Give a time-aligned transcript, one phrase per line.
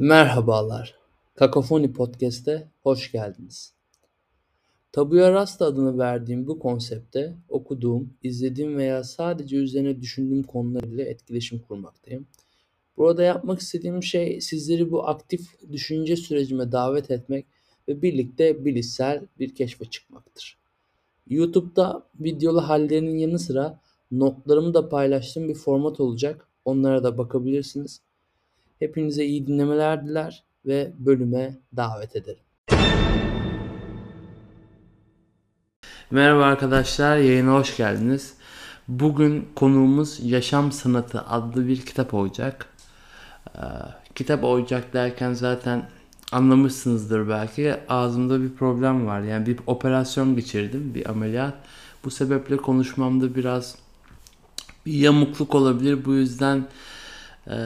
[0.00, 0.94] Merhabalar.
[1.34, 3.74] Kakafoni Podcast'e hoş geldiniz.
[4.92, 11.58] Tabuya Rasta adını verdiğim bu konsepte okuduğum, izlediğim veya sadece üzerine düşündüğüm konular ile etkileşim
[11.58, 12.26] kurmaktayım.
[12.96, 17.46] Burada yapmak istediğim şey sizleri bu aktif düşünce sürecime davet etmek
[17.88, 20.58] ve birlikte bilişsel bir keşfe çıkmaktır.
[21.26, 23.80] YouTube'da videolu hallerinin yanı sıra
[24.10, 26.48] notlarımı da paylaştığım bir format olacak.
[26.64, 28.00] Onlara da bakabilirsiniz.
[28.80, 32.42] Hepinize iyi dinlemeler diler ve bölüme davet ederim.
[36.10, 38.34] Merhaba arkadaşlar, yayına hoş geldiniz.
[38.88, 42.66] Bugün konuğumuz Yaşam Sanatı adlı bir kitap olacak.
[43.56, 43.60] Ee,
[44.14, 45.88] kitap olacak derken zaten
[46.32, 47.74] anlamışsınızdır belki.
[47.88, 49.20] Ağzımda bir problem var.
[49.20, 51.54] Yani bir operasyon geçirdim, bir ameliyat.
[52.04, 53.78] Bu sebeple konuşmamda biraz
[54.86, 56.04] bir yamukluk olabilir.
[56.04, 56.66] Bu yüzden
[57.46, 57.56] e,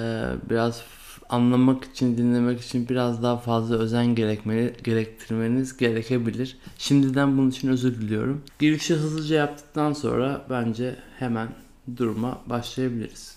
[0.50, 0.82] biraz
[1.28, 6.56] anlamak için, dinlemek için biraz daha fazla özen gerekmeli, gerektirmeniz gerekebilir.
[6.78, 8.42] Şimdiden bunun için özür diliyorum.
[8.58, 11.48] Girişi hızlıca yaptıktan sonra bence hemen
[11.96, 13.36] duruma başlayabiliriz.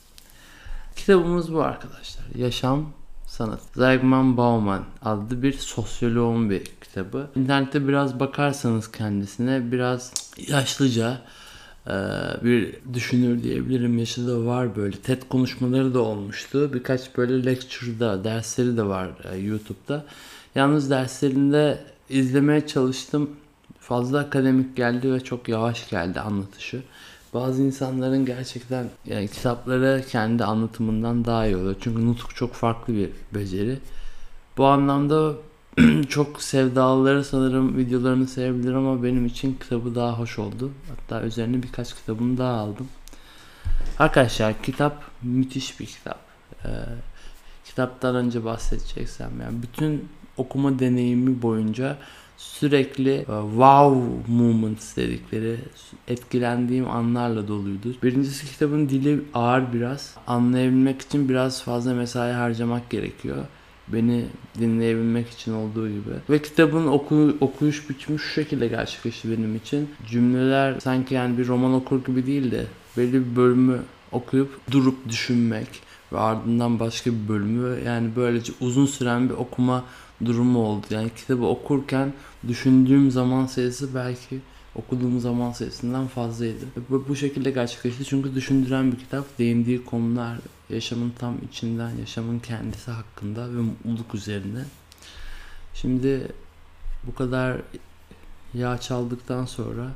[0.96, 2.26] Kitabımız bu arkadaşlar.
[2.36, 2.86] Yaşam
[3.28, 3.60] Sanat.
[3.76, 7.28] Zygmunt Bauman adlı bir sosyoloğun bir kitabı.
[7.36, 10.14] İnternette biraz bakarsanız kendisine biraz
[10.48, 11.22] yaşlıca
[12.44, 13.98] bir düşünür diyebilirim.
[13.98, 14.98] Yaşı da var böyle.
[14.98, 16.74] TED konuşmaları da olmuştu.
[16.74, 20.06] Birkaç böyle lecture'da, dersleri de var e, YouTube'da.
[20.56, 21.80] Yalnız derslerinde
[22.10, 23.30] izlemeye çalıştım.
[23.80, 26.84] Fazla akademik geldi ve çok yavaş geldi anlatışı.
[27.34, 31.76] Bazı insanların gerçekten yani kitapları kendi anlatımından daha iyi oluyor.
[31.82, 33.80] Çünkü nutuk çok farklı bir beceri.
[34.58, 35.34] Bu anlamda
[36.10, 40.72] çok sevdalıları sanırım videolarını sevebilir ama benim için kitabı daha hoş oldu.
[40.90, 42.88] Hatta üzerine birkaç kitabını daha aldım.
[44.00, 46.20] Arkadaşlar kitap müthiş bir kitap.
[46.66, 46.70] Ee,
[47.66, 51.98] kitaptan önce bahsedeceksem yani bütün okuma deneyimi boyunca
[52.38, 55.58] sürekli e, wow moments dedikleri
[56.08, 57.96] etkilendiğim anlarla doluydu.
[58.04, 60.16] Birincisi kitabın dili ağır biraz.
[60.28, 63.38] Anlayabilmek için biraz fazla mesai harcamak gerekiyor
[63.94, 64.26] beni
[64.60, 66.12] dinleyebilmek için olduğu gibi.
[66.30, 69.90] Ve kitabın oku, okuyuş biçimi şu şekilde gerçekleşti benim için.
[70.10, 72.66] Cümleler sanki yani bir roman okur gibi değil de
[72.98, 73.80] belli bir bölümü
[74.12, 75.68] okuyup durup düşünmek
[76.14, 79.84] ve ardından başka bir bölümü yani böylece uzun süren bir okuma
[80.26, 80.86] durumu oldu.
[80.90, 82.14] Yani kitabı okurken
[82.48, 84.40] düşündüğüm zaman sayısı belki
[84.76, 86.66] okuduğum zaman sayısından fazlaydı.
[86.90, 89.40] Bu, bu şekilde gerçekleşti çünkü düşündüren bir kitap.
[89.40, 90.38] Değindiği konular
[90.70, 94.66] yaşamın tam içinden, yaşamın kendisi hakkında ve mutluluk üzerine.
[95.74, 96.32] Şimdi
[97.04, 97.58] bu kadar
[98.54, 99.88] yağ çaldıktan sonra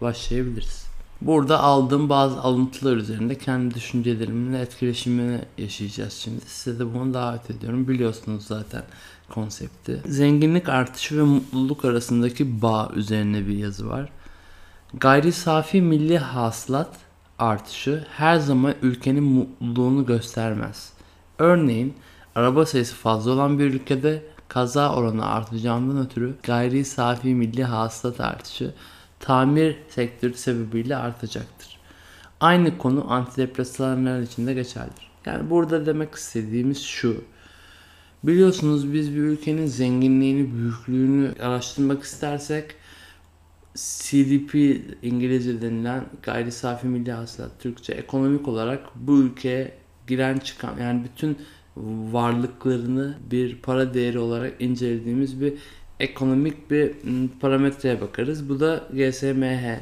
[0.00, 0.90] başlayabiliriz.
[1.20, 6.40] Burada aldığım bazı alıntılar üzerinde kendi düşüncelerimle etkileşimini yaşayacağız şimdi.
[6.46, 7.88] Size de bunu davet ediyorum.
[7.88, 8.82] Biliyorsunuz zaten
[9.28, 10.02] konsepti.
[10.06, 14.10] Zenginlik artışı ve mutluluk arasındaki bağ üzerine bir yazı var.
[14.94, 16.96] Gayri safi milli hasılat
[17.40, 20.92] artışı her zaman ülkenin mutluluğunu göstermez.
[21.38, 21.94] Örneğin
[22.34, 28.74] araba sayısı fazla olan bir ülkede kaza oranı artacağından ötürü gayri safi milli hasılat artışı
[29.20, 31.78] tamir sektörü sebebiyle artacaktır.
[32.40, 35.10] Aynı konu antidepresanlar için de geçerlidir.
[35.26, 37.24] Yani burada demek istediğimiz şu.
[38.24, 42.74] Biliyorsunuz biz bir ülkenin zenginliğini, büyüklüğünü araştırmak istersek
[43.74, 44.54] CDP
[45.02, 49.74] İngilizce denilen gayri safi milli hasılat Türkçe ekonomik olarak bu ülkeye
[50.06, 51.38] giren çıkan yani bütün
[52.12, 55.54] varlıklarını bir para değeri olarak incelediğimiz bir
[56.00, 56.92] ekonomik bir
[57.40, 58.48] parametreye bakarız.
[58.48, 59.80] Bu da GSMH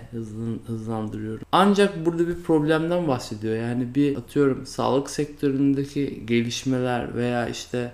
[0.67, 1.47] hızlandırıyorum.
[1.53, 3.57] Ancak burada bir problemden bahsediyor.
[3.57, 7.93] Yani bir atıyorum sağlık sektöründeki gelişmeler veya işte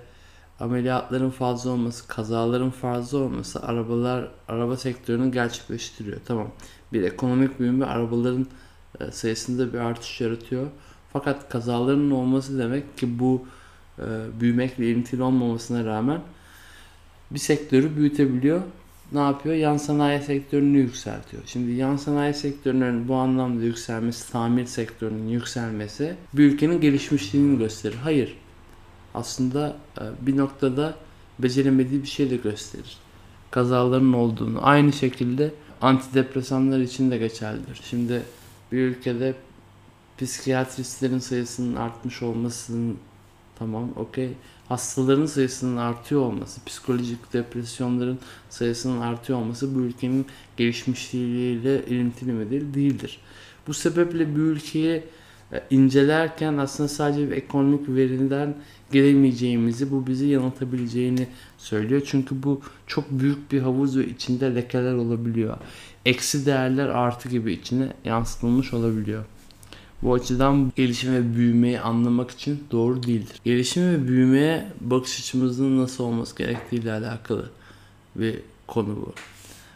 [0.59, 6.17] ameliyatların fazla olması, kazaların fazla olması arabalar araba sektörünü gerçekleştiriyor.
[6.25, 6.47] Tamam.
[6.93, 8.47] Bir ekonomik büyüme arabaların
[8.99, 10.67] e, sayısında bir artış yaratıyor.
[11.13, 13.45] Fakat kazaların olması demek ki bu
[13.99, 14.03] e,
[14.39, 16.21] büyümekle ilintili olmamasına rağmen
[17.31, 18.61] bir sektörü büyütebiliyor.
[19.11, 19.55] Ne yapıyor?
[19.55, 21.43] Yan sanayi sektörünü yükseltiyor.
[21.45, 27.97] Şimdi yan sanayi sektörünün bu anlamda yükselmesi, tamir sektörünün yükselmesi bir ülkenin gelişmişliğini gösterir.
[28.03, 28.37] Hayır
[29.15, 30.95] aslında e, bir noktada
[31.39, 32.97] beceremediği bir şey de gösterir.
[33.51, 34.59] Kazaların olduğunu.
[34.61, 37.81] Aynı şekilde antidepresanlar için de geçerlidir.
[37.83, 38.23] Şimdi
[38.71, 39.35] bir ülkede
[40.17, 42.97] psikiyatristlerin sayısının artmış olmasının
[43.59, 44.29] tamam okey
[44.69, 48.19] hastaların sayısının artıyor olması, psikolojik depresyonların
[48.49, 50.25] sayısının artıyor olması bu ülkenin
[50.57, 52.73] gelişmişliğiyle ilintili midir?
[52.73, 53.19] Değildir.
[53.67, 55.03] Bu sebeple bir ülkeye
[55.53, 58.55] e, incelerken aslında sadece bir ekonomik veriden
[58.91, 61.27] gelemeyeceğimizi, bu bizi yanıltabileceğini
[61.57, 62.01] söylüyor.
[62.05, 65.57] Çünkü bu çok büyük bir havuz ve içinde lekeler olabiliyor.
[66.05, 69.25] Eksi değerler artı gibi içine yansıtılmış olabiliyor.
[70.01, 73.41] Bu açıdan gelişim ve büyümeyi anlamak için doğru değildir.
[73.43, 77.49] Gelişim ve büyümeye bakış açımızın nasıl olması gerektiğiyle alakalı
[78.15, 79.13] bir konu bu.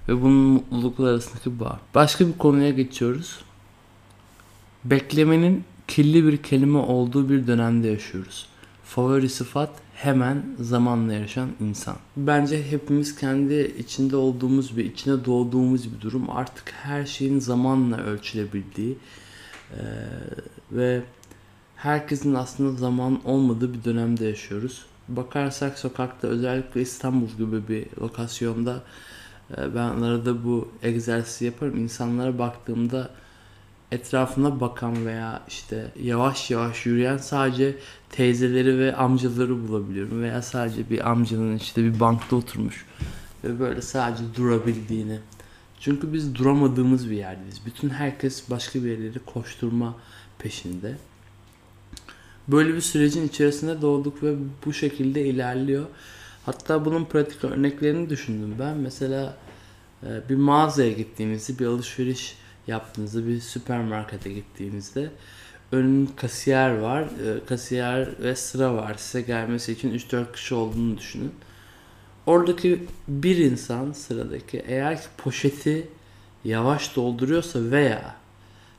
[0.09, 1.79] Ve bunun mutluluklar arasındaki bağ.
[1.95, 3.39] Başka bir konuya geçiyoruz.
[4.85, 8.48] Beklemenin kirli bir kelime olduğu bir dönemde yaşıyoruz.
[8.89, 11.95] Favori sıfat hemen zamanla yarışan insan.
[12.18, 16.30] Bence hepimiz kendi içinde olduğumuz bir, içine doğduğumuz bir durum.
[16.30, 18.97] Artık her şeyin zamanla ölçülebildiği
[19.71, 19.77] ee,
[20.71, 21.01] ve
[21.75, 24.86] herkesin aslında zaman olmadığı bir dönemde yaşıyoruz.
[25.07, 28.83] Bakarsak sokakta özellikle İstanbul gibi bir lokasyonda
[29.57, 31.77] e, ben arada bu egzersizi yaparım.
[31.77, 33.09] İnsanlara baktığımda
[33.92, 37.75] etrafına bakan veya işte yavaş yavaş yürüyen sadece
[38.09, 40.21] teyzeleri ve amcaları bulabiliyorum.
[40.21, 42.85] Veya sadece bir amcanın işte bir bankta oturmuş
[43.44, 45.19] ve böyle sadece durabildiğini.
[45.79, 47.61] Çünkü biz duramadığımız bir yerdeyiz.
[47.65, 49.95] Bütün herkes başka bir yerleri koşturma
[50.39, 50.97] peşinde.
[52.47, 54.35] Böyle bir sürecin içerisinde doğduk ve
[54.65, 55.85] bu şekilde ilerliyor.
[56.45, 58.77] Hatta bunun pratik örneklerini düşündüm ben.
[58.77, 59.38] Mesela
[60.03, 65.11] e, bir mağazaya gittiğinizde, bir alışveriş yaptığınızda, bir süpermarkete gittiğinizde
[65.71, 67.01] önün kasiyer var.
[67.01, 68.95] E, kasiyer ve sıra var.
[68.98, 71.31] Size gelmesi için 3-4 kişi olduğunu düşünün.
[72.25, 75.88] Oradaki bir insan sıradaki eğer ki poşeti
[76.44, 78.16] yavaş dolduruyorsa veya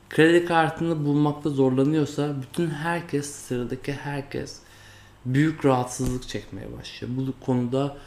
[0.09, 4.59] kredi kartını bulmakta zorlanıyorsa bütün herkes sıradaki herkes
[5.25, 7.13] büyük rahatsızlık çekmeye başlıyor.
[7.17, 7.97] Bu konuda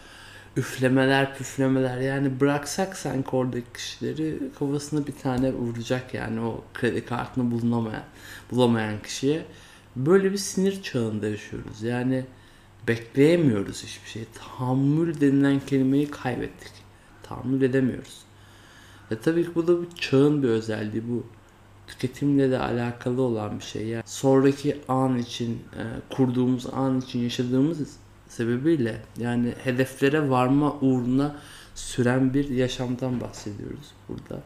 [0.56, 1.99] üflemeler püflemeler.
[1.99, 8.05] Yani bıraksak sanki oradaki kişileri kafasına bir tane vuracak yani o kredi kartını bulunamayan
[8.51, 9.45] bulamayan kişiye.
[9.97, 11.83] Böyle bir sinir çağında yaşıyoruz.
[11.83, 12.25] Yani
[12.89, 14.25] bekleyemiyoruz hiçbir şey.
[14.35, 16.73] Tahammül denilen kelimeyi kaybettik.
[17.23, 18.19] Tahammül edemiyoruz.
[19.11, 21.27] Ve tabii ki bu da bir çağın bir özelliği bu.
[21.87, 23.87] Tüketimle de alakalı olan bir şey.
[23.87, 25.83] Yani sonraki an için e,
[26.15, 27.81] kurduğumuz an için yaşadığımız
[28.35, 31.37] sebebiyle yani hedeflere varma uğruna
[31.75, 34.43] süren bir yaşamdan bahsediyoruz burada.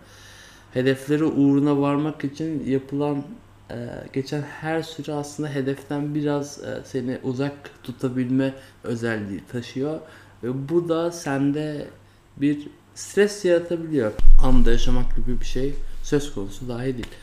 [0.74, 3.24] Hedeflere uğruna varmak için yapılan
[3.70, 3.76] e,
[4.12, 8.54] geçen her süre aslında hedeften biraz e, seni uzak tutabilme
[8.84, 10.00] özelliği taşıyor
[10.42, 11.86] ve bu da sende
[12.36, 14.12] bir stres yaratabiliyor.
[14.44, 17.14] Anda yaşamak gibi bir şey söz konusu dahi değil.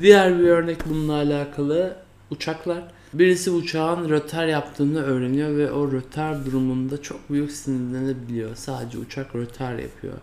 [0.00, 1.96] Diğer bir örnek bununla alakalı
[2.30, 2.82] uçaklar.
[3.12, 8.56] Birisi uçağın röter yaptığını öğreniyor ve o röter durumunda çok büyük sinirlenebiliyor.
[8.56, 10.14] Sadece uçak röter yapıyor.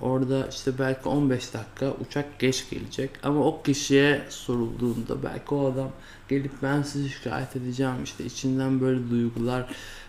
[0.00, 5.90] Orada işte belki 15 dakika uçak geç gelecek ama o kişiye sorulduğunda belki o adam
[6.28, 9.66] gelip ben sizi şikayet edeceğim işte içinden böyle duygular,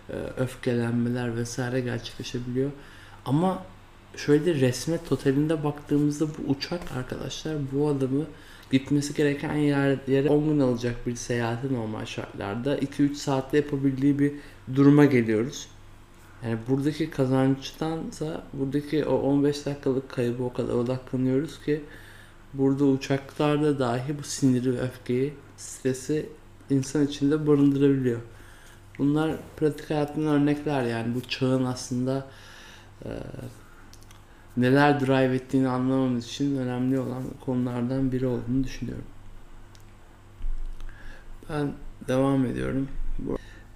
[0.09, 2.71] e, öfkelenmeler vesaire gerçekleşebiliyor.
[3.25, 3.63] Ama
[4.15, 8.25] şöyle resme totalinde baktığımızda bu uçak arkadaşlar bu adamı
[8.73, 14.31] gitmesi gereken yer, yere 10 gün alacak bir seyahati normal şartlarda 2-3 saatte yapabildiği bir
[14.75, 15.67] duruma geliyoruz.
[16.45, 21.81] Yani buradaki kazançtansa buradaki o 15 dakikalık kaybı o kadar odaklanıyoruz ki
[22.53, 26.29] burada uçaklarda dahi bu siniri öfkeyi, stresi
[26.69, 28.19] insan içinde barındırabiliyor.
[28.97, 32.27] Bunlar pratik hayatın örnekler yani bu çağın aslında
[33.05, 33.09] e,
[34.57, 39.05] neler drive ettiğini anlamamız için önemli olan konulardan biri olduğunu düşünüyorum.
[41.49, 41.71] Ben
[42.07, 42.87] devam ediyorum.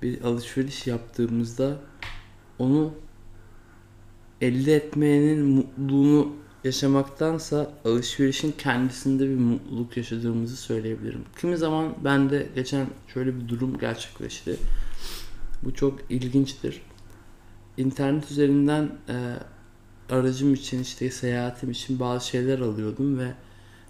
[0.01, 1.77] Bir alışveriş yaptığımızda
[2.60, 2.93] onu
[4.41, 11.24] elde etmenin mutluluğunu yaşamaktansa alışverişin kendisinde bir mutluluk yaşadığımızı söyleyebilirim.
[11.41, 14.57] Kimi zaman bende geçen şöyle bir durum gerçekleşti.
[15.63, 16.81] Bu çok ilginçtir.
[17.77, 19.15] İnternet üzerinden e,
[20.09, 23.33] aracım için işte seyahatim için bazı şeyler alıyordum ve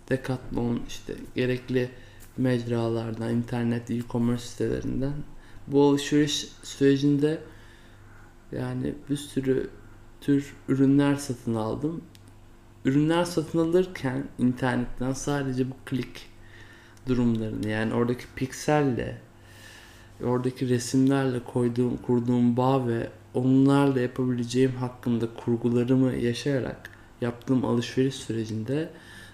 [0.09, 1.89] Decathlon işte gerekli
[2.37, 5.13] mecralardan, internet, e-commerce sitelerinden
[5.67, 7.39] bu alışveriş sürecinde
[8.51, 9.69] yani bir sürü
[10.21, 12.01] tür ürünler satın aldım.
[12.85, 16.29] Ürünler satın alırken internetten sadece bu klik
[17.07, 19.17] durumlarını yani oradaki pikselle
[20.23, 26.89] oradaki resimlerle koyduğum kurduğum bağ ve onlarla yapabileceğim hakkında kurgularımı yaşayarak
[27.21, 28.89] yaptığım alışveriş sürecinde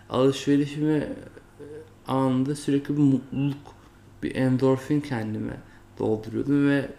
[0.10, 1.66] alışverişimi e,
[2.08, 3.76] anında sürekli bir mutluluk,
[4.24, 5.58] bir endorfin kendime
[6.00, 6.90] dolduruyordum ve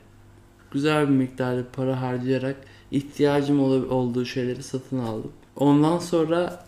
[0.70, 2.56] güzel bir miktarda para harcayarak
[2.90, 3.60] ihtiyacım
[3.90, 5.32] olduğu şeyleri satın aldım.
[5.56, 6.64] Ondan sonra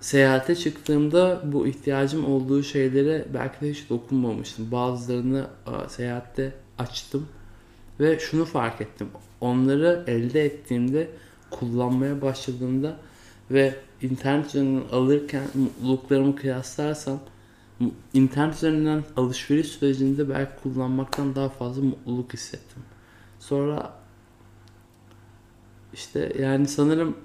[0.00, 4.72] seyahate çıktığımda bu ihtiyacım olduğu şeylere belki de hiç dokunmamıştım.
[4.72, 5.46] Bazılarını
[5.88, 7.28] seyahatte açtım
[8.00, 9.08] ve şunu fark ettim.
[9.40, 11.10] Onları elde ettiğimde,
[11.50, 12.96] kullanmaya başladığımda
[13.50, 17.20] ve internet üzerinden alırken mutluluklarımı kıyaslarsam
[18.14, 22.82] internet üzerinden alışveriş sürecinde belki kullanmaktan daha fazla mutluluk hissettim.
[23.38, 23.92] Sonra
[25.92, 27.16] işte yani sanırım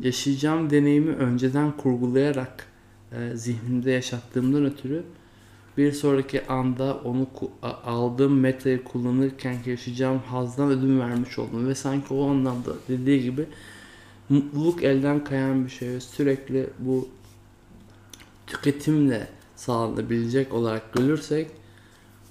[0.00, 2.66] yaşayacağım deneyimi önceden kurgulayarak
[3.12, 5.04] e, zihnimde yaşattığımdan ötürü
[5.76, 7.28] bir sonraki anda onu
[7.62, 13.46] aldığım metayı kullanırken yaşayacağım hazdan ödün vermiş oldum ve sanki o anlamda dediği gibi
[14.28, 17.08] mutluluk elden kayan bir şey sürekli bu
[18.46, 21.50] tüketimle sağlanabilecek olarak görürsek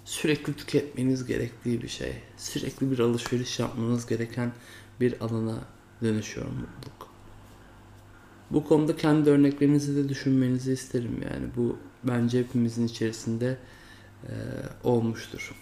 [0.05, 2.13] sürekli tüketmeniz gerektiği bir şey.
[2.38, 4.51] Sürekli bir alışveriş yapmanız gereken
[5.01, 5.59] bir alana
[6.01, 7.09] dönüşüyor mutluluk.
[8.51, 11.45] Bu konuda kendi örneklerinizi de düşünmenizi isterim yani.
[11.57, 13.57] Bu bence hepimizin içerisinde
[14.24, 14.31] e,
[14.83, 15.55] olmuştur.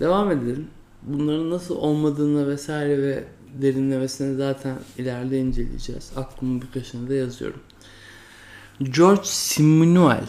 [0.00, 0.68] Devam edelim.
[1.02, 3.24] Bunların nasıl olmadığını vesaire ve
[3.62, 6.12] derinlemesine zaten ileride inceleyeceğiz.
[6.16, 7.60] Aklımın birkaçını da yazıyorum.
[8.80, 10.20] George Simenon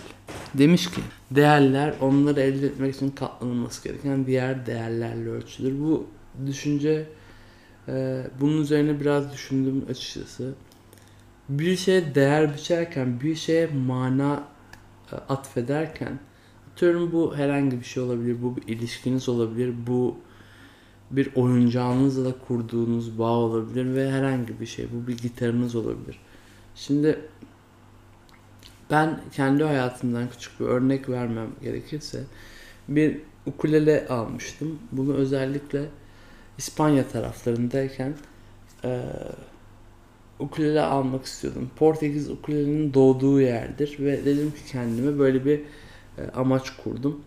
[0.54, 5.80] demiş ki değerler onları elde etmek için katlanılması gereken diğer değerlerle ölçülür.
[5.80, 6.08] Bu
[6.48, 7.06] düşünce
[7.88, 10.54] e, bunun üzerine biraz düşündüm açıkçası.
[11.50, 14.44] Bir şeye değer biçerken, bir şeye mana
[15.12, 16.20] e, atfederken
[16.74, 20.18] atıyorum bu herhangi bir şey olabilir, bu bir ilişkiniz olabilir, bu
[21.12, 24.88] bir oyuncağınızla kurduğunuz bağ olabilir ve herhangi bir şey.
[24.94, 26.20] Bu bir gitarınız olabilir.
[26.76, 27.20] Şimdi
[28.92, 32.24] ben kendi hayatımdan küçük bir örnek vermem gerekirse
[32.88, 34.80] bir ukulele almıştım.
[34.92, 35.86] Bunu özellikle
[36.58, 38.14] İspanya taraflarındayken
[38.84, 39.02] e,
[40.40, 41.70] ukulele almak istiyordum.
[41.76, 45.60] Portekiz ukulelenin doğduğu yerdir ve dedim ki kendime böyle bir
[46.18, 47.22] e, amaç kurdum.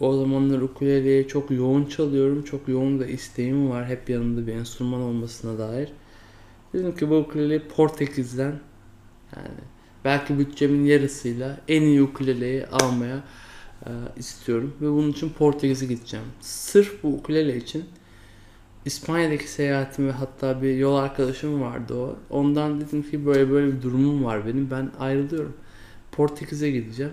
[0.00, 2.42] O zamanlar ukuleleyi çok yoğun çalıyorum.
[2.42, 3.86] Çok yoğun da isteğim var.
[3.88, 5.92] Hep yanımda bir enstrüman olmasına dair.
[6.72, 8.54] Dedim ki bu ukuleleyi Portekiz'den
[9.36, 9.60] yani
[10.04, 13.24] belki bütçemin yarısıyla en iyi ukuleleyi almaya
[13.86, 14.74] e, istiyorum.
[14.80, 16.26] Ve bunun için Portekiz'e gideceğim.
[16.40, 17.84] Sırf bu ukulele için
[18.86, 22.16] İspanya'daki seyahatim ve hatta bir yol arkadaşım vardı o.
[22.30, 24.70] Ondan dedim ki böyle böyle bir durumum var benim.
[24.70, 25.56] Ben ayrılıyorum.
[26.12, 27.12] Portekiz'e gideceğim.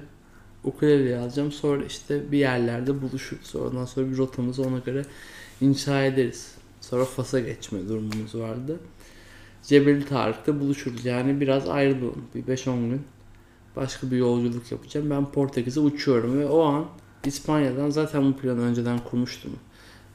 [0.64, 1.52] Ukuleleyi alacağım.
[1.52, 3.56] Sonra işte bir yerlerde buluşuruz.
[3.56, 5.06] Ondan sonra bir rotamızı ona göre
[5.62, 6.56] inşa ederiz.
[6.82, 8.80] Sonra Fas'a geçme durumumuz vardı.
[9.64, 11.06] Cebeli Tarık'ta buluşuruz.
[11.06, 12.26] Yani biraz ayrılalım.
[12.36, 13.02] Bir 5-10 gün
[13.76, 15.10] başka bir yolculuk yapacağım.
[15.10, 16.86] Ben Portekiz'e uçuyorum ve o an
[17.26, 19.52] İspanya'dan zaten bu planı önceden kurmuştum.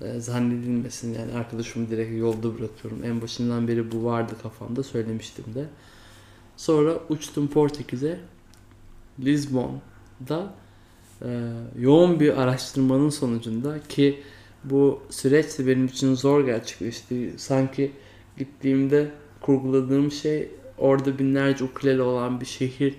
[0.03, 3.05] Ee, zannedilmesin yani arkadaşımı direkt yolda bırakıyorum.
[3.05, 5.65] En başından beri bu vardı kafamda söylemiştim de.
[6.57, 8.21] Sonra uçtum Portekiz'e.
[9.21, 10.55] Lisbon'da
[11.23, 14.23] e, yoğun bir araştırmanın sonucunda ki
[14.65, 17.35] bu süreç de benim için zor gerçekleşti.
[17.37, 17.93] Sanki
[18.39, 22.95] gittiğimde kurguladığım şey orada binlerce ukulele olan bir şehir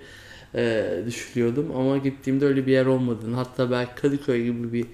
[0.56, 4.86] e, düşünüyordum ama gittiğimde öyle bir yer olmadığını hatta belki Kadıköy gibi bir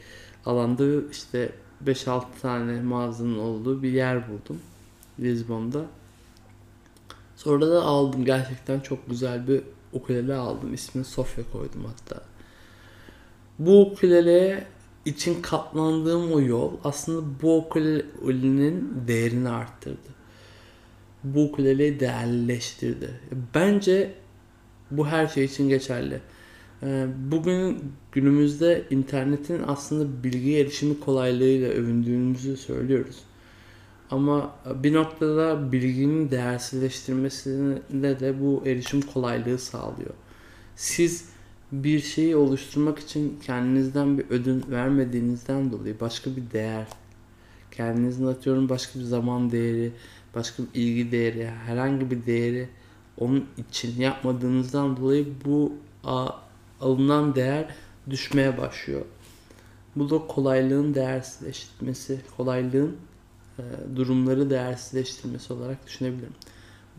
[0.46, 1.52] alanda işte
[1.86, 4.60] 5-6 tane mağazanın olduğu bir yer buldum
[5.20, 5.86] Lisbon'da.
[7.36, 9.62] Sonra da aldım gerçekten çok güzel bir
[9.94, 10.74] ukulele aldım.
[10.74, 12.22] İsmini Sofya koydum hatta.
[13.60, 14.68] Bu ukulele
[15.06, 20.15] için katlandığım o yol aslında bu ukulelenin değerini arttırdı
[21.25, 23.10] bu ukuleleyi değerleştirdi.
[23.56, 24.13] Bence
[24.92, 26.20] bu her şey için geçerli.
[26.84, 33.15] Ee, bugün günümüzde internetin aslında bilgi erişimi kolaylığıyla övündüğümüzü söylüyoruz.
[34.12, 40.13] Ama bir noktada bilginin değersizleştirmesinde de bu erişim kolaylığı sağlıyor.
[40.75, 41.29] Siz
[41.72, 46.88] bir şeyi oluşturmak için kendinizden bir ödün vermediğinizden dolayı başka bir değer,
[47.72, 49.91] kendinizin atıyorum başka bir zaman değeri,
[50.36, 52.70] başka bir ilgi değeri, herhangi bir değeri
[53.17, 56.45] onun için yapmadığınızdan dolayı bu a,
[56.86, 57.65] alınan değer
[58.10, 59.01] düşmeye başlıyor.
[59.96, 62.96] Bu da kolaylığın değersizleştirmesi, kolaylığın
[63.60, 63.63] e,
[63.96, 66.34] durumları değersizleştirmesi olarak düşünebilirim.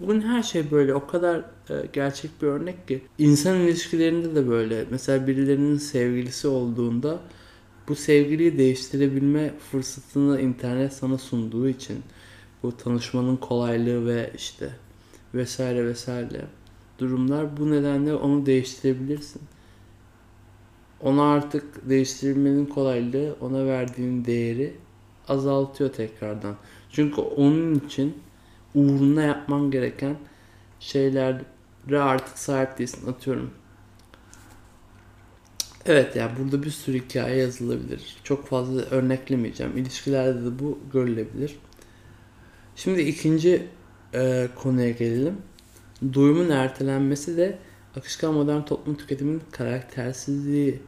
[0.00, 1.38] Bugün her şey böyle o kadar
[1.70, 4.84] e, gerçek bir örnek ki insan ilişkilerinde de böyle.
[4.90, 7.20] Mesela birilerinin sevgilisi olduğunda
[7.88, 11.98] bu sevgiliyi değiştirebilme fırsatını internet sana sunduğu için
[12.62, 14.70] bu tanışmanın kolaylığı ve işte
[15.34, 16.44] vesaire vesaire
[16.98, 19.42] durumlar bu nedenle onu değiştirebilirsin.
[21.06, 24.74] Ona artık değiştirmenin kolaylığı ona verdiğin değeri
[25.28, 26.56] azaltıyor tekrardan.
[26.90, 28.18] Çünkü onun için
[28.74, 30.16] uğruna yapman gereken
[30.80, 31.42] şeyler
[31.92, 33.50] artık sahip değilsin atıyorum.
[35.86, 38.16] Evet ya yani burada bir sürü hikaye yazılabilir.
[38.24, 39.76] Çok fazla örneklemeyeceğim.
[39.76, 41.58] İlişkilerde de bu görülebilir.
[42.76, 43.66] Şimdi ikinci
[44.14, 45.36] e, konuya gelelim.
[46.12, 47.58] Duyumun ertelenmesi de
[47.96, 50.82] akışkan modern toplum tüketimin karaktersizliği,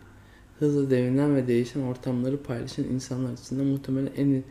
[0.59, 4.45] hızlı devrilen ve değişen ortamları paylaşan insanlar açısından muhtemelen en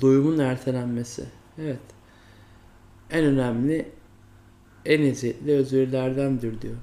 [0.00, 1.24] duyumun ertelenmesi.
[1.58, 1.80] Evet.
[3.10, 3.92] En önemli,
[4.84, 6.76] en eziyetli özverilerdendir diyor.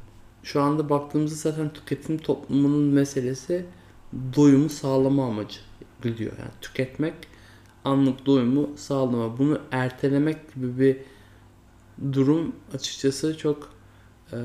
[0.44, 3.66] Şu anda baktığımızda zaten tüketim toplumunun meselesi
[4.36, 5.60] doyumu sağlama amacı
[6.04, 6.32] gidiyor.
[6.40, 7.14] Yani tüketmek,
[7.86, 9.38] anlık doyumu sağlama.
[9.38, 10.98] Bunu ertelemek gibi bir
[12.14, 13.70] durum açıkçası çok
[14.34, 14.38] e,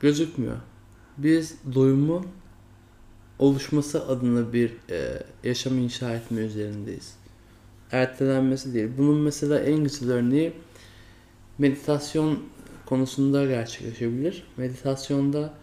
[0.00, 0.56] gözükmüyor.
[1.18, 2.24] Biz doyumu
[3.40, 7.14] oluşması adına bir e, yaşam inşa etme üzerindeyiz.
[7.92, 8.88] Ertelenmesi değil.
[8.98, 10.52] Bunun mesela en güzel örneği
[11.58, 12.38] meditasyon
[12.86, 14.44] konusunda gerçekleşebilir.
[14.56, 15.54] Meditasyonda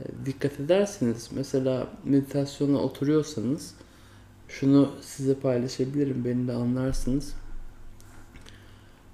[0.00, 3.74] e, dikkat ederseniz mesela meditasyona oturuyorsanız
[4.48, 6.24] şunu size paylaşabilirim.
[6.24, 7.34] Beni de anlarsınız.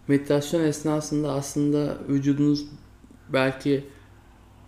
[0.08, 2.66] Meditasyon esnasında aslında vücudunuz
[3.32, 3.84] belki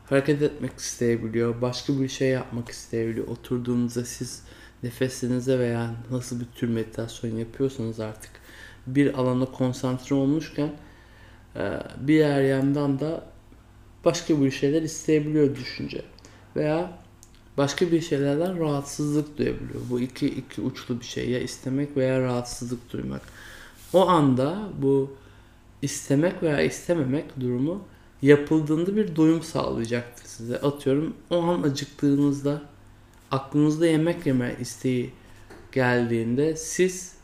[0.06, 3.28] hareket etmek isteyebiliyor, başka bir şey yapmak isteyebiliyor.
[3.28, 4.42] Oturduğunuzda siz
[4.82, 8.30] nefesinize veya nasıl bir tür meditasyon yapıyorsanız artık
[8.86, 10.72] bir alana konsantre olmuşken
[11.56, 13.26] e, bir yer yandan da
[14.04, 16.02] başka bir şeyler isteyebiliyor düşünce.
[16.56, 16.98] Veya
[17.56, 19.80] başka bir şeylerden rahatsızlık duyabiliyor.
[19.90, 21.30] Bu iki, iki uçlu bir şey.
[21.30, 23.22] Ya istemek veya rahatsızlık duymak.
[23.92, 25.16] O anda bu
[25.82, 27.84] istemek veya istememek durumu
[28.24, 30.60] yapıldığında bir doyum sağlayacaktır size.
[30.60, 32.62] Atıyorum o an acıktığınızda
[33.30, 35.10] aklınızda yemek yeme isteği
[35.72, 37.14] geldiğinde siz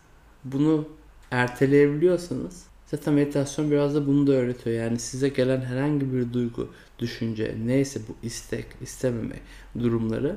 [0.44, 0.88] bunu
[1.30, 4.76] erteleyebiliyorsanız zaten meditasyon biraz da bunu da öğretiyor.
[4.76, 9.36] Yani size gelen herhangi bir duygu, düşünce neyse bu istek, istememe
[9.78, 10.36] durumları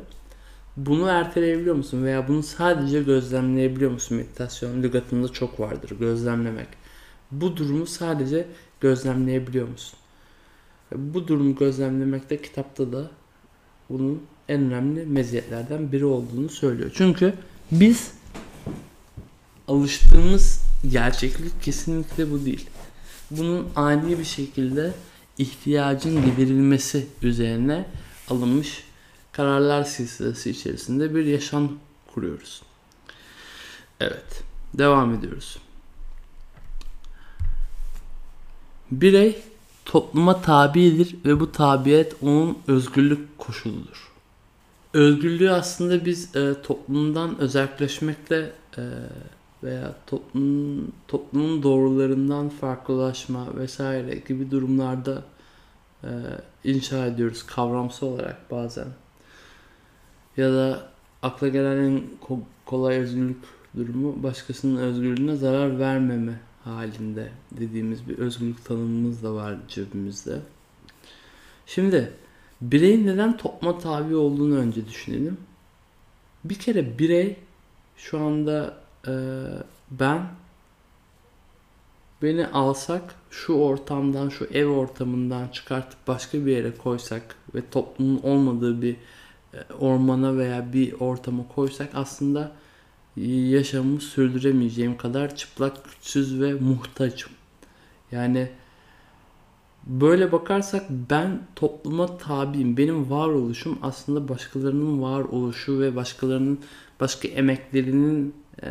[0.77, 2.03] bunu erteleyebiliyor musun?
[2.03, 4.17] Veya bunu sadece gözlemleyebiliyor musun?
[4.17, 5.95] Meditasyon lügatında çok vardır.
[5.99, 6.67] Gözlemlemek.
[7.31, 8.47] Bu durumu sadece
[8.81, 9.99] gözlemleyebiliyor musun?
[10.95, 13.11] Bu durumu gözlemlemekte kitapta da
[13.89, 16.91] bunun en önemli meziyetlerden biri olduğunu söylüyor.
[16.93, 17.33] Çünkü
[17.71, 18.11] biz
[19.67, 22.69] alıştığımız gerçeklik kesinlikle bu değil.
[23.31, 24.93] Bunun ani bir şekilde
[25.37, 27.85] ihtiyacın giderilmesi üzerine
[28.29, 28.83] alınmış
[29.31, 31.71] kararlar silsilesi içerisinde bir yaşam
[32.13, 32.61] kuruyoruz.
[33.99, 35.57] Evet, devam ediyoruz.
[38.91, 39.43] Birey
[39.85, 44.11] topluma tabidir ve bu tabiyet onun özgürlük koşuludur.
[44.93, 48.83] Özgürlüğü aslında biz e, toplumdan özelleşmekle e,
[49.63, 55.23] veya toplum, toplumun doğrularından farklılaşma vesaire gibi durumlarda
[56.03, 56.09] e,
[56.63, 58.87] inşa ediyoruz kavramsal olarak bazen.
[60.37, 60.89] Ya da
[61.21, 62.01] akla gelen en
[62.65, 63.37] kolay özgürlük
[63.77, 70.39] durumu başkasının özgürlüğüne zarar vermeme halinde dediğimiz bir özgürlük tanımımız da var cebimizde.
[71.65, 72.13] Şimdi
[72.61, 75.37] bireyin neden topluma tabi olduğunu önce düşünelim.
[76.43, 77.37] Bir kere birey
[77.97, 79.13] şu anda e,
[79.91, 80.27] ben
[82.21, 88.81] beni alsak şu ortamdan şu ev ortamından çıkartıp başka bir yere koysak ve toplumun olmadığı
[88.81, 88.95] bir
[89.53, 92.51] e, ormana veya bir ortama koysak aslında
[93.17, 97.31] yaşamımı sürdüremeyeceğim kadar çıplak, güçsüz ve muhtaçım.
[98.11, 98.49] Yani
[99.87, 102.77] böyle bakarsak ben topluma tabiyim.
[102.77, 106.59] Benim varoluşum aslında başkalarının varoluşu ve başkalarının
[106.99, 108.69] başka emeklerinin e,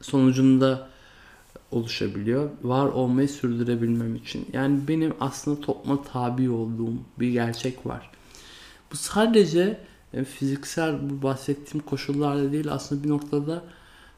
[0.00, 0.88] sonucunda
[1.70, 2.50] oluşabiliyor.
[2.62, 4.46] Var olmayı sürdürebilmem için.
[4.52, 8.10] Yani benim aslında topluma tabi olduğum bir gerçek var.
[8.92, 9.80] Bu sadece
[10.12, 13.64] fiziksel bu bahsettiğim koşullarda değil aslında bir noktada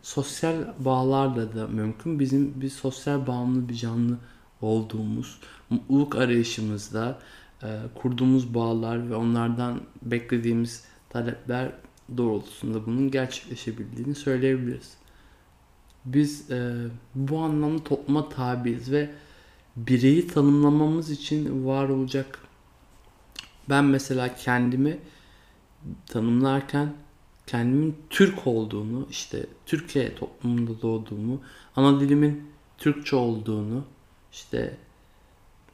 [0.03, 2.18] sosyal bağlarla da mümkün.
[2.20, 4.18] Bizim bir sosyal bağımlı bir canlı
[4.61, 7.18] olduğumuz, mutluluk arayışımızda
[7.62, 11.72] e, kurduğumuz bağlar ve onlardan beklediğimiz talepler
[12.16, 14.94] doğrultusunda bunun gerçekleşebildiğini söyleyebiliriz.
[16.05, 16.74] Biz e,
[17.14, 19.11] bu anlamda topluma tabiiz ve
[19.76, 22.38] bireyi tanımlamamız için var olacak.
[23.68, 24.98] Ben mesela kendimi
[26.06, 26.92] tanımlarken
[27.46, 31.40] kendimin Türk olduğunu, işte Türkiye toplumunda doğduğumu,
[31.76, 33.84] ana dilimin Türkçe olduğunu,
[34.32, 34.76] işte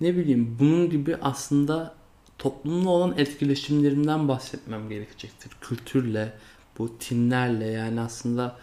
[0.00, 1.94] ne bileyim bunun gibi aslında
[2.38, 5.50] toplumla olan etkileşimlerimden bahsetmem gerekecektir.
[5.60, 6.32] Kültürle,
[6.78, 8.56] bu tinlerle yani aslında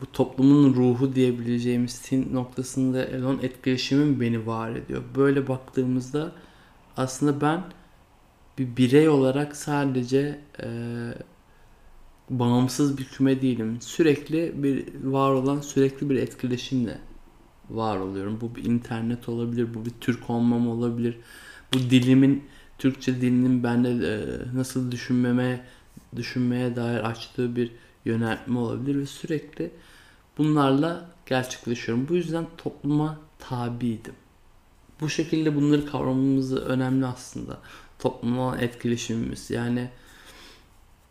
[0.00, 5.02] bu toplumun ruhu diyebileceğimiz tin noktasında olan etkileşimim beni var ediyor.
[5.16, 6.32] Böyle baktığımızda
[6.96, 7.62] aslında ben
[8.58, 10.68] bir birey olarak sadece e,
[12.30, 13.78] bağımsız bir küme değilim.
[13.80, 16.98] Sürekli bir var olan sürekli bir etkileşimle
[17.70, 18.38] var oluyorum.
[18.40, 21.18] Bu bir internet olabilir, bu bir Türk olmam olabilir.
[21.74, 22.44] Bu dilimin
[22.78, 24.16] Türkçe dilinin bende e,
[24.56, 25.64] nasıl düşünmeme
[26.16, 27.72] düşünmeye dair açtığı bir
[28.04, 29.70] yöneltme olabilir ve sürekli
[30.38, 32.08] bunlarla gerçekleşiyorum.
[32.08, 34.14] Bu yüzden topluma tabiydim.
[35.00, 37.58] Bu şekilde bunları kavramamız önemli aslında.
[37.98, 39.50] Toplumla etkileşimimiz.
[39.50, 39.88] Yani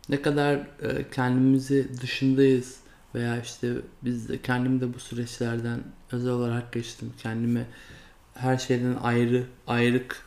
[0.08, 2.76] ne kadar e, kendimizi dışındayız
[3.14, 3.72] veya işte
[4.02, 5.80] biz de kendim de bu süreçlerden
[6.12, 7.12] özel olarak geçtim.
[7.22, 7.66] Kendimi
[8.34, 10.22] her şeyden ayrı, ayrık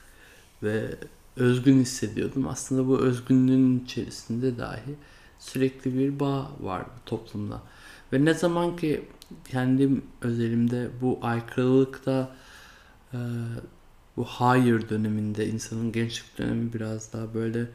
[0.64, 0.96] ve
[1.36, 2.48] özgün hissediyordum.
[2.48, 4.96] Aslında bu özgünlüğün içerisinde dahi
[5.40, 7.62] sürekli bir bağ var toplumda.
[8.14, 9.06] Ve ne zaman ki
[9.50, 12.36] kendim özelimde bu aykırılıkta
[13.14, 13.18] e,
[14.22, 17.68] bu hayır döneminde insanın gençlik dönemi biraz daha böyle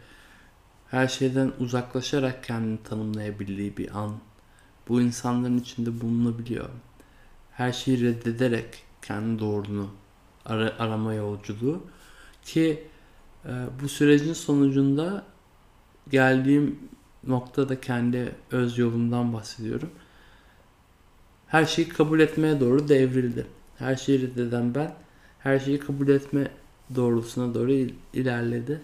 [0.90, 4.12] her şeyden uzaklaşarak kendini tanımlayabildiği bir an.
[4.88, 6.68] Bu insanların içinde bulunabiliyor.
[7.52, 9.88] Her şeyi reddederek kendi doğruluğunu
[10.44, 11.82] ara, arama yolculuğu
[12.44, 12.86] ki
[13.44, 13.50] e,
[13.82, 15.24] bu sürecin sonucunda
[16.10, 16.78] geldiğim
[17.26, 19.90] noktada kendi öz yolumdan bahsediyorum.
[21.46, 23.46] Her şeyi kabul etmeye doğru devrildi.
[23.78, 25.05] Her şeyi reddeden ben
[25.46, 26.50] her şeyi kabul etme
[26.94, 28.80] doğrultusuna doğru il- ilerledi.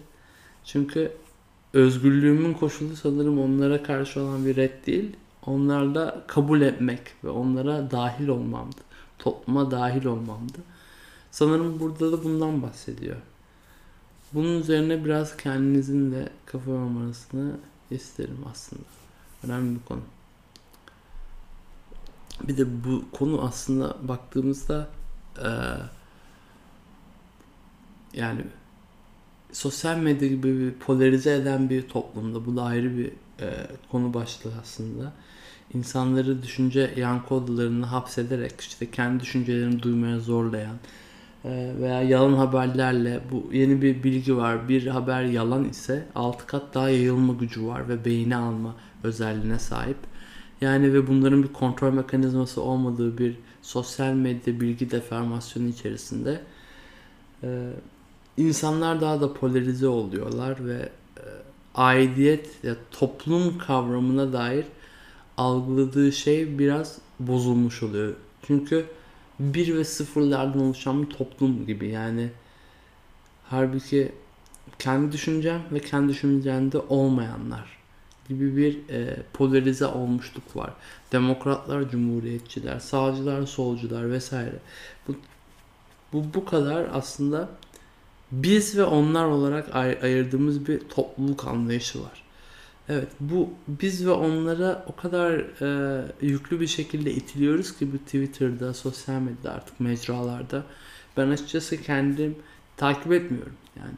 [0.65, 1.11] Çünkü
[1.73, 8.27] özgürlüğümün koşulu sanırım onlara karşı olan bir red değil, onlarla kabul etmek ve onlara dahil
[8.27, 8.75] olmamdı.
[9.19, 10.57] Topluma dahil olmamdı.
[11.31, 13.17] Sanırım burada da bundan bahsediyor.
[14.33, 17.57] Bunun üzerine biraz kendinizin de kafa yormanızını
[17.91, 18.83] isterim aslında.
[19.43, 20.01] Önemli bir konu.
[22.47, 24.87] Bir de bu konu aslında baktığımızda
[25.37, 25.77] eee
[28.13, 28.41] yani
[29.51, 33.07] sosyal medya gibi bir polarize eden bir toplumda bu da ayrı bir
[33.39, 35.13] e, konu başlığı aslında.
[35.73, 40.75] İnsanları düşünce yankı odalarını hapsederek işte kendi düşüncelerini duymaya zorlayan
[41.45, 44.69] e, veya yalan haberlerle bu yeni bir bilgi var.
[44.69, 49.97] Bir haber yalan ise altı kat daha yayılma gücü var ve beyni alma özelliğine sahip.
[50.61, 56.41] Yani ve bunların bir kontrol mekanizması olmadığı bir sosyal medya bilgi deformasyonu içerisinde
[57.43, 57.69] e,
[58.37, 61.23] insanlar daha da polarize oluyorlar ve e,
[61.75, 64.65] aidiyet ya toplum kavramına dair
[65.37, 68.13] algıladığı şey biraz bozulmuş oluyor.
[68.47, 68.85] Çünkü
[69.39, 72.29] bir ve sıfırlardan oluşan bir toplum gibi yani
[73.43, 74.11] halbuki
[74.79, 77.77] kendi düşüncem ve kendi düşüncemde olmayanlar
[78.29, 80.73] gibi bir e, polarize olmuşluk var.
[81.11, 84.59] Demokratlar, cumhuriyetçiler, sağcılar, solcular vesaire.
[85.07, 85.15] Bu
[86.13, 87.49] bu bu kadar aslında
[88.33, 92.23] biz ve onlar olarak ay- ayırdığımız bir topluluk anlayışı var.
[92.89, 98.73] Evet bu biz ve onlara o kadar e, yüklü bir şekilde itiliyoruz ki bu Twitter'da,
[98.73, 100.63] sosyal medyada artık mecralarda.
[101.17, 102.35] Ben açıkçası kendim
[102.77, 103.97] takip etmiyorum yani.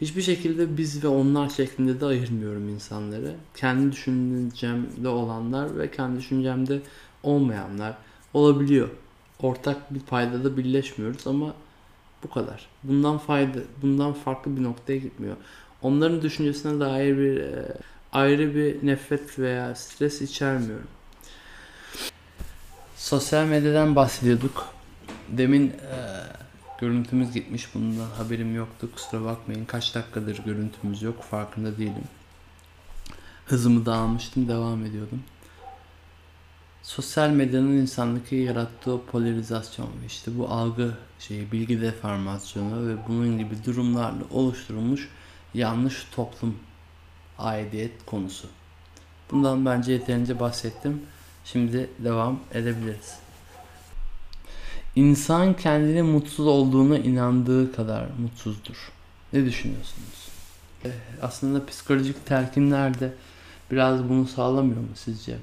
[0.00, 3.34] Hiçbir şekilde biz ve onlar şeklinde de ayırmıyorum insanları.
[3.56, 6.80] Kendi düşüncemde olanlar ve kendi düşüncemde
[7.22, 7.94] olmayanlar
[8.34, 8.88] olabiliyor.
[9.40, 11.54] Ortak bir paydada birleşmiyoruz ama
[12.22, 12.66] bu kadar.
[12.84, 15.36] Bundan fayda, bundan farklı bir noktaya gitmiyor.
[15.82, 17.76] Onların düşüncesine dair bir e,
[18.12, 20.88] ayrı bir nefret veya stres içermiyorum.
[22.96, 24.66] Sosyal medyadan bahsediyorduk.
[25.28, 25.96] Demin e,
[26.80, 27.74] görüntümüz gitmiş.
[27.74, 28.88] Bundan haberim yoktu.
[28.94, 29.64] Kusura bakmayın.
[29.64, 31.22] Kaç dakikadır görüntümüz yok.
[31.22, 32.04] Farkında değilim.
[33.46, 34.48] Hızımı da almıştım.
[34.48, 35.22] Devam ediyordum.
[36.88, 44.24] Sosyal medyanın insandaki yarattığı polarizasyon işte bu algı şeyi, bilgi deformasyonu ve bunun gibi durumlarla
[44.30, 45.08] oluşturulmuş
[45.54, 46.56] yanlış toplum
[47.38, 48.48] aidiyet konusu.
[49.30, 51.02] Bundan bence yeterince bahsettim.
[51.44, 53.18] Şimdi devam edebiliriz.
[54.96, 58.92] İnsan kendini mutsuz olduğuna inandığı kadar mutsuzdur.
[59.32, 60.28] Ne düşünüyorsunuz?
[60.84, 60.90] Eh,
[61.22, 63.14] Aslında psikolojik telkinler de
[63.70, 65.38] biraz bunu sağlamıyor mu sizce?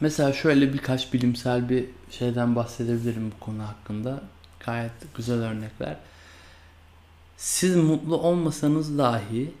[0.00, 4.22] Mesela şöyle birkaç bilimsel bir şeyden bahsedebilirim bu konu hakkında.
[4.66, 5.96] Gayet güzel örnekler.
[7.36, 9.52] Siz mutlu olmasanız dahi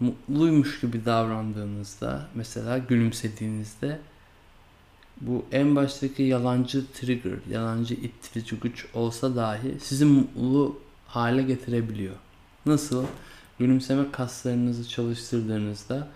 [0.00, 3.98] mutluymuş gibi davrandığınızda mesela gülümsediğinizde
[5.20, 12.14] bu en baştaki yalancı trigger, yalancı ittirici güç olsa dahi sizi mutlu hale getirebiliyor.
[12.66, 13.04] Nasıl?
[13.58, 16.08] Gülümseme kaslarınızı çalıştırdığınızda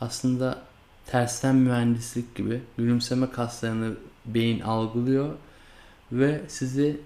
[0.00, 0.62] aslında
[1.10, 3.94] tersten mühendislik gibi gülümseme kaslarını
[4.26, 5.34] beyin algılıyor
[6.12, 7.00] ve sizi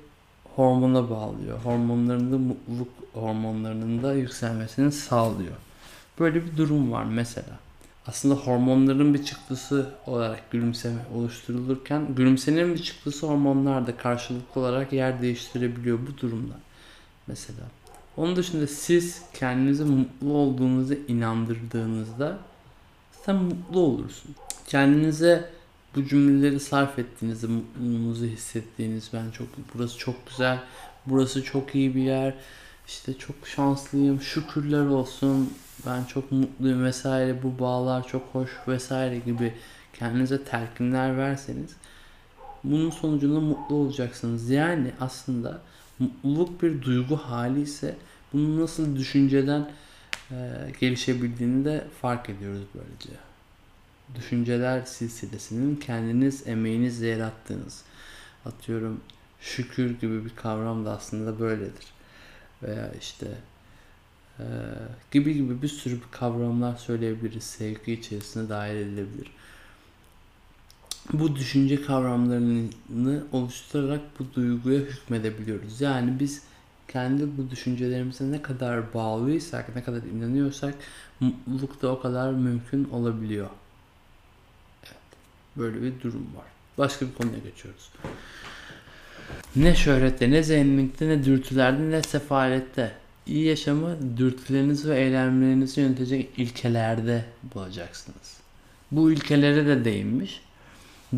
[0.56, 1.58] hormona bağlıyor.
[1.58, 5.56] Hormonlarında mutluluk hormonlarının da yükselmesini sağlıyor.
[6.18, 7.58] Böyle bir durum var mesela.
[8.06, 15.22] Aslında hormonların bir çıktısı olarak gülümseme oluşturulurken gülümsemenin bir çıktısı hormonlar da karşılıklı olarak yer
[15.22, 16.54] değiştirebiliyor bu durumda.
[17.26, 17.60] Mesela.
[18.16, 22.38] Onun dışında siz kendinizi mutlu olduğunuzu inandırdığınızda
[23.26, 24.34] sen mutlu olursun.
[24.66, 25.50] Kendinize
[25.96, 30.58] bu cümleleri sarf ettiğinizde mutluluğunuzu hissettiğiniz ben çok burası çok güzel,
[31.06, 32.34] burası çok iyi bir yer,
[32.86, 35.52] işte çok şanslıyım, şükürler olsun,
[35.86, 39.54] ben çok mutluyum vesaire, bu bağlar çok hoş vesaire gibi
[39.98, 41.76] kendinize telkinler verseniz
[42.64, 44.50] bunun sonucunda mutlu olacaksınız.
[44.50, 45.60] Yani aslında
[45.98, 47.96] mutluluk bir duygu hali ise
[48.32, 49.70] bunun nasıl düşünceden
[50.32, 53.20] e, gelişebildiğini de fark ediyoruz böylece.
[54.14, 57.82] Düşünceler silsilesinin kendiniz emeğinizle yarattığınız
[58.46, 59.00] atıyorum
[59.40, 61.86] şükür gibi bir kavram da aslında böyledir.
[62.62, 63.26] Veya işte
[64.38, 64.44] e,
[65.10, 67.44] gibi gibi bir sürü kavramlar söyleyebiliriz.
[67.44, 69.30] Sevgi içerisine dahil edilebilir.
[71.12, 75.80] Bu düşünce kavramlarını oluşturarak bu duyguya hükmedebiliyoruz.
[75.80, 76.42] Yani biz
[76.88, 80.74] kendi bu düşüncelerimize ne kadar bağlıysak, ne kadar inanıyorsak
[81.20, 83.48] mutluluk da o kadar mümkün olabiliyor.
[84.84, 84.96] Evet.
[85.56, 86.46] Böyle bir durum var.
[86.78, 87.90] Başka bir konuya geçiyoruz.
[89.56, 92.92] Ne şöhrette, ne zenginlikte, ne dürtülerde, ne sefalette.
[93.26, 98.36] İyi yaşamı dürtülerinizi ve eylemlerinizi yönetecek ilkelerde bulacaksınız.
[98.90, 100.40] Bu ilkelere de değinmiş.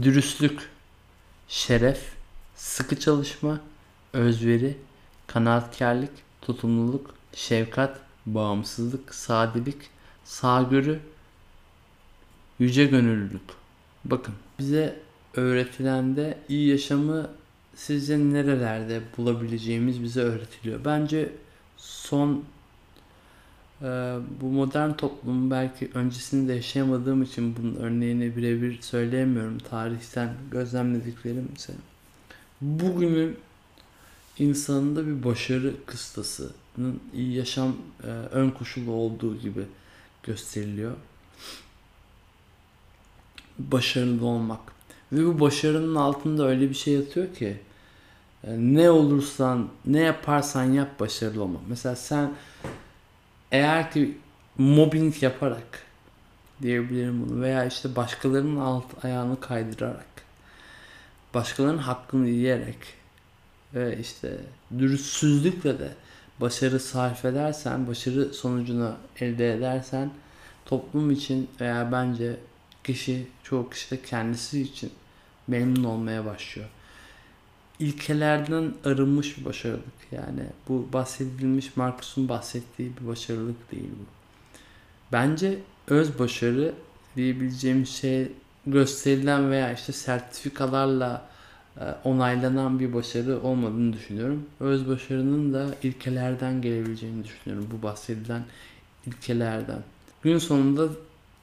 [0.03, 0.68] Dürüstlük,
[1.48, 1.98] şeref,
[2.57, 3.61] sıkı çalışma,
[4.12, 4.77] özveri,
[5.35, 6.11] kanaatkarlık,
[6.42, 9.77] tutumluluk, şefkat, bağımsızlık, sadelik,
[10.25, 11.01] sağgörü,
[12.59, 13.42] yüce gönüllülük.
[14.05, 14.99] Bakın bize
[15.35, 17.31] öğretilende iyi yaşamı
[17.75, 20.85] sizce nerelerde bulabileceğimiz bize öğretiliyor.
[20.85, 21.33] Bence
[21.77, 22.44] son
[23.83, 23.87] e,
[24.40, 29.59] bu modern toplum belki öncesinde yaşayamadığım için bunun örneğini birebir söyleyemiyorum.
[29.59, 31.73] Tarihten gözlemlediklerim ise
[32.61, 33.37] bugünün
[34.38, 39.64] insanında bir başarı kıstasının iyi yaşam e, ön koşulu olduğu gibi
[40.23, 40.92] gösteriliyor.
[43.59, 44.61] Başarılı olmak.
[45.12, 47.61] Ve bu başarının altında öyle bir şey yatıyor ki
[48.44, 51.62] e, ne olursan, ne yaparsan yap başarılı olmak.
[51.68, 52.35] Mesela sen
[53.53, 54.18] eğer ki
[54.59, 55.83] mobbing yaparak
[56.62, 60.07] diyebilirim bunu veya işte başkalarının alt ayağını kaydırarak
[61.35, 63.03] başkalarının hakkını yiyerek
[63.74, 64.37] ve işte
[64.78, 65.92] dürüstsüzlükle de
[66.40, 70.10] başarı sarf edersen, başarı sonucunu elde edersen
[70.66, 72.37] toplum için veya bence
[72.84, 74.90] kişi çoğu kişi de kendisi için
[75.46, 76.68] memnun olmaya başlıyor.
[77.78, 79.84] İlkelerden arınmış bir başarılık.
[80.12, 84.04] Yani bu bahsedilmiş Marcus'un bahsettiği bir başarılık değil bu.
[85.12, 85.58] Bence
[85.88, 86.74] öz başarı
[87.16, 88.32] diyebileceğim şey
[88.66, 91.28] gösterilen veya işte sertifikalarla
[92.04, 94.46] onaylanan bir başarı olmadığını düşünüyorum.
[94.60, 97.68] Öz başarının da ilkelerden gelebileceğini düşünüyorum.
[97.72, 98.42] Bu bahsedilen
[99.06, 99.82] ilkelerden.
[100.22, 100.88] Gün sonunda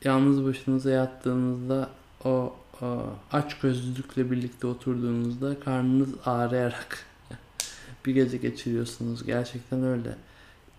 [0.04, 1.90] yalnız başınıza yattığınızda
[2.26, 7.06] o, o aç gözlülükle birlikte oturduğunuzda karnınız ağrıyarak
[8.06, 9.26] bir gece geçiriyorsunuz.
[9.26, 10.16] Gerçekten öyle.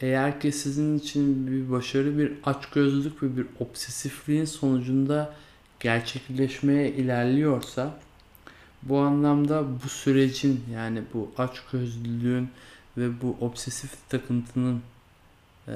[0.00, 5.34] Eğer ki sizin için bir başarı bir aç gözlülük ve bir obsesifliğin sonucunda
[5.80, 7.94] gerçekleşmeye ilerliyorsa
[8.82, 12.48] bu anlamda bu sürecin yani bu aç gözlülüğün
[12.96, 14.82] ve bu obsesif takıntının
[15.68, 15.72] e,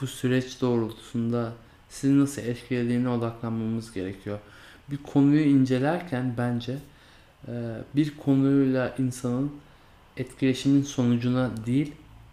[0.00, 1.52] bu süreç doğrultusunda
[1.88, 4.38] sizi nasıl etkilediğine odaklanmamız gerekiyor.
[4.90, 6.78] Bir konuyu incelerken bence
[7.48, 7.52] e,
[7.96, 9.52] bir konuyla insanın
[10.16, 11.92] etkileşimin sonucuna değil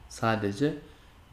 [0.09, 0.73] sadece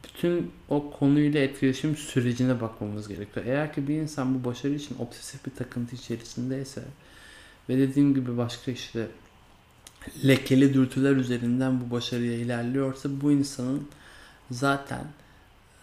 [0.03, 3.45] bütün o konuyla etkileşim sürecine bakmamız gerekiyor.
[3.45, 6.83] Eğer ki bir insan bu başarı için obsesif bir takıntı içerisindeyse
[7.71, 9.07] ve dediğim gibi başka işte
[10.27, 13.87] lekeli dürtüler üzerinden bu başarıya ilerliyorsa bu insanın
[14.51, 15.05] zaten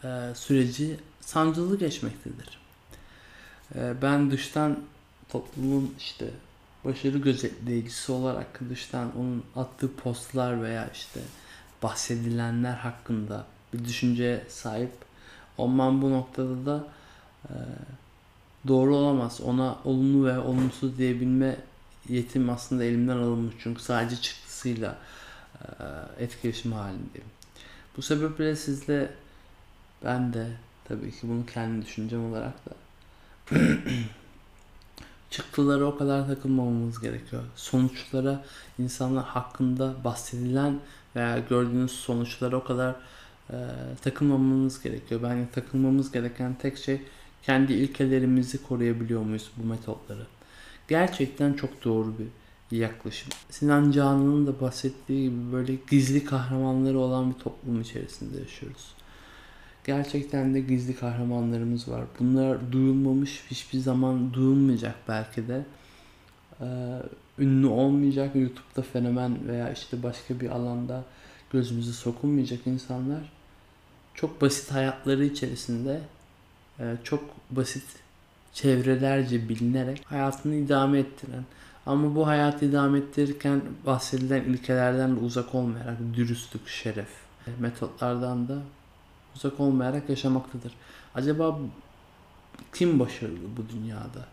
[0.04, 2.60] e, süreci sancılı geçmektedir.
[3.74, 4.78] E, ben dıştan
[5.28, 6.30] toplumun işte
[6.84, 11.20] başarı gözetleyicisi olarak dıştan onun attığı postlar veya işte
[11.82, 14.92] bahsedilenler hakkında bir düşünceye sahip
[15.58, 16.86] olmam bu noktada da
[17.44, 17.54] e,
[18.68, 19.40] doğru olamaz.
[19.40, 21.56] Ona olumlu ve olumsuz diyebilme
[22.08, 24.98] yetim aslında elimden alınmış çünkü sadece çıktısıyla
[26.18, 27.28] etkileşim halindeyim.
[27.96, 29.10] Bu sebeple sizle
[30.04, 30.46] ben de
[30.84, 32.72] tabii ki bunu kendi düşüncem olarak da
[35.30, 37.42] çıktılara o kadar takılmamamız gerekiyor.
[37.56, 38.44] Sonuçlara
[38.78, 40.80] insanlar hakkında bahsedilen
[41.16, 42.96] veya gördüğünüz sonuçlara o kadar
[43.50, 43.56] e,
[44.02, 45.20] takılmamamız gerekiyor.
[45.22, 47.02] Bence takılmamız gereken tek şey
[47.42, 50.26] kendi ilkelerimizi koruyabiliyor muyuz bu metotları.
[50.88, 52.26] Gerçekten çok doğru bir
[52.76, 53.28] yaklaşım.
[53.50, 58.94] Sinan Canan'ın da bahsettiği gibi böyle gizli kahramanları olan bir toplum içerisinde yaşıyoruz.
[59.84, 62.04] Gerçekten de gizli kahramanlarımız var.
[62.20, 65.64] Bunlar duyulmamış, hiçbir zaman duyulmayacak belki de.
[66.60, 66.64] Ee,
[67.38, 71.04] ünlü olmayacak, YouTube'da fenomen veya işte başka bir alanda
[71.52, 73.32] gözümüze sokulmayacak insanlar
[74.14, 76.00] çok basit hayatları içerisinde
[76.80, 77.84] e, çok basit
[78.52, 81.44] çevrelerce bilinerek hayatını idame ettiren
[81.86, 87.08] ama bu hayatı idame ettirirken bahsedilen ilkelerden de uzak olmayarak dürüstlük, şeref
[87.58, 88.58] metotlardan da
[89.36, 90.72] uzak olmayarak yaşamaktadır.
[91.14, 91.58] Acaba
[92.74, 94.26] kim başarılı bu dünyada?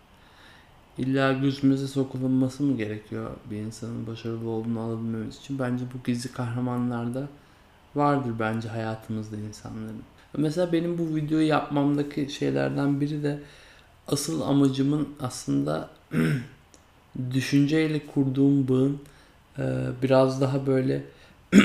[0.97, 5.59] İlla gözümüze sokulunması mı gerekiyor bir insanın başarılı olduğunu alabilmemiz için?
[5.59, 7.27] Bence bu gizli kahramanlarda
[7.95, 10.01] vardır bence hayatımızda insanların.
[10.37, 13.39] Mesela benim bu videoyu yapmamdaki şeylerden biri de
[14.07, 15.89] asıl amacımın aslında
[17.33, 18.99] düşünceyle kurduğum bağın
[19.57, 19.63] e,
[20.03, 21.03] biraz daha böyle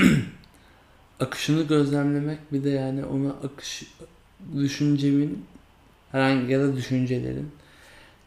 [1.20, 3.82] akışını gözlemlemek bir de yani ona akış
[4.56, 5.44] düşüncemin
[6.12, 7.50] herhangi ya da düşüncelerin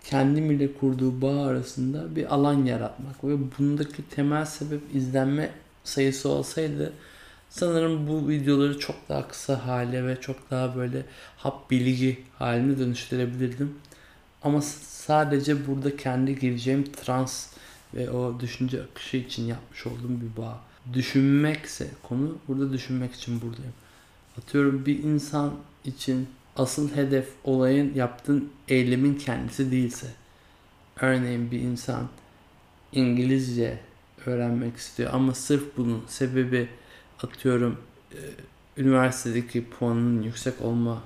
[0.04, 5.50] kendim ile kurduğu bağ arasında bir alan yaratmak ve bundaki temel sebep izlenme
[5.84, 6.94] sayısı olsaydı
[7.50, 11.06] sanırım bu videoları çok daha kısa hale ve çok daha böyle
[11.38, 13.76] hap bilgi haline dönüştürebilirdim.
[14.44, 17.48] Ama sadece burada kendi gireceğim trans
[17.94, 20.60] ve o düşünce akışı için yapmış olduğum bir bağ.
[20.94, 23.74] Düşünmekse konu burada düşünmek için buradayım.
[24.38, 25.54] Atıyorum bir insan
[25.86, 30.08] için asıl hedef olayın yaptığın eylemin kendisi değilse.
[31.02, 32.08] Örneğin bir insan
[32.92, 33.80] İngilizce
[34.26, 36.70] öğrenmek istiyor ama sırf bunun sebebi
[37.24, 37.78] atıyorum
[38.12, 38.20] e,
[38.78, 41.04] üniversitedeki puanının yüksek olma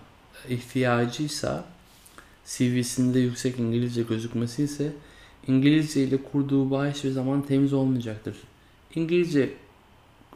[0.49, 1.65] ihtiyacıysa
[2.47, 4.91] CV'sinde yüksek İngilizce gözükmesi ise
[5.47, 8.37] İngilizce ile kurduğu bağ hiçbir zaman temiz olmayacaktır.
[8.95, 9.53] İngilizce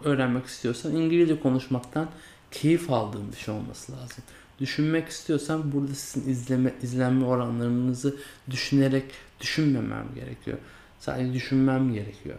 [0.04, 2.10] öğrenmek istiyorsan İngilizce konuşmaktan
[2.52, 4.24] keyif aldığın bir şey olması lazım.
[4.60, 8.16] Düşünmek istiyorsan burada sizin izleme, izlenme oranlarınızı
[8.50, 9.06] düşünerek
[9.40, 10.58] düşünmemem gerekiyor.
[11.00, 12.38] Sadece düşünmem gerekiyor.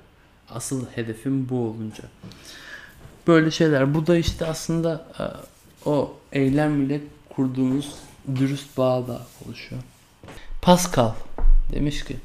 [0.49, 2.05] Asıl hedefim bu olunca.
[3.27, 3.95] Böyle şeyler.
[3.95, 5.25] Bu da işte aslında e,
[5.89, 7.95] o eylem ile kurduğunuz
[8.37, 9.83] dürüst bağda oluşuyor.
[10.63, 11.13] Pascal
[11.73, 12.17] demiş ki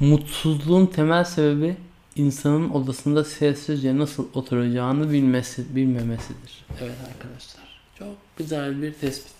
[0.00, 1.76] mutsuzluğun temel sebebi
[2.16, 6.64] insanın odasında sessizce nasıl oturacağını bilmesi, bilmemesidir.
[6.80, 7.64] Evet arkadaşlar.
[7.98, 9.36] Çok güzel bir tespit.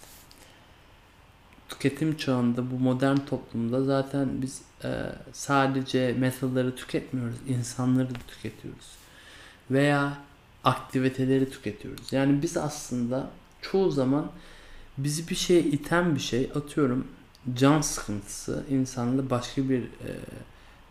[1.68, 4.90] Tüketim çağında bu modern toplumda zaten biz e,
[5.32, 8.86] sadece metalları tüketmiyoruz, insanları da tüketiyoruz.
[9.70, 10.18] Veya
[10.64, 12.12] aktiviteleri tüketiyoruz.
[12.12, 13.30] Yani biz aslında
[13.62, 14.30] çoğu zaman
[14.98, 17.06] bizi bir şeye iten bir şey atıyorum
[17.54, 20.10] can sıkıntısı insanla başka bir e,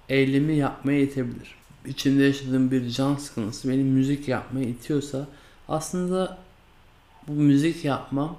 [0.10, 1.56] eylemi yapmaya itebilir.
[1.86, 5.28] İçinde yaşadığım bir can sıkıntısı beni müzik yapmaya itiyorsa
[5.68, 6.38] aslında
[7.28, 8.38] bu müzik yapmam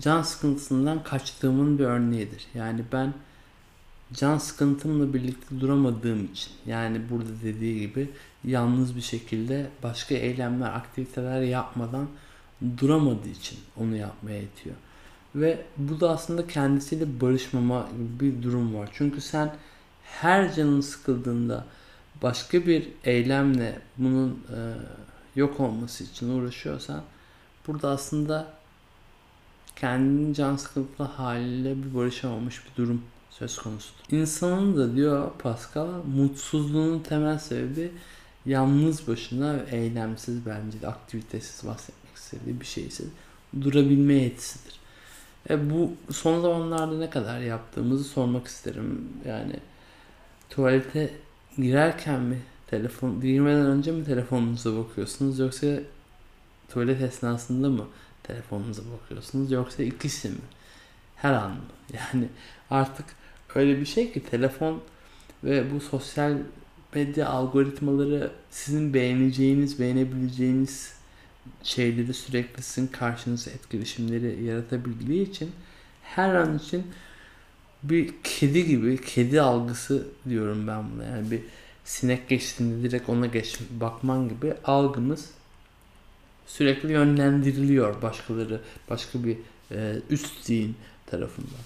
[0.00, 2.46] can sıkıntısından kaçtığımın bir örneğidir.
[2.54, 3.14] Yani ben
[4.12, 8.10] can sıkıntımla birlikte duramadığım için yani burada dediği gibi
[8.44, 12.08] yalnız bir şekilde başka eylemler, aktiviteler yapmadan
[12.78, 14.76] duramadığı için onu yapmaya itiyor.
[15.34, 17.88] Ve bu da aslında kendisiyle barışmama
[18.20, 18.90] bir durum var.
[18.92, 19.56] Çünkü sen
[20.02, 21.64] her canın sıkıldığında
[22.22, 24.58] başka bir eylemle bunun e,
[25.36, 27.02] yok olması için uğraşıyorsan
[27.66, 28.52] burada aslında
[29.76, 34.00] kendini can sıkıntılı haliyle bir barışamamış bir durum söz konusudur.
[34.10, 37.92] İnsanın da diyor Pascal mutsuzluğunun temel sebebi
[38.46, 43.04] yalnız başına ve eylemsiz bence aktivitesiz bahsetmek istediği bir şeyse
[43.60, 44.80] durabilme yetisidir.
[45.50, 49.08] E bu son zamanlarda ne kadar yaptığımızı sormak isterim.
[49.26, 49.56] Yani
[50.50, 51.10] tuvalete
[51.56, 55.66] girerken mi telefon girmeden önce mi telefonunuza bakıyorsunuz yoksa
[56.68, 57.86] tuvalet esnasında mı
[58.22, 60.36] telefonunuza bakıyorsunuz yoksa ikisi mi?
[61.16, 61.56] Her an mı?
[61.92, 62.28] Yani
[62.70, 63.06] artık
[63.54, 64.82] öyle bir şey ki telefon
[65.44, 66.38] ve bu sosyal
[66.94, 70.95] medya algoritmaları sizin beğeneceğiniz, beğenebileceğiniz
[71.62, 75.50] şeyleri sürekli sizin karşınıza etkileşimleri yaratabildiği için
[76.02, 76.86] her an için
[77.82, 81.04] bir kedi gibi, kedi algısı diyorum ben buna.
[81.04, 81.40] Yani bir
[81.84, 85.30] sinek geçtiğinde direkt ona geç bakman gibi algımız
[86.46, 89.36] sürekli yönlendiriliyor başkaları, başka bir
[89.70, 90.76] e, üst zihin
[91.06, 91.60] tarafından.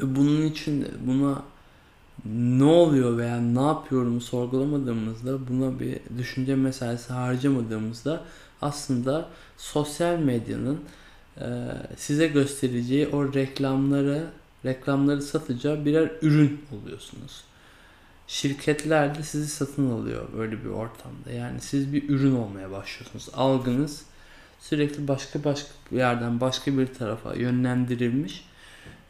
[0.00, 1.42] Bunun için buna
[2.24, 8.24] ne oluyor veya ne yapıyorum sorgulamadığımızda buna bir düşünce meselesi harcamadığımızda
[8.62, 10.80] aslında sosyal medyanın
[11.40, 11.46] e,
[11.96, 14.26] size göstereceği o reklamları
[14.64, 17.44] reklamları satacağı birer ürün oluyorsunuz.
[18.26, 21.30] Şirketler de sizi satın alıyor böyle bir ortamda.
[21.30, 23.28] Yani siz bir ürün olmaya başlıyorsunuz.
[23.34, 24.02] Algınız
[24.60, 28.44] sürekli başka başka bir yerden başka bir tarafa yönlendirilmiş.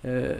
[0.05, 0.37] Ee,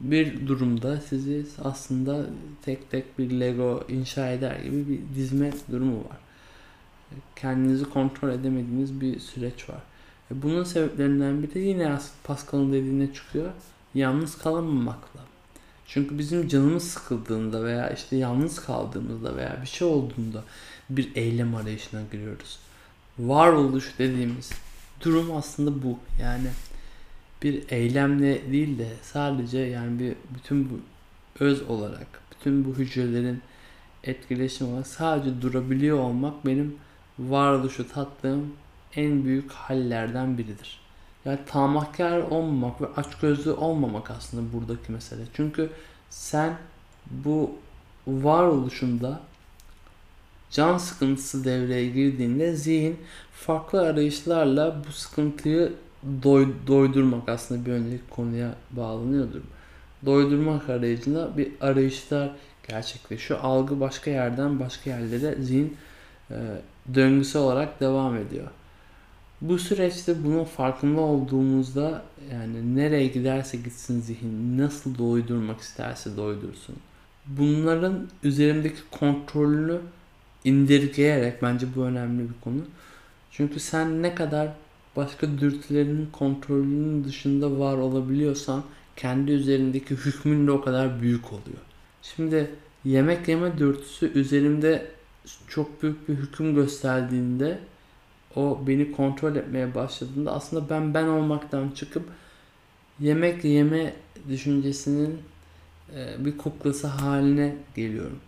[0.00, 2.26] bir durumda sizi aslında
[2.64, 6.18] tek tek bir Lego inşa eder gibi bir dizme durumu var.
[7.36, 9.80] Kendinizi kontrol edemediğiniz bir süreç var.
[10.30, 13.50] E, bunun sebeplerinden biri yine Pascal'ın dediğine çıkıyor.
[13.94, 15.20] Yalnız kalamamakla.
[15.86, 20.44] Çünkü bizim canımız sıkıldığında veya işte yalnız kaldığımızda veya bir şey olduğunda
[20.90, 22.58] bir eylem arayışına giriyoruz.
[23.18, 24.50] Varoluş dediğimiz
[25.00, 25.98] durum aslında bu.
[26.22, 26.48] Yani
[27.42, 30.80] bir eylemle değil de sadece yani bir bütün bu
[31.40, 33.42] öz olarak bütün bu hücrelerin
[34.04, 36.76] etkileşim olarak sadece durabiliyor olmak benim
[37.18, 38.52] varoluşu tattığım
[38.96, 40.80] en büyük hallerden biridir.
[41.24, 45.22] Yani tamahkar olmamak ve açgözlü olmamak aslında buradaki mesele.
[45.34, 45.70] Çünkü
[46.10, 46.56] sen
[47.10, 47.50] bu
[48.06, 49.20] varoluşunda
[50.50, 52.98] can sıkıntısı devreye girdiğinde zihin
[53.32, 55.72] farklı arayışlarla bu sıkıntıyı
[56.22, 59.40] doy, doydurmak aslında bir önceki konuya bağlanıyordur.
[60.06, 62.30] Doydurmak arayışında bir arayışlar
[62.68, 63.40] gerçekleşiyor.
[63.42, 65.76] Algı başka yerden başka yerlere zihin
[66.30, 66.36] e,
[66.94, 68.46] döngüsü olarak devam ediyor.
[69.40, 76.76] Bu süreçte bunun farkında olduğumuzda yani nereye giderse gitsin zihin, nasıl doydurmak isterse doydursun.
[77.26, 79.78] Bunların üzerindeki kontrolünü
[80.44, 82.60] indirgeyerek bence bu önemli bir konu.
[83.30, 84.48] Çünkü sen ne kadar
[84.96, 88.62] başka dürtülerinin kontrolünün dışında var olabiliyorsan
[88.96, 91.62] kendi üzerindeki hükmün de o kadar büyük oluyor.
[92.02, 92.50] Şimdi
[92.84, 94.86] yemek yeme dürtüsü üzerimde
[95.48, 97.58] çok büyük bir hüküm gösterdiğinde
[98.36, 102.08] o beni kontrol etmeye başladığında aslında ben ben olmaktan çıkıp
[103.00, 103.94] yemek yeme
[104.28, 105.22] düşüncesinin
[105.94, 108.18] e, bir kuklası haline geliyorum.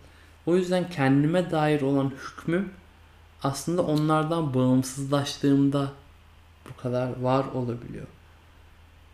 [0.45, 2.69] O yüzden kendime dair olan hükmüm
[3.43, 5.91] aslında onlardan bağımsızlaştığımda
[6.69, 8.07] bu kadar var olabiliyor.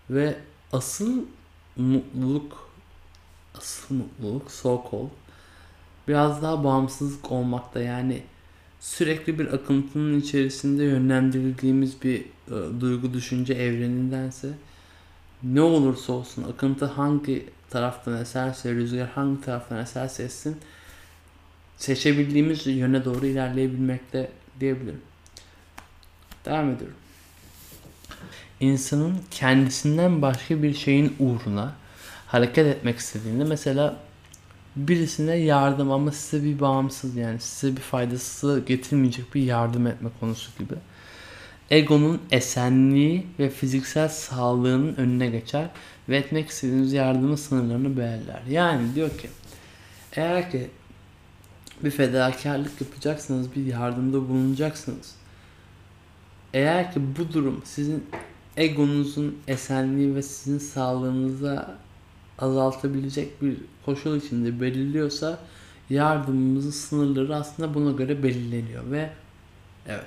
[0.09, 0.37] Ve
[0.73, 1.25] asıl
[1.75, 2.69] mutluluk
[3.57, 5.26] asıl mutluluk so called
[6.07, 8.21] biraz daha bağımsızlık olmakta yani
[8.79, 14.49] sürekli bir akıntının içerisinde yönlendirildiğimiz bir e, duygu düşünce evrenindense
[15.43, 20.57] ne olursa olsun akıntı hangi taraftan eserse rüzgar hangi taraftan eserse essin
[21.77, 25.01] seçebildiğimiz yöne doğru ilerleyebilmekte diyebilirim.
[26.45, 26.97] Devam ediyorum.
[28.59, 31.75] İnsanın kendisinden başka bir şeyin uğruna
[32.27, 33.99] hareket etmek istediğinde mesela
[34.77, 40.51] birisine yardım ama size bir bağımsız yani size bir faydası getirmeyecek bir yardım etme konusu
[40.59, 40.73] gibi.
[41.69, 45.69] Egonun esenliği ve fiziksel sağlığının önüne geçer
[46.09, 48.41] ve etmek istediğiniz yardımın sınırlarını belirler.
[48.49, 49.29] Yani diyor ki
[50.13, 50.69] eğer ki
[51.83, 55.15] bir fedakarlık yapacaksınız, bir yardımda bulunacaksınız.
[56.53, 58.05] Eğer ki bu durum sizin
[58.57, 61.77] egonuzun esenliği ve sizin sağlığınıza
[62.39, 65.39] azaltabilecek bir koşul içinde belirliyorsa
[65.89, 69.09] yardımımızın sınırları aslında buna göre belirleniyor ve
[69.87, 70.05] evet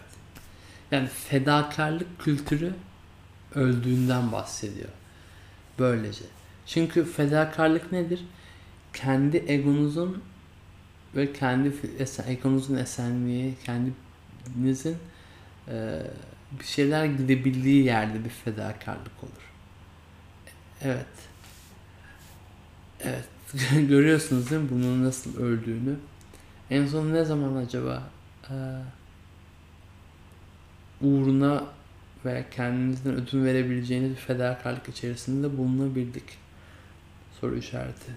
[0.90, 2.74] yani fedakarlık kültürü
[3.54, 4.88] öldüğünden bahsediyor.
[5.78, 6.24] Böylece.
[6.66, 8.24] Çünkü fedakarlık nedir?
[8.92, 10.22] Kendi egonuzun
[11.16, 14.96] ve kendi esen, egonuzun esenliği, kendinizin
[15.68, 16.02] e,
[16.60, 19.52] bir şeyler gidebildiği yerde bir fedakarlık olur.
[20.82, 21.29] Evet.
[23.04, 23.24] Evet.
[23.88, 25.96] Görüyorsunuz değil mi bunun nasıl öldüğünü?
[26.70, 28.02] En son ne zaman acaba
[28.50, 28.54] e,
[31.00, 31.64] uğruna
[32.24, 36.24] ve kendinizden ödün verebileceğiniz bir fedakarlık içerisinde bulunabildik?
[37.40, 38.12] Soru işareti.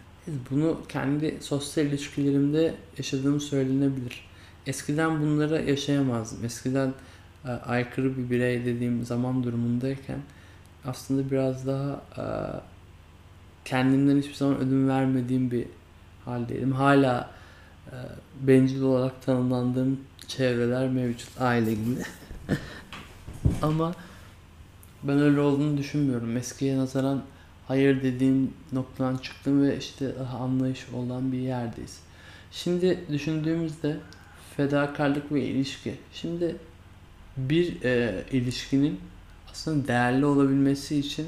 [0.52, 4.28] Bunu kendi sosyal ilişkilerimde yaşadığım söylenebilir.
[4.68, 6.46] Eskiden bunları yaşayamazdım.
[6.46, 6.94] Eskiden
[7.46, 10.20] e, aykırı bir birey dediğim zaman durumundayken
[10.86, 12.24] aslında biraz daha e,
[13.66, 15.66] kendimden hiçbir zaman ödün vermediğim bir
[16.26, 16.72] haldeydim.
[16.72, 17.30] Hala
[17.88, 17.96] e,
[18.42, 22.04] bencil olarak tanımlandığım çevreler mevcut aile gibi.
[23.62, 23.94] Ama
[25.04, 26.38] ben öyle olduğunu düşünmüyorum.
[26.38, 27.24] Eskiye nazaran
[27.68, 32.00] hayır dediğim noktadan çıktım ve işte daha anlayış olan bir yerdeyiz.
[32.52, 33.98] Şimdi düşündüğümüzde
[34.58, 35.96] fedakarlık ve ilişki.
[36.14, 36.56] Şimdi
[37.38, 39.00] bir e, ilişkinin
[39.52, 41.28] aslında değerli olabilmesi için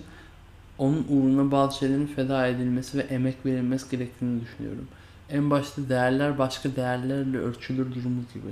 [0.77, 4.87] onun uğruna bazı şeylerin feda edilmesi ve emek verilmesi gerektiğini düşünüyorum.
[5.29, 8.51] En başta değerler başka değerlerle ölçülür durumu gibi.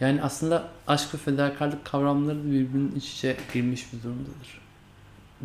[0.00, 4.60] Yani aslında aşk ve fedakarlık kavramları da birbirinin iç içe girmiş bir durumdadır.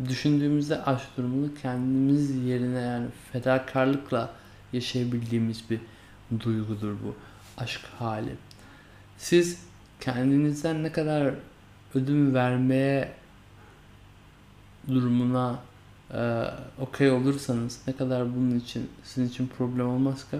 [0.08, 4.30] Düşündüğümüzde aşk durumunu kendimiz yerine yani fedakarlıkla
[4.72, 5.80] yaşayabildiğimiz bir
[6.40, 7.14] duygudur bu
[7.58, 8.36] aşk hali.
[9.18, 9.58] Siz
[10.00, 11.34] kendinizden ne kadar
[11.94, 13.12] ödün vermeye
[14.88, 15.58] durumuna
[16.14, 16.44] e,
[16.80, 20.36] okey olursanız ne kadar bunun için sizin için problem olmaz ki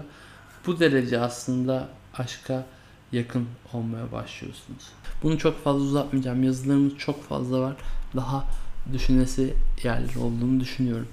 [0.67, 2.65] bu derece aslında aşka
[3.11, 4.89] yakın olmaya başlıyorsunuz.
[5.23, 6.43] Bunu çok fazla uzatmayacağım.
[6.43, 7.75] Yazılarımız çok fazla var.
[8.15, 8.45] Daha
[8.93, 11.07] düşünesi yerler olduğunu düşünüyorum.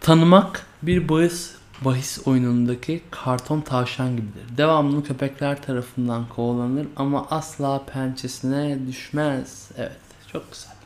[0.00, 4.56] Tanımak bir bahis bahis oyunundaki karton tavşan gibidir.
[4.56, 9.70] Devamlı köpekler tarafından kovalanır ama asla pençesine düşmez.
[9.76, 10.00] Evet,
[10.32, 10.79] çok güzel.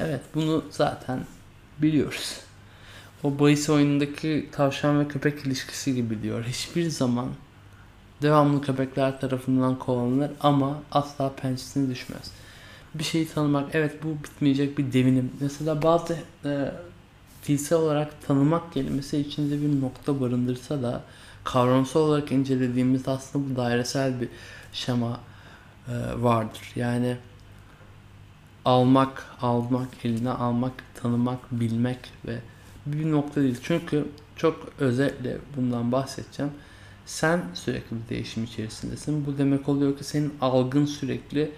[0.00, 1.20] Evet, bunu zaten
[1.78, 2.40] biliyoruz.
[3.24, 6.44] O bahis oyunundaki tavşan ve köpek ilişkisi gibi diyor.
[6.44, 7.28] Hiçbir zaman
[8.22, 12.30] devamlı köpekler tarafından kovalanır ama asla pençesine düşmez.
[12.94, 15.32] Bir şeyi tanımak, evet bu bitmeyecek bir devinim.
[15.40, 16.72] Mesela bazı e,
[17.42, 21.02] fiilsel olarak tanımak kelimesi içinde bir nokta barındırsa da
[21.44, 24.28] kavramsal olarak incelediğimizde aslında bu dairesel bir
[24.72, 25.20] şema
[25.88, 26.72] e, vardır.
[26.76, 27.16] Yani
[28.66, 32.38] almak, almak, eline almak, tanımak, bilmek ve
[32.86, 33.56] bir nokta değil.
[33.62, 34.04] Çünkü
[34.36, 36.52] çok özetle bundan bahsedeceğim.
[37.06, 39.26] Sen sürekli bir değişim içerisindesin.
[39.26, 41.50] Bu demek oluyor ki senin algın sürekli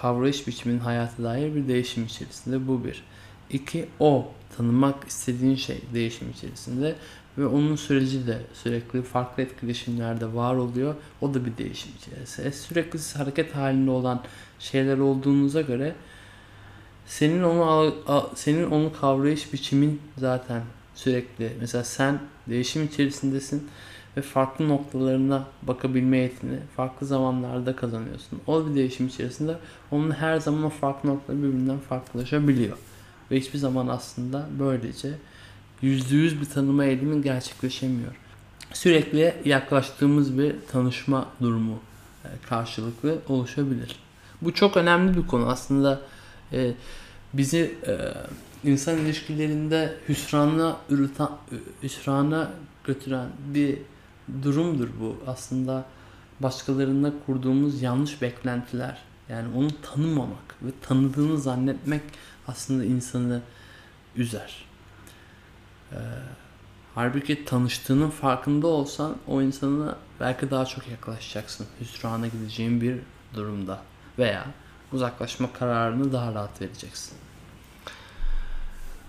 [0.00, 2.68] kavrayış biçimin hayata dair bir değişim içerisinde.
[2.68, 3.04] Bu bir.
[3.50, 6.96] İki, o tanımak istediğin şey değişim içerisinde
[7.38, 10.94] ve onun süreci de sürekli farklı etkileşimlerde var oluyor.
[11.20, 12.52] O da bir değişim içerisinde.
[12.52, 14.22] Sürekli hareket halinde olan
[14.58, 15.94] şeyler olduğunuza göre
[17.18, 17.94] senin onu
[18.34, 20.62] senin onu kavrayış biçimin zaten
[20.94, 23.68] sürekli mesela sen değişim içerisindesin
[24.16, 28.40] ve farklı noktalarına bakabilme yetini farklı zamanlarda kazanıyorsun.
[28.46, 29.56] O bir değişim içerisinde
[29.90, 32.76] onun her zaman o farklı noktaları birbirinden farklılaşabiliyor.
[33.30, 35.12] Ve hiçbir zaman aslında böylece
[35.82, 38.12] yüzde yüz bir tanıma eğilimi gerçekleşemiyor.
[38.72, 41.80] Sürekli yaklaştığımız bir tanışma durumu
[42.24, 43.96] e, karşılıklı oluşabilir.
[44.42, 45.48] Bu çok önemli bir konu.
[45.48, 46.00] Aslında
[46.52, 46.74] e,
[47.32, 47.94] bizi e,
[48.70, 51.28] insan ilişkilerinde hüsrana, ürüten,
[51.82, 52.50] hüsrana
[52.84, 53.78] götüren bir
[54.42, 55.16] durumdur bu.
[55.26, 55.84] Aslında
[56.40, 58.98] başkalarında kurduğumuz yanlış beklentiler.
[59.28, 62.02] Yani onu tanımamak ve tanıdığını zannetmek
[62.46, 63.40] aslında insanı
[64.16, 64.64] üzer.
[65.92, 65.96] Ee,
[66.94, 71.66] halbuki tanıştığının farkında olsan o insana belki daha çok yaklaşacaksın.
[71.80, 72.96] Hüsrana gideceğin bir
[73.34, 73.82] durumda
[74.18, 74.44] veya
[74.92, 77.21] uzaklaşma kararını daha rahat vereceksin.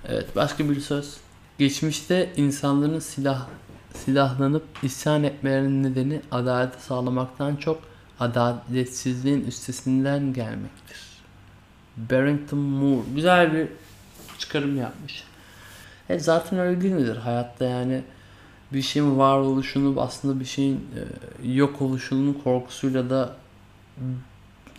[0.07, 1.17] Evet başka bir söz.
[1.57, 3.47] Geçmişte insanların silah
[3.93, 7.81] silahlanıp isyan etmelerinin nedeni adaleti sağlamaktan çok
[8.19, 10.97] adaletsizliğin üstesinden gelmektir.
[11.97, 13.67] Barrington Moore güzel bir
[14.37, 15.23] çıkarım yapmış.
[16.09, 18.03] E zaten öyle değil midir hayatta yani
[18.73, 20.75] bir şeyin var oluşunu aslında bir şeyin
[21.43, 23.35] e, yok oluşunun korkusuyla da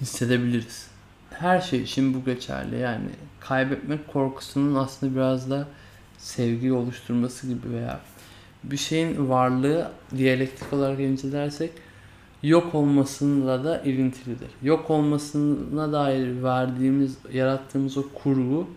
[0.00, 0.93] hissedebiliriz.
[1.38, 3.08] Her şey için bu geçerli yani
[3.40, 5.68] kaybetmek korkusunun aslında biraz da
[6.18, 8.00] sevgi oluşturması gibi veya
[8.64, 11.70] bir şeyin varlığı diyalektik olarak incelersek
[12.42, 14.48] yok olmasıyla da ilintilidir.
[14.62, 18.68] Yok olmasına dair verdiğimiz, yarattığımız o kurgu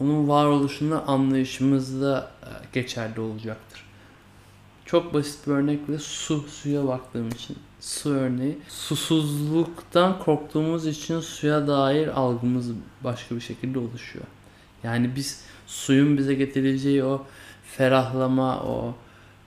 [0.00, 3.84] onun varoluşunu anlayışımızda e, geçerli olacaktır.
[4.84, 8.58] Çok basit bir örnekle su, suya baktığım için su örneği.
[8.68, 12.70] Susuzluktan korktuğumuz için suya dair algımız
[13.04, 14.24] başka bir şekilde oluşuyor.
[14.82, 17.26] Yani biz suyun bize getireceği o
[17.64, 18.94] ferahlama, o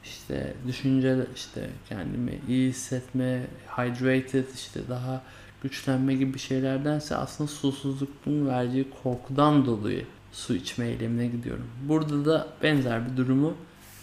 [0.03, 5.21] işte düşünce işte kendimi iyi hissetme, hydrated işte daha
[5.63, 11.67] güçlenme gibi şeylerdense aslında susuzluğun verdiği korkudan dolayı su içme eylemine gidiyorum.
[11.87, 13.53] Burada da benzer bir durumu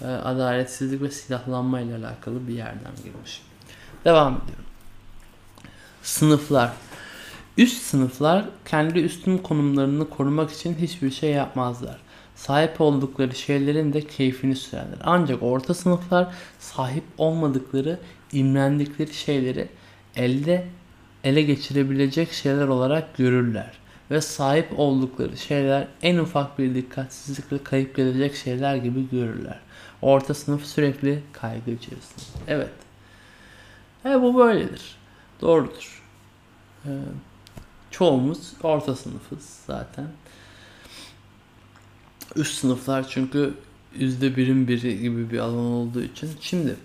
[0.03, 3.43] e, adaletsizlik ve silahlanma ile alakalı bir yerden girmiş.
[4.05, 4.65] Devam ediyorum.
[6.03, 6.73] Sınıflar.
[7.59, 11.99] Üst sınıflar kendi üstün konumlarını korumak için hiçbir şey yapmazlar
[12.41, 14.99] sahip oldukları şeylerin de keyfini sürerler.
[15.05, 17.99] Ancak orta sınıflar sahip olmadıkları,
[18.33, 19.69] imrendikleri şeyleri
[20.17, 20.67] elde
[21.25, 23.73] ele geçirebilecek şeyler olarak görürler.
[24.11, 29.61] Ve sahip oldukları şeyler en ufak bir dikkatsizlikle kayıp gelecek şeyler gibi görürler.
[30.03, 32.25] Orta sınıf sürekli kaygı içerisinde.
[32.49, 32.71] Evet.
[34.05, 34.97] Evet bu böyledir.
[35.41, 36.03] Doğrudur.
[36.87, 36.91] Ee,
[37.91, 40.07] çoğumuz orta sınıfız zaten.
[42.37, 43.55] Üst sınıflar çünkü
[43.95, 46.31] yüzde birin biri gibi bir alan olduğu için.
[46.41, 46.77] Şimdi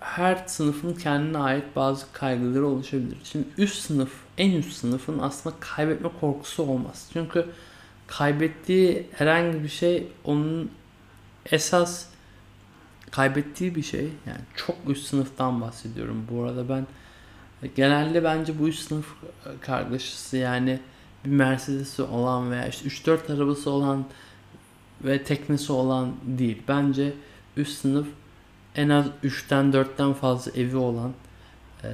[0.00, 3.16] her sınıfın kendine ait bazı kaygıları oluşabilir.
[3.24, 7.08] Şimdi üst sınıf, en üst sınıfın aslında kaybetme korkusu olmaz.
[7.12, 7.46] Çünkü
[8.06, 10.70] kaybettiği herhangi bir şey onun
[11.46, 12.06] esas
[13.14, 14.08] kaybettiği bir şey.
[14.26, 16.26] Yani çok üst sınıftan bahsediyorum.
[16.30, 16.86] Bu arada ben
[17.76, 19.06] genelde bence bu üst sınıf
[19.60, 20.80] kargaşası yani
[21.24, 24.04] bir Mercedes'i olan veya işte 3-4 arabası olan
[25.04, 26.62] ve teknesi olan değil.
[26.68, 27.14] Bence
[27.56, 28.06] üst sınıf
[28.74, 31.12] en az 3'ten 4'ten fazla evi olan
[31.84, 31.90] e,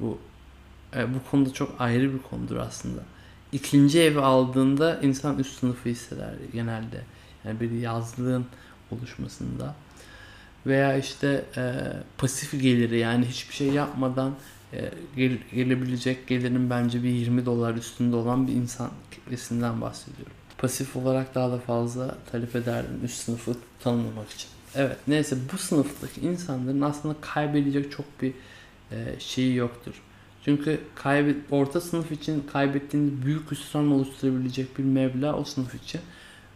[0.00, 0.18] bu
[0.96, 3.02] e, bu konuda çok ayrı bir konudur aslında.
[3.52, 7.02] İkinci evi aldığında insan üst sınıfı hisseder genelde.
[7.44, 8.46] Yani bir yazlığın
[8.90, 9.74] oluşmasında
[10.66, 11.74] veya işte e,
[12.18, 14.34] pasif geliri yani hiçbir şey yapmadan
[14.72, 20.32] e, gel, gelebilecek gelirin bence bir 20 dolar üstünde olan bir insan kitlesinden bahsediyorum.
[20.58, 24.48] Pasif olarak daha da fazla talep ederdim üst sınıfı tanımlamak için.
[24.74, 28.32] Evet neyse bu sınıftaki insanların aslında kaybedecek çok bir
[28.92, 30.02] e, şeyi yoktur.
[30.44, 36.00] Çünkü kaybet, orta sınıf için kaybettiğiniz büyük hüsran oluşturabilecek bir meblağ o sınıf için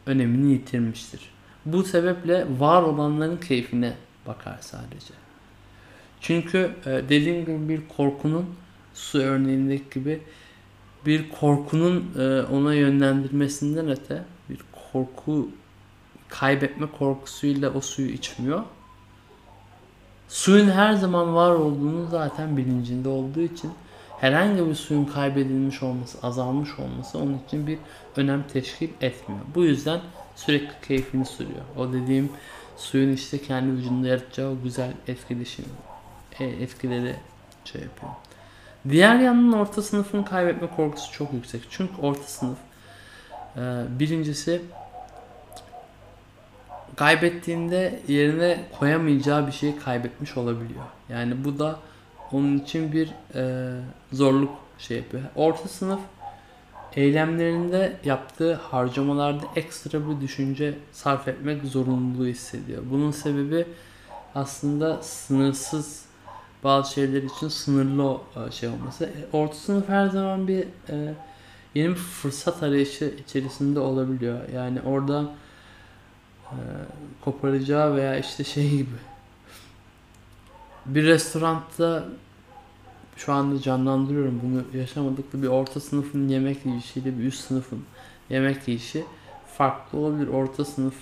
[0.07, 1.30] önemini yitirmiştir.
[1.67, 3.93] Bu sebeple var olanların keyfine
[4.27, 5.15] bakar sadece.
[6.21, 8.47] Çünkü e, dediğim gibi bir korkunun
[8.95, 10.23] su örneğindeki gibi
[11.07, 14.59] bir korkunun e, ona yönlendirmesinden öte bir
[14.93, 15.49] korku
[16.29, 18.63] kaybetme korkusuyla o suyu içmiyor.
[20.29, 23.71] Suyun her zaman var olduğunu zaten bilincinde olduğu için
[24.21, 27.79] herhangi bir suyun kaybedilmiş olması, azalmış olması onun için bir
[28.17, 29.41] önem teşkil etmiyor.
[29.55, 30.01] Bu yüzden
[30.47, 31.61] sürekli keyfini sürüyor.
[31.77, 32.33] O dediğim
[32.77, 35.65] suyun işte kendi vücudunda yaratacağı o güzel etkileşim,
[36.41, 37.17] e, etkileri
[37.65, 38.13] şey yapıyor.
[38.89, 41.63] Diğer yandan orta sınıfın kaybetme korkusu çok yüksek.
[41.71, 42.59] Çünkü orta sınıf
[43.57, 43.61] e,
[43.99, 44.63] birincisi
[46.97, 50.85] kaybettiğinde yerine koyamayacağı bir şeyi kaybetmiş olabiliyor.
[51.09, 51.79] Yani bu da
[52.33, 53.73] onun için bir e,
[54.13, 55.23] zorluk şey yapıyor.
[55.35, 56.01] Orta sınıf
[56.97, 62.83] eylemlerinde yaptığı harcamalarda ekstra bir düşünce sarf etmek zorunluluğu hissediyor.
[62.91, 63.67] Bunun sebebi
[64.35, 66.05] aslında sınırsız
[66.65, 69.05] bazı şeyler için sınırlı e, şey olması.
[69.05, 71.15] E, orta sınıf her zaman bir e,
[71.75, 74.49] yeni bir fırsat arayışı içerisinde olabiliyor.
[74.55, 75.31] Yani oradan
[76.45, 76.57] e,
[77.25, 78.97] koparacağı veya işte şey gibi
[80.87, 82.05] bir restoranda
[83.17, 87.81] şu anda canlandırıyorum bunu yaşamadık da bir orta sınıfın yemek yiyişiyle bir üst sınıfın
[88.31, 89.05] yemek yiyişi
[89.57, 90.29] farklı olabilir.
[90.29, 90.95] Orta sınıf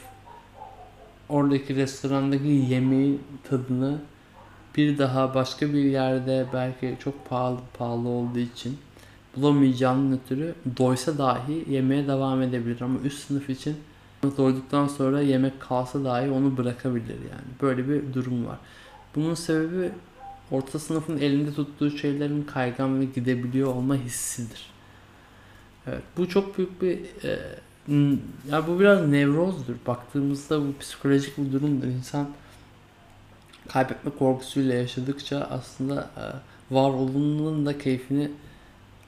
[1.28, 3.98] oradaki restorandaki yemeğin tadını
[4.76, 8.78] bir daha başka bir yerde belki çok pahalı pahalı olduğu için
[9.36, 13.76] bulamayacağının ötürü doysa dahi yemeye devam edebilir ama üst sınıf için
[14.36, 17.48] doyduktan sonra yemek kalsa dahi onu bırakabilir yani.
[17.62, 18.58] Böyle bir durum var.
[19.16, 19.90] Bunun sebebi
[20.50, 24.70] orta sınıfın elinde tuttuğu şeylerin kaygan ve gidebiliyor olma hissidir.
[25.86, 27.38] Evet, bu çok büyük bir e,
[28.50, 29.74] ya bu biraz nevrozdur.
[29.86, 31.86] Baktığımızda bu psikolojik bir durumdur.
[31.86, 32.28] İnsan
[33.68, 36.24] kaybetme korkusuyla yaşadıkça aslında e,
[36.74, 38.30] var olduğunun da keyfini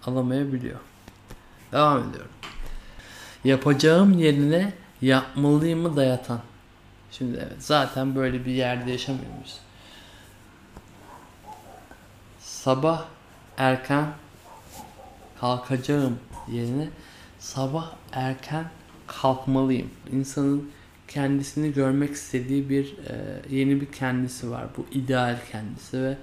[0.05, 0.79] alamayabiliyor.
[1.73, 2.31] Devam ediyorum.
[3.45, 4.73] Yapacağım yerine
[5.03, 6.41] yapmalıyımı dayatan.
[7.11, 9.59] Şimdi evet zaten böyle bir yerde yaşamıyor muyuz?
[12.65, 13.05] Sabah
[13.57, 14.07] erken
[15.41, 16.19] kalkacağım
[16.53, 16.89] yerine
[17.39, 18.71] sabah erken
[19.07, 19.91] kalkmalıyım.
[20.13, 20.71] İnsanın
[21.09, 24.65] kendisini görmek istediği bir e, yeni bir kendisi var.
[24.77, 26.17] Bu ideal kendisi ve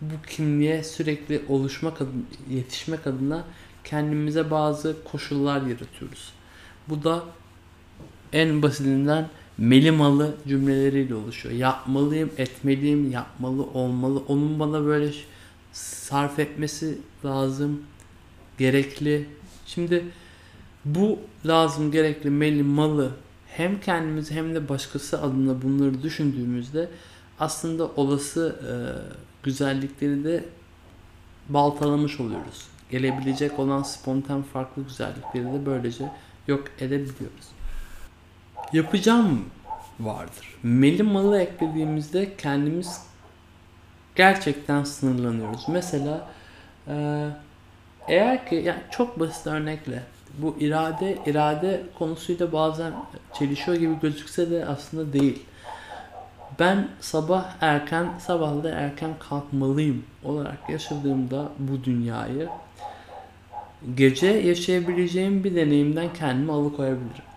[0.00, 3.44] bu kimliğe sürekli oluşmak adına, yetişmek adına
[3.84, 6.32] kendimize bazı koşullar yaratıyoruz.
[6.88, 7.24] Bu da
[8.32, 9.28] en basitinden
[9.58, 11.54] melimalı cümleleriyle oluşuyor.
[11.54, 14.22] Yapmalıyım, etmeliyim, yapmalı, olmalı.
[14.28, 15.12] Onun bana böyle
[15.78, 17.82] sarf etmesi lazım,
[18.58, 19.28] gerekli.
[19.66, 20.04] Şimdi
[20.84, 23.12] bu lazım, gerekli, melimalı
[23.46, 26.88] hem kendimiz hem de başkası adına bunları düşündüğümüzde
[27.40, 28.72] aslında olası e,
[29.42, 30.44] güzellikleri de
[31.48, 32.66] baltalamış oluyoruz.
[32.90, 36.12] Gelebilecek olan spontan farklı güzellikleri de böylece
[36.46, 37.58] yok edebiliyoruz
[38.72, 39.44] yapacağım
[40.00, 40.54] vardır.
[40.62, 43.02] Meli malı eklediğimizde kendimiz
[44.18, 45.64] gerçekten sınırlanıyoruz.
[45.68, 46.28] Mesela
[46.88, 47.26] e,
[48.08, 50.02] eğer ki yani çok basit örnekle
[50.38, 52.92] bu irade irade konusuyla bazen
[53.38, 55.42] çelişiyor gibi gözükse de aslında değil.
[56.58, 62.48] Ben sabah erken sabahda erken kalkmalıyım olarak yaşadığımda bu dünyayı
[63.94, 67.28] gece yaşayabileceğim bir deneyimden kendimi alıkoyabilirim.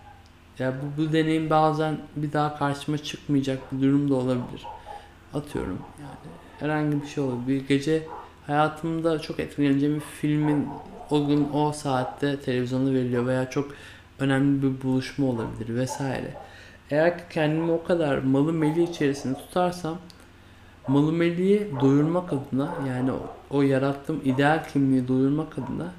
[0.58, 4.62] Ya bu, bu deneyim bazen bir daha karşıma çıkmayacak bir durum da olabilir.
[5.34, 6.31] Atıyorum yani
[6.62, 7.46] herhangi bir şey olur.
[7.46, 8.02] Bir gece
[8.46, 10.68] hayatımda çok etkileneceğim bir filmin
[11.10, 13.70] o gün o saatte televizyonda veriliyor veya çok
[14.18, 16.34] önemli bir buluşma olabilir vesaire.
[16.90, 19.98] Eğer ki kendimi o kadar malı meli içerisinde tutarsam
[20.88, 25.92] malı meliyi doyurmak adına yani o, o yarattığım ideal kimliği doyurmak adına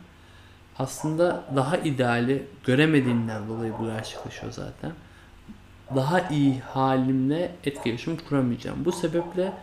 [0.79, 4.91] aslında daha ideali göremediğinden dolayı bu gerçekleşiyor zaten.
[5.95, 8.85] Daha iyi halimle etkileşim kuramayacağım.
[8.85, 9.53] Bu sebeple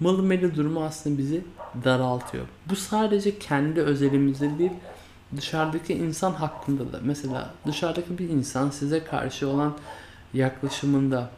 [0.00, 1.44] malı meli durumu aslında bizi
[1.84, 2.46] daraltıyor.
[2.70, 4.72] Bu sadece kendi özelimizde değil,
[5.36, 7.00] dışarıdaki insan hakkında da.
[7.02, 9.74] Mesela dışarıdaki bir insan size karşı olan
[10.34, 11.30] yaklaşımında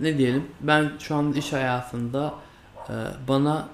[0.00, 2.34] ne diyelim ben şu an iş hayatında
[2.88, 2.94] e,
[3.28, 3.68] bana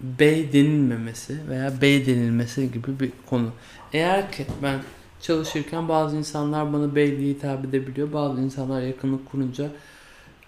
[0.00, 3.50] bey denilmemesi veya bey denilmesi gibi bir konu.
[3.92, 4.80] Eğer ki ben
[5.20, 8.12] çalışırken bazı insanlar bana bey diye hitap edebiliyor.
[8.12, 9.70] Bazı insanlar yakınlık kurunca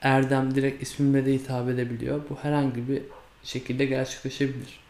[0.02, 2.20] Erdem direkt ismimle de hitap edebiliyor.
[2.30, 3.02] Bu herhangi bir
[3.42, 4.80] şekilde gerçekleşebilir.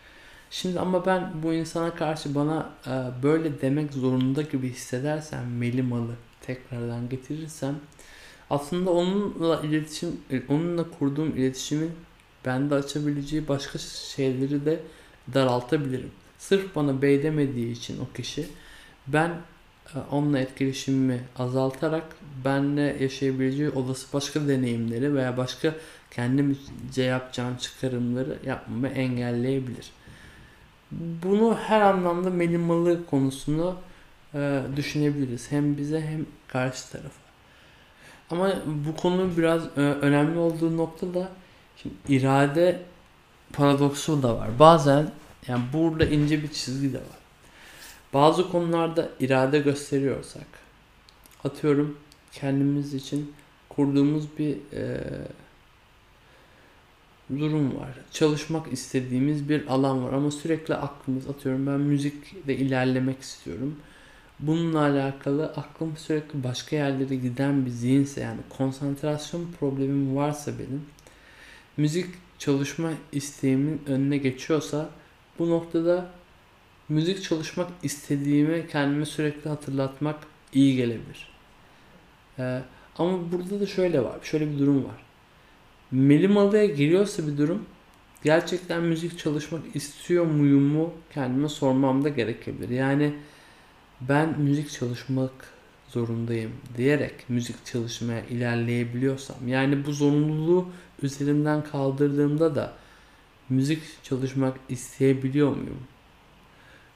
[0.50, 7.08] Şimdi ama ben bu insana karşı bana e, böyle demek zorunda gibi hissedersem melimalı tekrardan
[7.08, 7.74] getirirsem
[8.50, 11.90] aslında onunla iletişim onunla kurduğum iletişimin
[12.44, 14.80] bende açabileceği başka şeyleri de
[15.34, 16.10] daraltabilirim.
[16.38, 18.46] Sırf bana bey demediği için o kişi
[19.06, 19.34] ben e,
[20.10, 22.04] onunla etkileşimimi azaltarak
[22.44, 25.74] benle yaşayabileceği olası başka deneyimleri veya başka
[26.10, 29.90] kendimce yapacağım çıkarımları yapmamı engelleyebilir.
[31.22, 33.76] Bunu her anlamda melimalı konusunu
[34.34, 35.52] e, düşünebiliriz.
[35.52, 37.22] Hem bize hem karşı tarafa.
[38.30, 41.28] Ama bu konu biraz e, önemli olduğu nokta da
[41.76, 42.82] şimdi irade
[43.52, 44.48] paradoksu da var.
[44.58, 45.10] Bazen
[45.48, 47.21] yani burada ince bir çizgi de var.
[48.12, 50.46] Bazı konularda irade gösteriyorsak
[51.44, 51.98] atıyorum
[52.32, 53.32] kendimiz için
[53.68, 55.00] kurduğumuz bir e,
[57.30, 57.98] durum var.
[58.10, 63.76] Çalışmak istediğimiz bir alan var ama sürekli aklımız atıyorum ben müzikle ilerlemek istiyorum.
[64.40, 70.82] Bununla alakalı aklım sürekli başka yerlere giden bir zihinse yani konsantrasyon problemim varsa benim
[71.76, 72.06] müzik
[72.38, 74.90] çalışma isteğimin önüne geçiyorsa
[75.38, 76.10] bu noktada
[76.88, 80.16] müzik çalışmak istediğimi kendime sürekli hatırlatmak
[80.52, 81.32] iyi gelebilir.
[82.38, 82.62] Ee,
[82.98, 85.02] ama burada da şöyle var, şöyle bir durum var.
[85.90, 87.66] Melimalı'ya giriyorsa bir durum
[88.24, 92.68] gerçekten müzik çalışmak istiyor muyumu kendime sormam da gerekebilir.
[92.68, 93.14] Yani
[94.00, 95.30] ben müzik çalışmak
[95.88, 100.68] zorundayım diyerek müzik çalışmaya ilerleyebiliyorsam yani bu zorunluluğu
[101.02, 102.72] üzerimden kaldırdığımda da
[103.48, 105.80] müzik çalışmak isteyebiliyor muyum?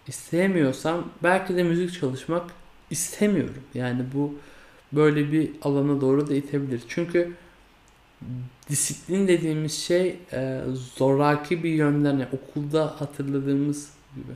[0.09, 2.51] İsteyemiyorsam belki de müzik çalışmak
[2.91, 3.63] istemiyorum.
[3.75, 4.35] Yani bu
[4.93, 6.83] böyle bir alana doğru da itebilir.
[6.89, 7.33] Çünkü
[8.69, 14.33] disiplin dediğimiz şey e, zoraki bir yönden yani okulda hatırladığımız gibi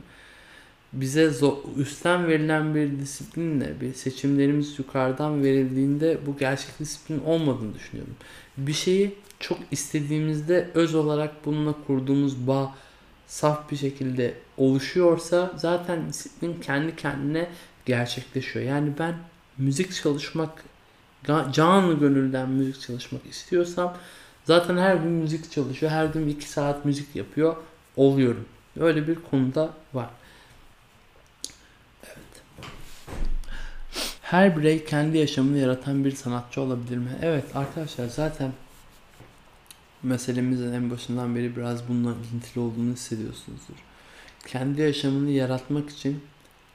[0.93, 8.15] bize zor, üstten verilen bir disiplinle bir seçimlerimiz yukarıdan verildiğinde bu gerçek disiplin olmadığını düşünüyorum.
[8.57, 12.75] Bir şeyi çok istediğimizde öz olarak bununla kurduğumuz bağ
[13.27, 17.49] saf bir şekilde oluşuyorsa zaten disiplin kendi kendine
[17.85, 18.65] gerçekleşiyor.
[18.65, 19.15] Yani ben
[19.57, 20.63] müzik çalışmak
[21.51, 23.97] canlı gönülden müzik çalışmak istiyorsam
[24.43, 25.91] zaten her gün müzik çalışıyor.
[25.91, 27.55] Her gün 2 saat müzik yapıyor
[27.95, 28.45] oluyorum.
[28.79, 30.09] Öyle bir konuda var.
[32.03, 32.17] Evet.
[34.21, 37.11] Her birey kendi yaşamını yaratan bir sanatçı olabilir mi?
[37.21, 38.51] Evet arkadaşlar zaten
[40.03, 43.90] meselemizin en başından beri biraz bununla ilintili olduğunu hissediyorsunuzdur.
[44.47, 46.21] Kendi yaşamını yaratmak için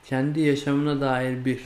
[0.04, 1.60] kendi yaşamına dair bir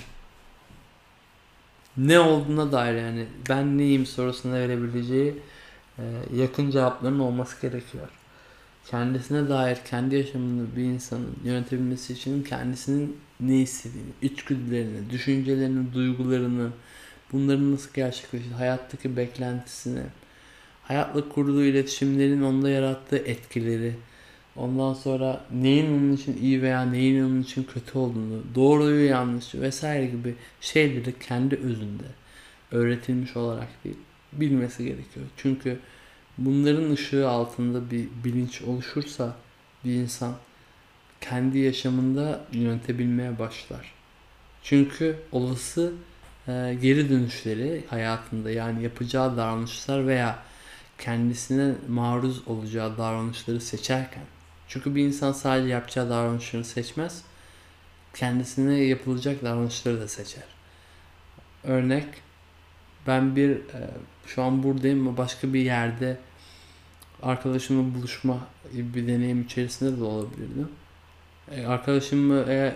[1.96, 5.34] ne olduğuna dair yani ben neyim sorusuna verebileceği
[5.98, 6.02] e,
[6.36, 8.08] yakın cevapların olması gerekiyor.
[8.86, 16.70] Kendisine dair kendi yaşamını bir insanın yönetebilmesi için kendisinin ne istediğini, içgüdülerini, düşüncelerini, duygularını,
[17.32, 20.02] bunların nasıl gerçekleştiğini, hayattaki beklentisini,
[20.82, 23.94] hayatla kurduğu iletişimlerin onda yarattığı etkileri,
[24.60, 30.06] ondan sonra neyin onun için iyi veya neyin onun için kötü olduğunu, doğruyu yanlışı vesaire
[30.06, 32.04] gibi şeyleri kendi özünde
[32.70, 33.96] öğretilmiş olarak değil,
[34.32, 35.26] bilmesi gerekiyor.
[35.36, 35.78] Çünkü
[36.38, 39.36] bunların ışığı altında bir bilinç oluşursa
[39.84, 40.34] bir insan
[41.20, 43.92] kendi yaşamında yönetebilmeye başlar.
[44.62, 45.92] Çünkü olası
[46.48, 50.38] e, geri dönüşleri hayatında yani yapacağı davranışlar veya
[50.98, 54.24] kendisine maruz olacağı davranışları seçerken
[54.70, 57.22] çünkü bir insan sadece yapacağı davranışları seçmez
[58.14, 60.44] kendisine yapılacak davranışları da seçer.
[61.64, 62.06] örnek
[63.06, 63.90] ben bir e,
[64.26, 66.18] şu an buradayım ama başka bir yerde
[67.22, 68.38] arkadaşımla buluşma
[68.72, 70.68] bir deneyim içerisinde de olabilirdim.
[71.50, 72.74] E, arkadaşımı eğer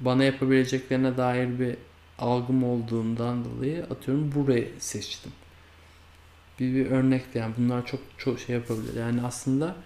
[0.00, 1.76] bana yapabileceklerine dair bir
[2.18, 5.32] algım olduğundan dolayı atıyorum burayı seçtim.
[6.60, 9.00] Bir, bir örnekti yani bunlar çok çok şey yapabilir.
[9.00, 9.76] Yani aslında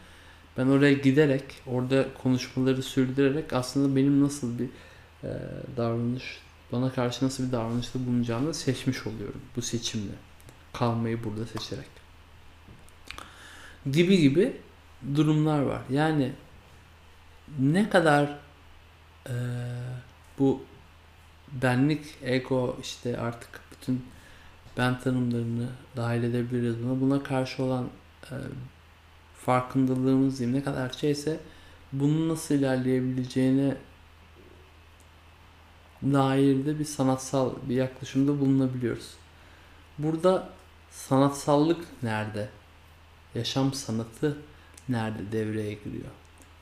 [0.59, 4.69] ben oraya giderek orada konuşmaları sürdürerek aslında benim nasıl bir
[5.25, 5.31] e,
[5.77, 6.39] davranış
[6.73, 10.13] bana karşı nasıl bir davranışta bulunacağını seçmiş oluyorum bu seçimle.
[10.73, 11.89] Kalmayı burada seçerek.
[13.93, 14.57] Gibi gibi
[15.15, 15.83] durumlar var.
[15.91, 16.33] Yani
[17.59, 18.39] ne kadar
[19.29, 19.35] e,
[20.39, 20.63] bu
[21.53, 24.05] benlik, ego işte artık bütün
[24.77, 27.01] ben tanımlarını dahil edebiliriz buna.
[27.01, 27.89] Buna karşı olan
[28.31, 28.35] e,
[29.47, 31.41] farkındalığımız diyeyim ne kadar şeyse
[31.93, 33.77] bunun nasıl ilerleyebileceğine
[36.03, 39.11] dair de bir sanatsal bir yaklaşımda bulunabiliyoruz.
[39.99, 40.49] Burada
[40.91, 42.49] sanatsallık nerede?
[43.35, 44.39] Yaşam sanatı
[44.89, 46.11] nerede devreye giriyor?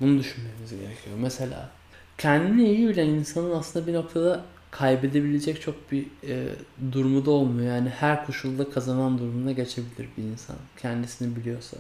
[0.01, 1.17] Bunu düşünmemiz gerekiyor.
[1.19, 1.71] Mesela
[2.19, 6.49] kendini iyi bilen insanın aslında bir noktada kaybedebilecek çok bir e,
[6.93, 7.77] durumu da olmuyor.
[7.77, 10.57] Yani her koşulda kazanan durumuna geçebilir bir insan.
[10.77, 11.77] Kendisini biliyorsa.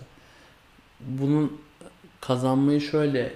[1.06, 1.60] Bunun
[2.20, 3.32] kazanmayı şöyle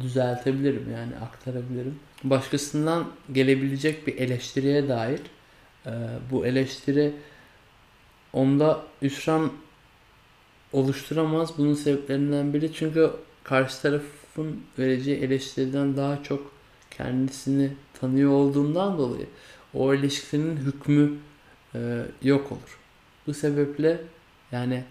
[0.00, 1.98] düzeltebilirim yani aktarabilirim.
[2.24, 5.20] Başkasından gelebilecek bir eleştiriye dair
[5.86, 5.90] e,
[6.30, 7.14] bu eleştiri
[8.32, 9.52] onda üsran
[10.72, 11.58] oluşturamaz.
[11.58, 13.10] Bunun sebeplerinden biri çünkü
[13.44, 16.52] karşı tarafın vereceği eleştiriden daha çok
[16.90, 17.70] kendisini
[18.00, 19.26] tanıyor olduğundan dolayı
[19.74, 21.12] o ilişkinin hükmü
[21.74, 22.78] e, yok olur.
[23.26, 24.00] Bu sebeple
[24.52, 24.84] yani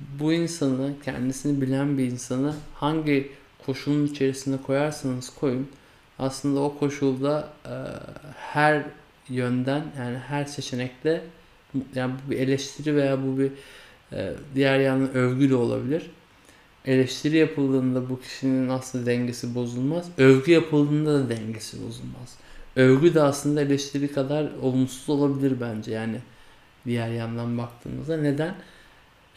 [0.00, 3.32] bu insanı, kendisini bilen bir insanı hangi
[3.66, 5.68] koşulun içerisine koyarsanız koyun
[6.18, 7.74] aslında o koşulda e,
[8.36, 8.82] her
[9.28, 11.22] yönden yani her seçenekte
[11.94, 13.50] yani bu bir eleştiri veya bu bir
[14.12, 16.10] e, diğer yandan övgü de olabilir.
[16.84, 20.06] Eleştiri yapıldığında bu kişinin aslında dengesi bozulmaz.
[20.18, 22.36] Övgü yapıldığında da dengesi bozulmaz.
[22.76, 26.20] Övgü de aslında eleştiri kadar olumsuz olabilir bence yani
[26.86, 28.16] diğer yandan baktığımızda.
[28.16, 28.54] Neden?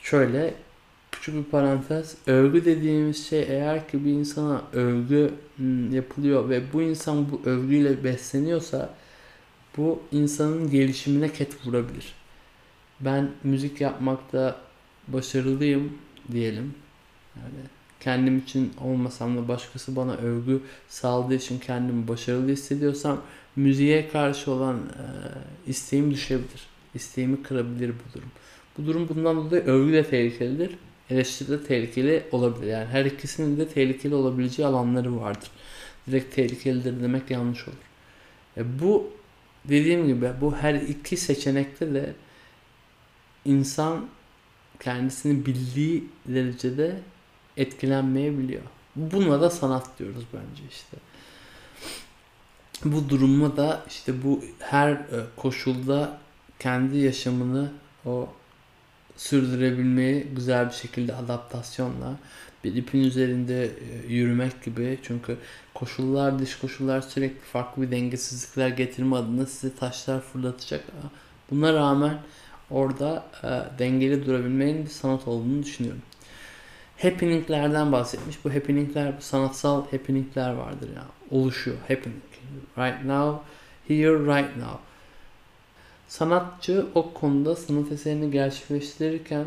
[0.10, 0.54] Şöyle
[1.12, 2.16] küçük bir parantez.
[2.28, 8.04] Övgü dediğimiz şey eğer ki bir insana övgü hmm, yapılıyor ve bu insan bu övgüyle
[8.04, 8.94] besleniyorsa
[9.78, 12.14] bu insanın gelişimine ket vurabilir.
[13.00, 14.62] Ben müzik yapmakta
[15.08, 15.98] başarılıyım
[16.32, 16.74] diyelim.
[17.36, 17.66] Yani
[18.00, 23.22] kendim için olmasam da başkası bana övgü sağladığı için kendimi başarılı hissediyorsam
[23.56, 25.06] müziğe karşı olan e,
[25.68, 26.68] isteğim düşebilir.
[26.96, 28.32] İsteğimi kırabilir bu durum.
[28.80, 30.78] Bu durum bundan dolayı övgü de tehlikelidir.
[31.10, 32.68] Eleştiri de tehlikeli olabilir.
[32.68, 35.52] Yani her ikisinin de tehlikeli olabileceği alanları vardır.
[36.08, 37.78] Direkt tehlikelidir demek yanlış olur.
[38.58, 39.12] E bu
[39.66, 42.14] dediğim gibi bu her iki seçenekte de
[43.46, 44.06] insan
[44.80, 47.00] kendisini bildiği derecede
[47.58, 48.62] etkilenmeyebiliyor.
[48.96, 50.98] Buna da sanat diyoruz bence işte.
[52.86, 56.18] Bu durumda da işte bu her e, koşulda
[56.60, 57.72] kendi yaşamını
[58.06, 58.30] o
[59.20, 62.16] sürdürebilmeyi güzel bir şekilde adaptasyonla
[62.64, 65.38] bir ipin üzerinde e, yürümek gibi çünkü
[65.74, 70.84] koşullar dış koşullar sürekli farklı bir dengesizlikler getirme adına size taşlar fırlatacak.
[71.52, 72.18] Buna rağmen
[72.70, 76.02] orada e, dengeli durabilmenin bir sanat olduğunu düşünüyorum.
[77.02, 78.46] Happening'lerden bahsetmiş.
[78.46, 81.04] Bu happening'ler, sanatsal happening'ler vardır ya.
[81.32, 81.78] Oluşuyor.
[81.88, 82.22] Happening.
[82.78, 83.44] Right now,
[83.88, 84.80] here, right now.
[86.10, 89.46] Sanatçı o konuda sanat eserini gerçekleştirirken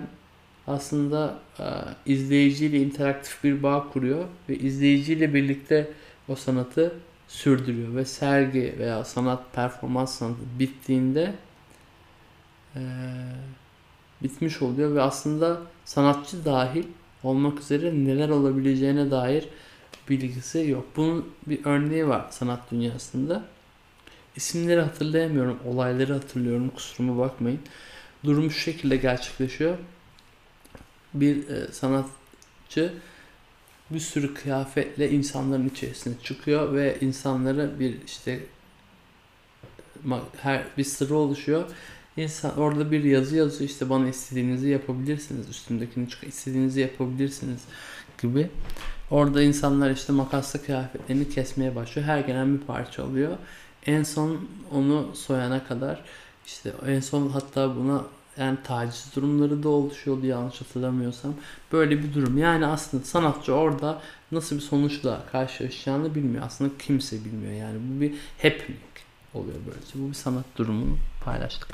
[0.66, 1.64] aslında e,
[2.06, 5.90] izleyiciyle interaktif bir bağ kuruyor ve izleyiciyle birlikte
[6.28, 6.94] o sanatı
[7.28, 11.34] sürdürüyor ve sergi veya sanat performans sanatı bittiğinde
[12.76, 12.80] e,
[14.22, 16.84] bitmiş oluyor ve aslında sanatçı dahil
[17.22, 19.48] olmak üzere neler olabileceğine dair
[20.08, 20.86] bilgisi yok.
[20.96, 23.44] Bunun bir örneği var sanat dünyasında.
[24.36, 27.60] İsimleri hatırlayamıyorum, olayları hatırlıyorum, kusuruma bakmayın.
[28.24, 29.78] Durum şu şekilde gerçekleşiyor.
[31.14, 32.92] Bir e, sanatçı
[33.90, 38.40] bir sürü kıyafetle insanların içerisine çıkıyor ve insanlara bir işte
[40.36, 41.64] her bir sıra oluşuyor.
[42.16, 45.48] İnsan orada bir yazı yazıyor işte bana istediğinizi yapabilirsiniz.
[45.48, 47.60] Üstümdekini çık istediğinizi yapabilirsiniz
[48.22, 48.50] gibi.
[49.10, 52.08] Orada insanlar işte makasla kıyafetlerini kesmeye başlıyor.
[52.08, 53.38] Her gelen bir parça oluyor.
[53.86, 56.00] En son onu soyana kadar
[56.46, 58.04] işte en son hatta buna
[58.36, 61.34] yani taciz durumları da oluşuyordu yanlış hatırlamıyorsam.
[61.72, 62.38] Böyle bir durum.
[62.38, 64.02] Yani aslında sanatçı orada
[64.32, 66.44] nasıl bir sonuçla karşılaşacağını bilmiyor.
[66.46, 67.52] Aslında kimse bilmiyor.
[67.52, 68.80] Yani bu bir happening.
[69.34, 69.92] oluyor böylece.
[69.94, 71.68] Bu bir sanat durumunu paylaştık.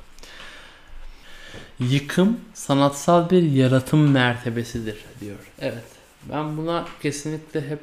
[1.78, 5.38] Yıkım sanatsal bir yaratım mertebesidir diyor.
[5.60, 5.84] Evet.
[6.32, 7.80] Ben buna kesinlikle hep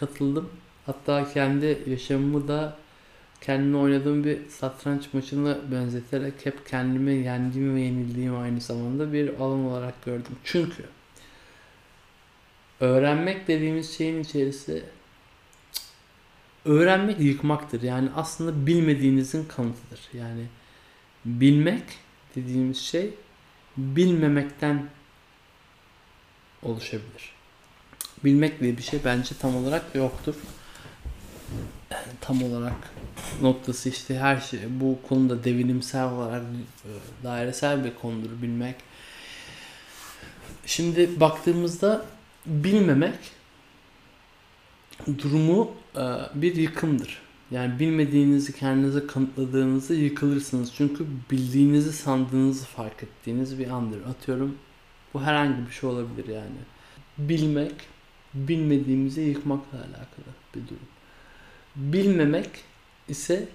[0.00, 0.48] katıldım.
[0.86, 2.76] Hatta kendi yaşamımı da
[3.40, 9.64] kendime oynadığım bir satranç maçını benzeterek hep kendimi yendiğim ve yenildiğim aynı zamanda bir alan
[9.64, 10.36] olarak gördüm.
[10.44, 10.84] Çünkü
[12.80, 14.84] öğrenmek dediğimiz şeyin içerisi
[16.64, 17.82] öğrenmek yıkmaktır.
[17.82, 20.00] Yani aslında bilmediğinizin kanıtıdır.
[20.14, 20.46] Yani
[21.24, 21.82] bilmek
[22.36, 23.14] dediğimiz şey
[23.76, 24.88] bilmemekten
[26.62, 27.32] oluşabilir.
[28.24, 30.34] Bilmek diye bir şey bence tam olarak yoktur.
[32.20, 32.92] Tam olarak
[33.42, 36.42] noktası işte her şey bu konuda devinimsel olarak
[36.84, 36.90] e,
[37.24, 38.76] dairesel bir konudur bilmek.
[40.66, 42.04] Şimdi baktığımızda
[42.46, 43.18] bilmemek
[45.18, 46.02] durumu e,
[46.34, 47.22] bir yıkımdır.
[47.50, 50.72] Yani bilmediğinizi kendinize kanıtladığınızda yıkılırsınız.
[50.74, 54.06] Çünkü bildiğinizi sandığınızı fark ettiğiniz bir andır.
[54.06, 54.58] Atıyorum
[55.14, 56.58] bu herhangi bir şey olabilir yani.
[57.18, 57.74] Bilmek,
[58.34, 60.97] bilmediğimizi yıkmakla alakalı bir durum.
[61.76, 62.50] Bilmemek
[63.08, 63.48] ise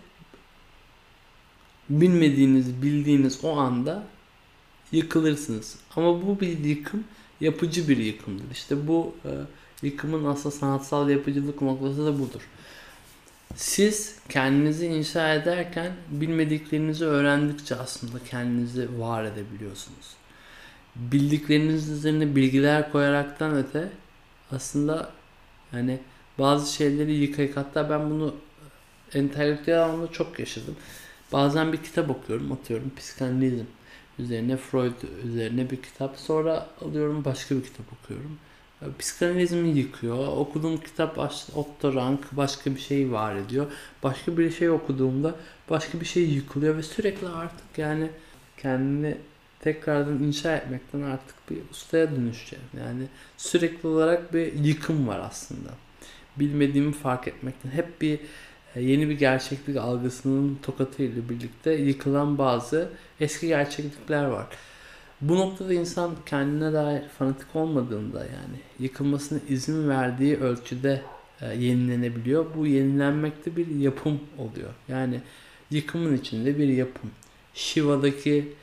[1.89, 4.03] bilmediğiniz, bildiğiniz o anda
[4.91, 5.75] yıkılırsınız.
[5.95, 7.03] Ama bu bir yıkım
[7.41, 8.51] yapıcı bir yıkımdır.
[8.51, 9.29] İşte bu e,
[9.85, 12.41] yıkımın aslında sanatsal yapıcılık noktası da budur.
[13.55, 20.15] Siz kendinizi inşa ederken bilmediklerinizi öğrendikçe aslında kendinizi var edebiliyorsunuz.
[20.95, 23.89] Bildikleriniz üzerine bilgiler koyaraktan öte
[24.51, 25.11] aslında
[25.73, 25.99] yani
[26.39, 28.35] bazı şeyleri yıkayık hatta ben bunu
[29.13, 30.75] entelektüel anlamda çok yaşadım.
[31.31, 33.65] Bazen bir kitap okuyorum atıyorum psikanalizm
[34.19, 38.37] üzerine Freud üzerine bir kitap sonra alıyorum başka bir kitap okuyorum
[38.99, 40.27] psikanalizmi yıkıyor.
[40.27, 41.17] Okuduğum kitap
[41.55, 43.65] Otto Rank başka bir şey var ediyor.
[44.03, 45.35] Başka bir şey okuduğumda
[45.69, 48.09] başka bir şey yıkılıyor ve sürekli artık yani
[48.57, 49.17] kendini
[49.59, 52.65] tekrardan inşa etmekten artık bir ustaya dönüşeceğim.
[52.77, 53.03] Yani
[53.37, 55.69] sürekli olarak bir yıkım var aslında.
[56.39, 58.19] Bilmediğimi fark etmekten hep bir
[58.75, 64.47] e, yeni bir gerçeklik algısının tokatıyla birlikte yıkılan bazı eski gerçeklikler var.
[65.21, 71.01] Bu noktada insan kendine dair fanatik olmadığında yani yıkılmasına izin verdiği ölçüde
[71.41, 72.45] e, yenilenebiliyor.
[72.55, 74.69] Bu yenilenmekte bir yapım oluyor.
[74.87, 75.21] Yani
[75.71, 77.11] yıkımın içinde bir yapım.
[77.53, 78.53] Shiva'daki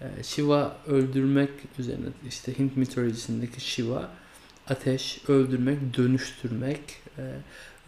[0.00, 4.10] e, Shiva öldürmek üzerine işte Hint mitolojisindeki Shiva
[4.68, 6.80] ateş, öldürmek, dönüştürmek,
[7.18, 7.22] e,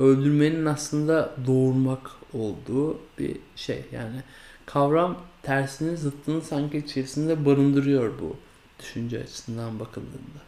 [0.02, 3.84] öldürmenin aslında doğurmak olduğu bir şey.
[3.92, 4.22] Yani
[4.66, 8.36] kavram tersini zıttını sanki içerisinde barındırıyor bu
[8.78, 10.40] düşünce açısından bakıldığında.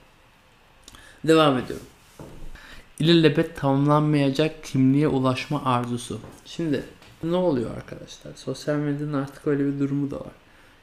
[1.24, 1.87] Devam ediyorum.
[2.99, 6.20] İlelebet tamamlanmayacak kimliğe ulaşma arzusu.
[6.45, 6.85] Şimdi
[7.22, 8.35] ne oluyor arkadaşlar?
[8.35, 10.33] Sosyal medyanın artık öyle bir durumu da var.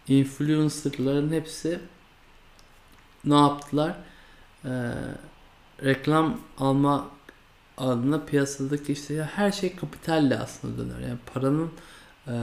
[0.08, 1.80] Influencerların hepsi
[3.26, 3.95] ne yaptılar?
[4.66, 4.70] Ee,
[5.84, 7.08] reklam alma
[7.78, 11.00] adına piyasadaki işte her şey kapitalle aslında döner.
[11.08, 11.72] Yani paranın
[12.28, 12.34] e,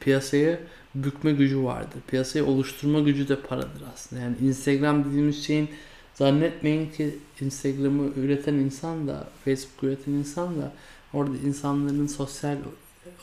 [0.00, 0.60] piyasayı
[0.94, 2.00] bükme gücü vardır.
[2.06, 4.22] Piyasayı oluşturma gücü de paradır aslında.
[4.22, 5.68] Yani Instagram dediğimiz şeyin
[6.14, 10.72] zannetmeyin ki Instagram'ı üreten insan da Facebook üreten insan da
[11.12, 12.56] orada insanların sosyal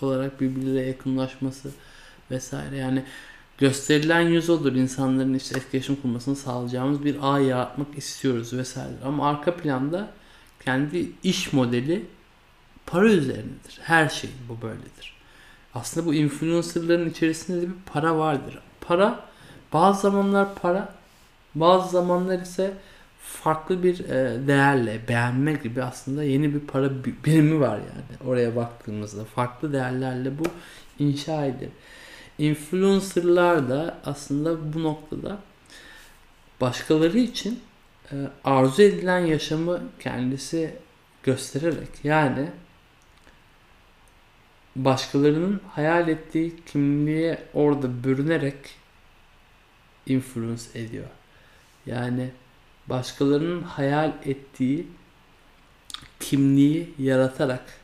[0.01, 1.69] olarak birbirleriyle yakınlaşması
[2.31, 2.77] vesaire.
[2.77, 3.03] Yani
[3.57, 4.73] gösterilen yüz odur.
[4.73, 8.95] insanların işte etkileşim kurmasını sağlayacağımız bir ağ yaratmak istiyoruz vesaire.
[9.05, 10.11] Ama arka planda
[10.65, 12.05] kendi iş modeli
[12.85, 13.79] para üzerinedir.
[13.81, 15.15] Her şey bu böyledir
[15.75, 18.59] aslında bu influencerların içerisinde de bir para vardır.
[18.81, 19.19] Para
[19.73, 20.93] bazı zamanlar para
[21.55, 22.73] bazı zamanlar ise
[23.19, 26.89] farklı bir e, değerle beğenme gibi aslında yeni bir para
[27.25, 30.43] birimi var yani oraya baktığımızda farklı değerlerle bu
[30.99, 31.69] inşa edilir.
[32.37, 35.37] Influencerlar da aslında bu noktada
[36.61, 37.59] başkaları için
[38.43, 40.75] arzu edilen yaşamı kendisi
[41.23, 42.49] göstererek yani
[44.75, 48.55] başkalarının hayal ettiği kimliğe orada bürünerek
[50.05, 51.07] influence ediyor.
[51.85, 52.29] Yani
[52.87, 54.87] başkalarının hayal ettiği
[56.19, 57.79] kimliği yaratarak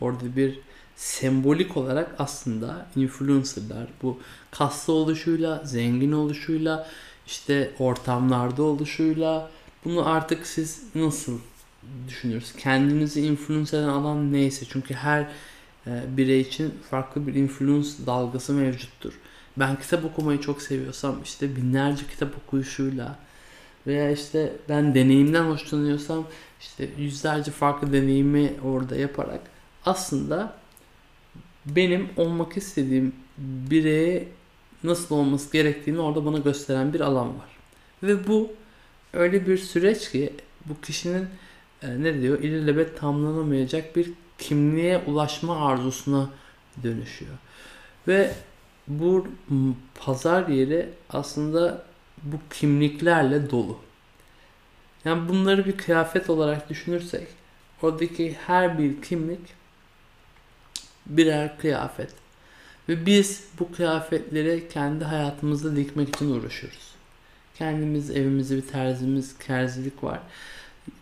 [0.00, 0.60] orada bir
[0.96, 4.20] sembolik olarak aslında influencerlar bu
[4.50, 6.88] kaslı oluşuyla, zengin oluşuyla,
[7.28, 9.50] işte ortamlarda oluşuyla
[9.84, 11.38] bunu artık siz nasıl
[12.08, 12.62] düşünüyorsunuz?
[12.62, 15.26] Kendinizi influence eden alan neyse çünkü her
[15.86, 19.12] e, birey için farklı bir influence dalgası mevcuttur.
[19.56, 23.16] Ben kitap okumayı çok seviyorsam işte binlerce kitap okuyuşuyla
[23.86, 26.26] veya işte ben deneyimden hoşlanıyorsam
[26.60, 29.40] işte yüzlerce farklı deneyimi orada yaparak
[29.84, 30.54] aslında
[31.66, 34.28] benim olmak istediğim bireye
[34.84, 37.56] nasıl olması gerektiğini orada bana gösteren bir alan var.
[38.02, 38.52] Ve bu
[39.12, 40.32] öyle bir süreç ki
[40.66, 41.26] bu kişinin
[41.82, 46.30] e, ne diyor ilelebet tamamlanamayacak bir kimliğe ulaşma arzusuna
[46.82, 47.34] dönüşüyor.
[48.08, 48.32] Ve
[48.88, 49.28] bu
[49.94, 51.84] pazar yeri aslında
[52.22, 53.78] bu kimliklerle dolu.
[55.04, 57.26] Yani bunları bir kıyafet olarak düşünürsek
[57.82, 59.40] oradaki her bir kimlik
[61.06, 62.10] birer kıyafet.
[62.88, 66.94] Ve biz bu kıyafetleri kendi hayatımızda dikmek için uğraşıyoruz.
[67.54, 70.20] Kendimiz evimizde bir terzimiz, kerzilik var.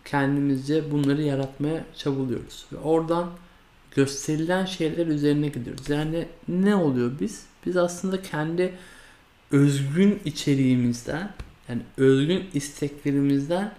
[0.05, 2.65] Kendimizce bunları yaratmaya çabalıyoruz.
[2.71, 3.29] Ve oradan
[3.91, 5.89] gösterilen şeyler üzerine gidiyoruz.
[5.89, 7.45] Yani ne oluyor biz?
[7.65, 8.73] Biz aslında kendi
[9.51, 11.31] özgün içeriğimizden
[11.69, 13.71] yani özgün isteklerimizden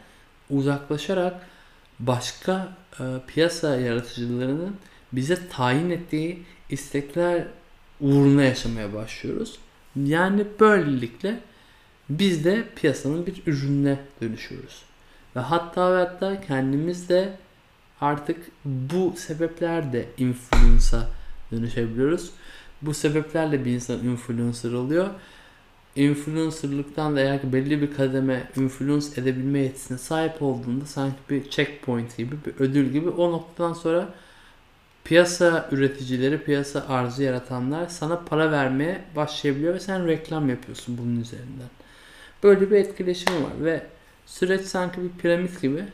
[0.51, 1.47] uzaklaşarak
[2.01, 4.77] başka e, piyasa yaratıcılarının
[5.13, 7.45] bize tayin ettiği istekler
[8.01, 9.59] uğruna yaşamaya başlıyoruz.
[9.96, 11.40] Yani böylelikle
[12.09, 14.82] biz de piyasanın bir ürününe dönüşüyoruz.
[15.36, 17.36] Ve hatta ve hatta kendimiz de
[18.01, 21.09] artık bu sebeplerle influence'a
[21.53, 22.30] dönüşebiliyoruz.
[22.82, 25.09] Bu sebeplerle bir insan influencer oluyor.
[25.96, 32.36] Influencerlıktan da eğer belli bir kademe influence edebilme yetisine sahip olduğunda sanki bir checkpoint gibi
[32.46, 34.14] bir ödül gibi o noktadan sonra
[35.09, 41.69] piyasa üreticileri, piyasa arzı yaratanlar sana para vermeye başlayabiliyor ve sen reklam yapıyorsun bunun üzerinden.
[42.43, 43.83] Böyle bir etkileşim var ve
[44.27, 45.85] süreç sanki bir piramit gibi.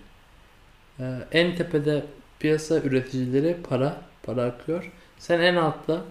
[1.01, 2.05] Ee, en tepede
[2.39, 4.93] piyasa üreticileri para, para akıyor.
[5.19, 6.05] Sen en altta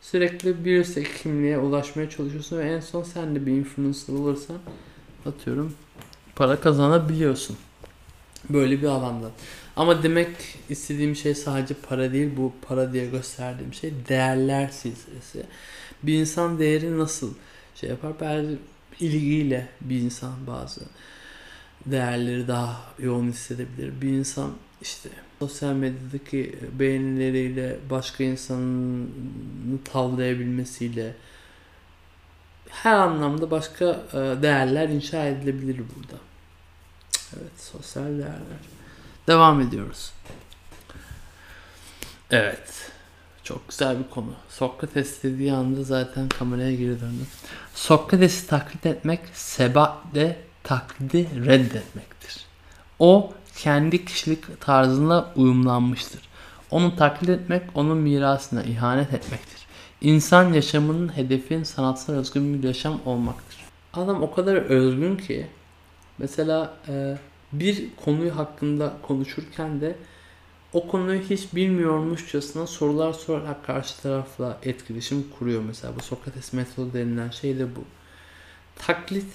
[0.00, 4.56] sürekli bir üstteki kimliğe ulaşmaya çalışıyorsun ve en son sen de bir influencer olursan
[5.26, 5.74] atıyorum
[6.36, 7.56] para kazanabiliyorsun.
[8.50, 9.30] Böyle bir alandan.
[9.76, 10.28] Ama demek
[10.68, 12.30] istediğim şey sadece para değil.
[12.36, 15.46] Bu para diye gösterdiğim şey değerler silsilesi.
[16.02, 17.34] Bir insan değeri nasıl
[17.74, 18.12] şey yapar?
[18.20, 18.58] Belki
[19.00, 20.80] ilgiyle bir insan bazı
[21.86, 24.00] değerleri daha yoğun hissedebilir.
[24.00, 24.50] Bir insan
[24.82, 25.08] işte
[25.38, 29.10] sosyal medyadaki beğenileriyle başka insanın
[29.84, 31.14] tavlayabilmesiyle
[32.70, 36.22] her anlamda başka e, değerler inşa edilebilir burada.
[37.36, 38.73] Evet, sosyal değerler.
[39.26, 40.12] Devam ediyoruz.
[42.30, 42.90] Evet.
[43.44, 44.32] Çok güzel bir konu.
[44.48, 47.26] Sokrates dediği anda zaten kameraya geri döndüm.
[47.74, 52.44] Sokrates'i taklit etmek sebatle taklidi reddetmektir.
[52.98, 56.20] O kendi kişilik tarzına uyumlanmıştır.
[56.70, 59.66] Onu taklit etmek onun mirasına ihanet etmektir.
[60.00, 63.56] İnsan yaşamının hedefin sanatsal özgün bir yaşam olmaktır.
[63.94, 65.46] Adam o kadar özgün ki
[66.18, 67.16] mesela e,
[67.60, 69.96] bir konuyu hakkında konuşurken de
[70.72, 75.96] o konuyu hiç bilmiyormuşçasına sorular sorarak karşı tarafla etkileşim kuruyor mesela.
[75.96, 77.84] Bu Sokrates metodu denilen şey de bu.
[78.76, 79.26] Taklit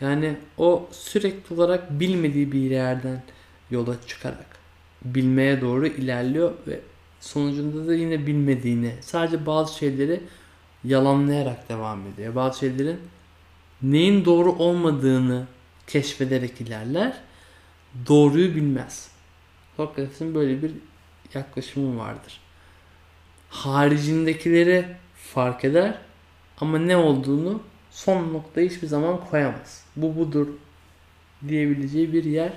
[0.00, 3.22] yani o sürekli olarak bilmediği bir yerden
[3.70, 4.56] yola çıkarak
[5.04, 6.80] bilmeye doğru ilerliyor ve
[7.20, 10.20] sonucunda da yine bilmediğini sadece bazı şeyleri
[10.84, 12.34] yalanlayarak devam ediyor.
[12.34, 12.98] Bazı şeylerin
[13.82, 15.46] neyin doğru olmadığını
[15.86, 17.16] keşfederek ilerler.
[18.08, 19.10] Doğruyu bilmez.
[19.76, 20.72] Sokrates'in böyle bir
[21.34, 22.40] yaklaşımı vardır.
[23.48, 25.98] Haricindekileri fark eder
[26.60, 29.84] ama ne olduğunu son noktayı hiçbir zaman koyamaz.
[29.96, 30.48] Bu budur
[31.48, 32.52] diyebileceği bir yer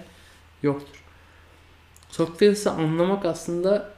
[0.64, 1.04] yoktur.
[2.10, 3.94] Sokrates'i anlamak aslında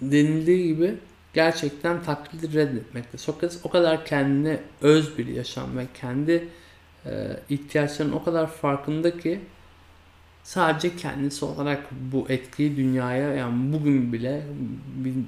[0.00, 0.94] denildiği gibi
[1.34, 3.18] gerçekten taklidi reddetmekte.
[3.18, 6.48] Sokrates o kadar kendine öz bir yaşam ve kendi
[7.06, 9.40] e, ihtiyaçlarının o kadar farkında ki
[10.42, 14.46] sadece kendisi olarak bu etkiyi dünyaya yani bugün bile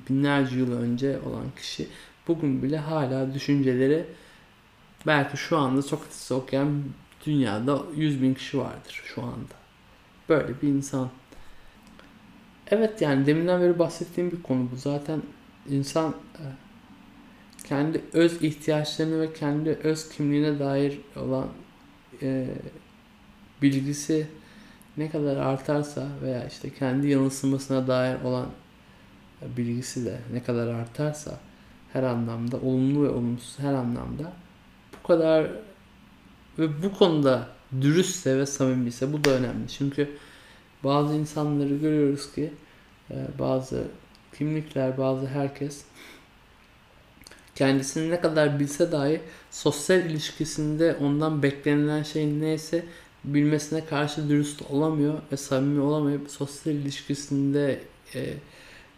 [0.09, 1.89] binlerce yıl önce olan kişi
[2.28, 4.07] bugün bile hala düşünceleri
[5.07, 6.82] belki şu anda Sokrates'i okuyan
[7.27, 9.55] dünyada 100 bin kişi vardır şu anda.
[10.28, 11.11] Böyle bir insan.
[12.70, 14.77] Evet yani deminden beri bahsettiğim bir konu bu.
[14.77, 15.23] Zaten
[15.70, 16.45] insan e,
[17.65, 21.49] kendi öz ihtiyaçlarını ve kendi öz kimliğine dair olan
[22.23, 22.47] e,
[23.62, 24.27] bilgisi
[24.96, 28.46] ne kadar artarsa veya işte kendi yanılsımasına dair olan
[29.56, 31.38] bilgisi de ne kadar artarsa
[31.92, 34.32] her anlamda olumlu ve olumsuz her anlamda
[34.92, 35.50] bu kadar
[36.58, 37.48] ve bu konuda
[37.80, 39.68] dürüstse ve samimiyse bu da önemli.
[39.68, 40.10] Çünkü
[40.84, 42.52] bazı insanları görüyoruz ki
[43.10, 43.84] e, bazı
[44.38, 45.84] kimlikler, bazı herkes
[47.54, 52.84] kendisini ne kadar bilse dahi sosyal ilişkisinde ondan beklenilen şey neyse
[53.24, 57.80] bilmesine karşı dürüst olamıyor ve samimi olamayıp sosyal ilişkisinde
[58.14, 58.34] e,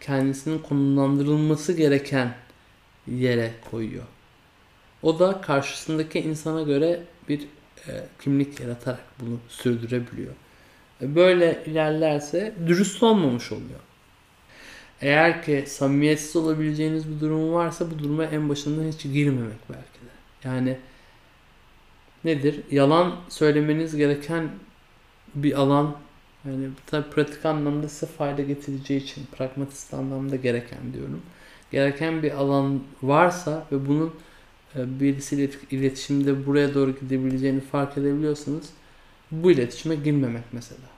[0.00, 2.34] kendisinin konumlandırılması gereken
[3.06, 4.04] yere koyuyor.
[5.02, 7.40] O da karşısındaki insana göre bir
[7.88, 10.32] e, kimlik yaratarak bunu sürdürebiliyor.
[11.02, 13.80] E, böyle ilerlerse dürüst olmamış oluyor.
[15.00, 20.48] Eğer ki samimiyetsiz olabileceğiniz bir durum varsa bu duruma en başından hiç girmemek belki de.
[20.48, 20.78] Yani
[22.26, 22.60] nedir?
[22.70, 24.50] Yalan söylemeniz gereken
[25.34, 25.96] bir alan
[26.44, 31.22] yani tabii pratik anlamda size fayda getireceği için pragmatist anlamda gereken diyorum.
[31.70, 34.14] Gereken bir alan varsa ve bunun
[34.76, 38.70] e, birisiyle iletişimde buraya doğru gidebileceğini fark edebiliyorsanız
[39.30, 40.88] bu iletişime girmemek mesela.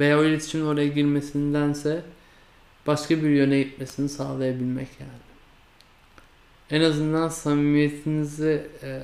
[0.00, 2.02] Veya o iletişimin oraya girmesindense
[2.86, 5.32] başka bir yöne gitmesini sağlayabilmek yani.
[6.70, 9.02] En azından samimiyetinizi e,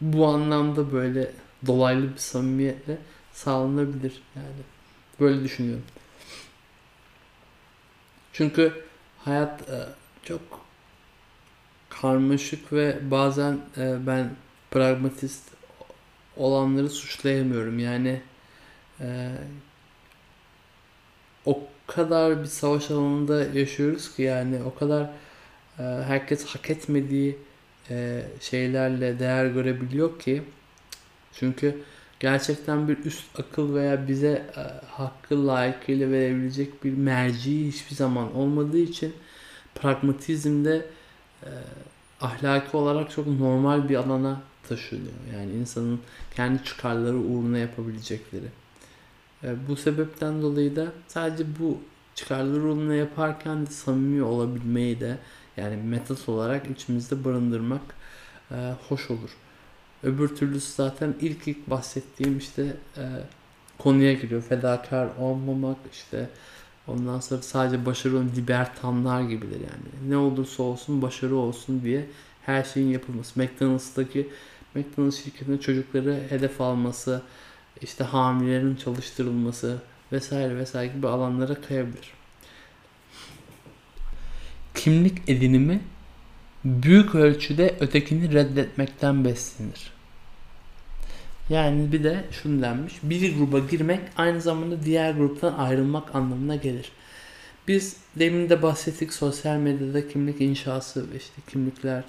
[0.00, 1.32] bu anlamda böyle
[1.66, 2.98] dolaylı bir samimiyetle
[3.32, 4.62] sağlanabilir yani.
[5.20, 5.84] Böyle düşünüyorum.
[8.32, 8.84] Çünkü
[9.18, 9.86] hayat e,
[10.22, 10.40] çok
[11.88, 14.30] karmaşık ve bazen e, ben
[14.70, 15.50] pragmatist
[16.36, 17.78] olanları suçlayamıyorum.
[17.78, 18.20] Yani
[19.00, 19.30] e,
[21.46, 25.10] o kadar bir savaş alanında yaşıyoruz ki yani o kadar
[26.06, 27.38] herkes hak etmediği
[27.90, 30.42] e, şeylerle değer görebiliyor ki
[31.32, 31.82] çünkü
[32.20, 38.78] gerçekten bir üst akıl veya bize e, hakkı layıkıyla verebilecek bir merci hiçbir zaman olmadığı
[38.78, 39.14] için
[39.74, 40.86] pragmatizmde
[41.42, 41.50] e,
[42.20, 45.12] ahlaki olarak çok normal bir alana taşınıyor.
[45.34, 46.00] Yani insanın
[46.36, 48.46] kendi çıkarları uğruna yapabilecekleri.
[49.44, 51.78] E, bu sebepten dolayı da sadece bu
[52.14, 55.18] çıkarları uğruna yaparken de samimi olabilmeyi de
[55.60, 57.82] yani metot olarak içimizde barındırmak
[58.50, 59.30] e, hoş olur.
[60.02, 63.04] Öbür türlüsü zaten ilk ilk bahsettiğim işte e,
[63.78, 64.42] konuya giriyor.
[64.42, 66.28] Fedakar olmamak işte
[66.86, 70.10] ondan sonra sadece başarı olan libertanlar gibidir yani.
[70.10, 72.06] Ne olursa olsun başarı olsun diye
[72.46, 73.40] her şeyin yapılması.
[73.40, 74.28] McDonald's'taki
[74.74, 77.22] McDonald's şirketinin çocukları hedef alması,
[77.82, 79.78] işte hamilelerin çalıştırılması
[80.12, 82.19] vesaire vesaire gibi alanlara kayabilir.
[84.84, 85.80] Kimlik edinimi
[86.64, 89.92] büyük ölçüde ötekini reddetmekten beslenir.
[91.48, 92.94] Yani bir de şunu denmiş.
[93.02, 96.92] Bir gruba girmek aynı zamanda diğer gruptan ayrılmak anlamına gelir.
[97.68, 102.04] Biz demin de bahsettik sosyal medyada kimlik inşası ve işte kimlikler.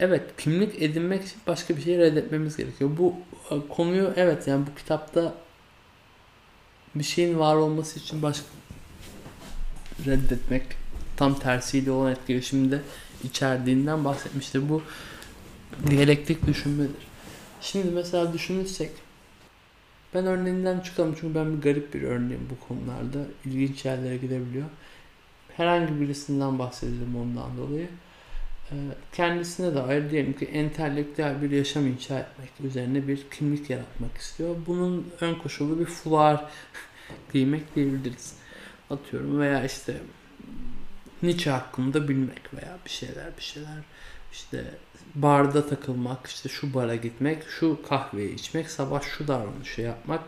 [0.00, 2.90] Evet kimlik edinmek için başka bir şey reddetmemiz gerekiyor.
[2.98, 3.14] Bu
[3.50, 5.34] e, konuyu evet yani bu kitapta
[6.94, 8.46] bir şeyin var olması için başka
[10.06, 10.62] reddetmek
[11.16, 12.80] tam tersiyle olan etkileşimde
[13.24, 14.68] içerdiğinden bahsetmiştir.
[14.68, 14.82] Bu
[15.90, 17.06] diyalektik düşünmedir.
[17.60, 18.90] Şimdi mesela düşünürsek
[20.14, 23.28] ben örneğinden çıkalım çünkü ben bir garip bir örneğim bu konularda.
[23.44, 24.66] İlginç yerlere gidebiliyor.
[25.56, 27.88] Herhangi birisinden bahsedelim ondan dolayı.
[28.70, 28.74] Ee,
[29.12, 34.56] kendisine dair diyelim ki entelektüel bir yaşam inşa etmek üzerine bir kimlik yaratmak istiyor.
[34.66, 36.44] Bunun ön koşulu bir fular
[37.32, 38.34] giymek diyebiliriz.
[38.90, 39.96] Atıyorum veya işte
[41.22, 43.78] Nietzsche hakkında bilmek veya bir şeyler bir şeyler
[44.32, 44.64] işte
[45.14, 50.20] barda takılmak, işte şu bara gitmek, şu kahveyi içmek, sabah şu davranışı yapmak,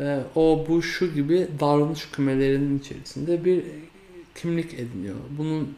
[0.00, 3.64] e, o bu şu gibi davranış kümelerinin içerisinde bir
[4.34, 5.16] kimlik ediniyor.
[5.30, 5.76] Bunun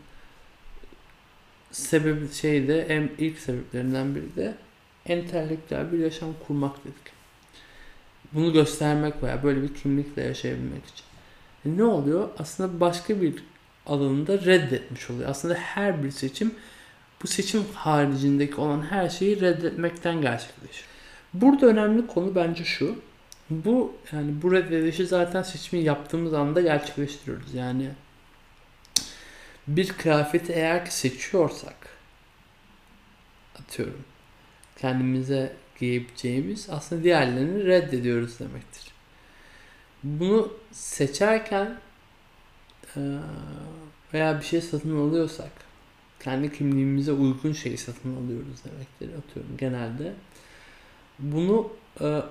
[1.71, 4.55] sebebi şey de en ilk sebeplerinden biri de
[5.07, 7.17] entelektüel bir yaşam kurmak dedik.
[8.33, 11.06] Bunu göstermek veya böyle bir kimlikle yaşayabilmek için.
[11.67, 12.29] Ne oluyor?
[12.39, 13.45] Aslında başka bir
[13.87, 15.31] alanında reddetmiş oluyor.
[15.31, 16.55] Aslında her bir seçim
[17.23, 20.85] bu seçim haricindeki olan her şeyi reddetmekten gerçekleşir.
[21.35, 22.97] Burada önemli konu bence şu.
[23.51, 27.55] Bu yani bu reddedişi zaten seçimi yaptığımız anda gerçekleştiriyoruz.
[27.55, 27.91] Yani
[29.69, 31.77] bir kıyafeti eğer ki seçiyorsak
[33.61, 34.05] atıyorum
[34.79, 38.86] kendimize giyebileceğimiz aslında diğerlerini reddediyoruz demektir.
[40.03, 41.79] Bunu seçerken
[44.15, 45.51] veya bir şey satın alıyorsak
[46.21, 50.13] kendi kimliğimize uygun şeyi satın alıyoruz demektir atıyorum genelde.
[51.19, 51.71] Bunu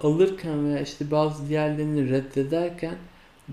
[0.04, 2.96] alırken veya işte bazı diğerlerini reddederken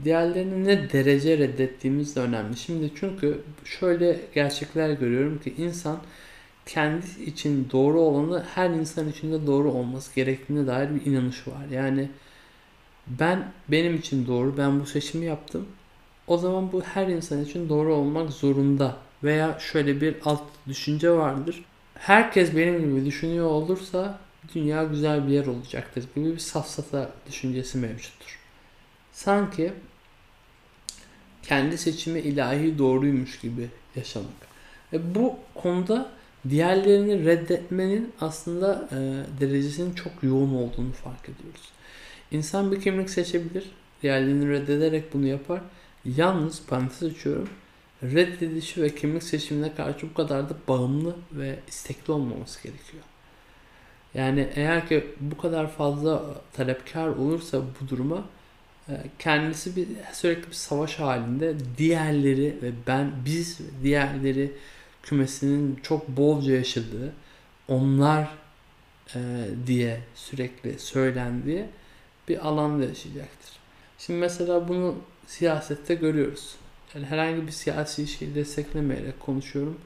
[0.05, 2.57] diğerlerini ne derece reddettiğimiz de önemli.
[2.57, 6.01] Şimdi çünkü şöyle gerçekler görüyorum ki insan
[6.67, 11.67] kendi için doğru olanı her insan için de doğru olması gerektiğine dair bir inanış var.
[11.71, 12.11] Yani
[13.07, 15.69] ben benim için doğru, ben bu seçimi yaptım.
[16.27, 21.65] O zaman bu her insan için doğru olmak zorunda veya şöyle bir alt düşünce vardır.
[21.95, 24.19] Herkes benim gibi düşünüyor olursa
[24.55, 28.39] dünya güzel bir yer olacaktır gibi bir safsata düşüncesi mevcuttur.
[29.13, 29.73] Sanki
[31.43, 34.31] kendi seçimi ilahi doğruymuş gibi yaşamak.
[34.93, 36.11] E, bu konuda
[36.49, 38.97] diğerlerini reddetmenin aslında e,
[39.41, 41.72] derecesinin çok yoğun olduğunu fark ediyoruz.
[42.33, 43.65] İnsan bir kimlik seçebilir,
[44.03, 45.61] diğerlerini reddederek bunu yapar.
[46.05, 47.49] Yalnız parantez açıyorum,
[48.03, 53.03] reddedişi ve kimlik seçimine karşı bu kadar da bağımlı ve istekli olmaması gerekiyor.
[54.15, 56.23] Yani eğer ki bu kadar fazla
[56.53, 58.25] talepkar olursa bu duruma
[58.89, 64.53] e, kendisi bir sürekli bir savaş halinde diğerleri ve ben biz diğerleri
[65.03, 67.13] kümesinin çok bolca yaşadığı
[67.69, 68.29] onlar
[69.15, 69.21] e,
[69.67, 71.67] diye sürekli söylendiği
[72.29, 73.53] bir alanda yaşayacaktır.
[73.99, 74.95] Şimdi mesela bunu
[75.27, 76.55] siyasette görüyoruz.
[76.95, 79.79] Yani herhangi bir siyasi şeyi desteklemeyerek konuşuyorum.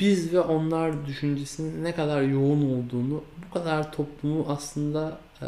[0.00, 5.46] Biz ve onlar düşüncesinin ne kadar yoğun olduğunu, bu kadar toplumu aslında e,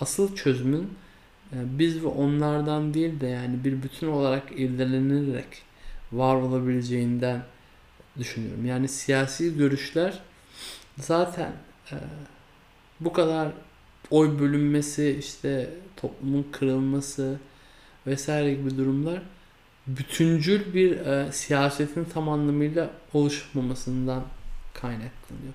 [0.00, 0.94] asıl çözümün
[1.52, 5.62] e, biz ve onlardan değil de yani bir bütün olarak irdelenerek
[6.12, 7.42] var olabileceğinden
[8.18, 8.66] düşünüyorum.
[8.66, 10.20] Yani siyasi görüşler
[10.98, 11.52] zaten
[11.92, 11.96] e,
[13.00, 13.52] bu kadar
[14.10, 17.38] oy bölünmesi, işte toplumun kırılması
[18.06, 19.22] vesaire gibi durumlar
[19.86, 24.22] bütüncül bir e, siyasetin tam anlamıyla oluşmamasından
[24.74, 25.52] kaynaklanıyor.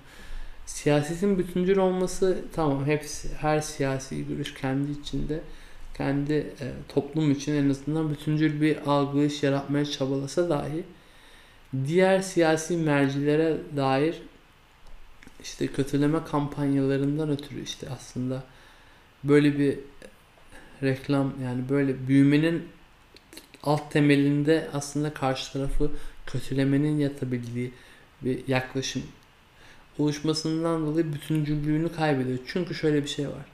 [0.66, 5.40] Siyasetin bütüncül olması tamam hepsi her siyasi görüş kendi içinde
[5.96, 10.84] kendi e, toplum için en azından bütüncül bir algılayış yaratmaya çabalasa dahi
[11.86, 14.22] diğer siyasi mercilere dair
[15.42, 18.42] işte kötüleme kampanyalarından ötürü işte aslında
[19.24, 19.78] böyle bir
[20.82, 22.68] reklam yani böyle büyümenin
[23.62, 25.90] alt temelinde aslında karşı tarafı
[26.26, 27.72] kötülemenin yatabildiği
[28.22, 29.02] bir yaklaşım
[29.98, 32.38] oluşmasından dolayı bütüncüllüğünü kaybediyor.
[32.46, 33.46] Çünkü şöyle bir şey var.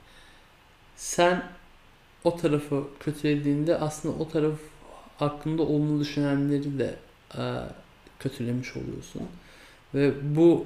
[0.95, 1.43] Sen
[2.23, 4.59] o tarafı kötülediğinde aslında o taraf
[5.17, 6.95] hakkında olumlu düşünenleri de
[7.37, 7.43] e,
[8.19, 9.21] kötülemiş oluyorsun.
[9.93, 10.65] Ve bu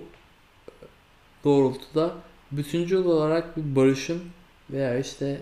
[1.48, 2.16] doğrultuda
[2.52, 4.22] bütüncül olarak bir barışın
[4.70, 5.42] veya işte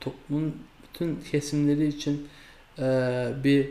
[0.00, 2.28] toplumun bütün kesimleri için
[2.78, 2.84] e,
[3.44, 3.70] bir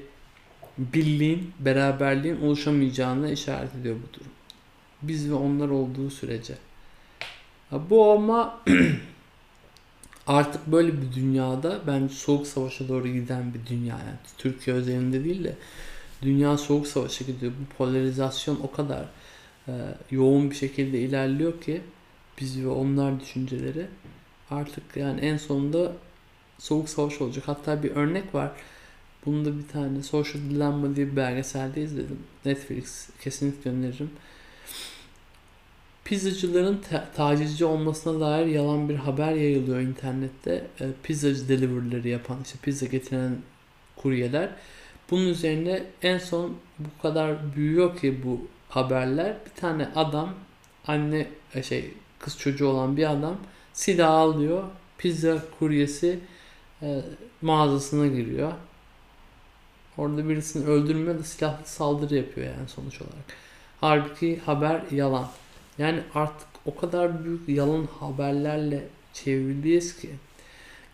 [0.78, 4.32] birliğin, beraberliğin oluşamayacağını işaret ediyor bu durum.
[5.02, 6.56] Biz ve onlar olduğu sürece.
[7.72, 8.60] Bu ama
[10.28, 15.44] artık böyle bir dünyada ben soğuk savaşa doğru giden bir dünya yani Türkiye özelinde değil
[15.44, 15.56] de
[16.22, 17.52] dünya soğuk savaşa gidiyor.
[17.62, 19.06] Bu polarizasyon o kadar
[20.12, 21.82] yoğun bir şekilde ilerliyor ki
[22.42, 23.88] biz ve onlar düşünceleri
[24.50, 25.92] artık yani en sonunda
[26.60, 27.44] soğuk savaş olacak.
[27.48, 28.52] Hatta bir örnek var.
[29.26, 32.20] Bunda bir tane Social Dilemma diye bir belgeselde izledim.
[32.46, 34.10] Netflix kesinlikle öneririm.
[36.06, 40.68] Pizzacıların ta- tacizci olmasına dair yalan bir haber yayılıyor internette.
[40.80, 43.38] E, pizzacı delivery'leri yapan, işte pizza getiren
[43.96, 44.50] kuryeler.
[45.12, 49.36] Bunun üzerine en son bu kadar büyüyor ki bu haberler.
[49.46, 50.30] Bir tane adam,
[50.88, 53.38] anne e, şey kız çocuğu olan bir adam
[53.74, 54.64] silah alıyor.
[54.98, 56.20] Pizza kuryesi
[56.82, 57.02] e,
[57.42, 58.52] mağazasına giriyor.
[59.98, 63.26] Orada birisini öldürmüyor da silahlı saldırı yapıyor yani sonuç olarak.
[63.82, 65.28] Halbuki haber yalan.
[65.78, 70.10] Yani artık o kadar büyük yalan haberlerle çevriliyiz ki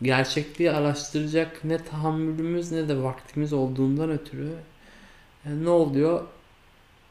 [0.01, 4.53] gerçekliği araştıracak ne tahammülümüz ne de vaktimiz olduğundan ötürü
[5.45, 6.23] yani ne oluyor?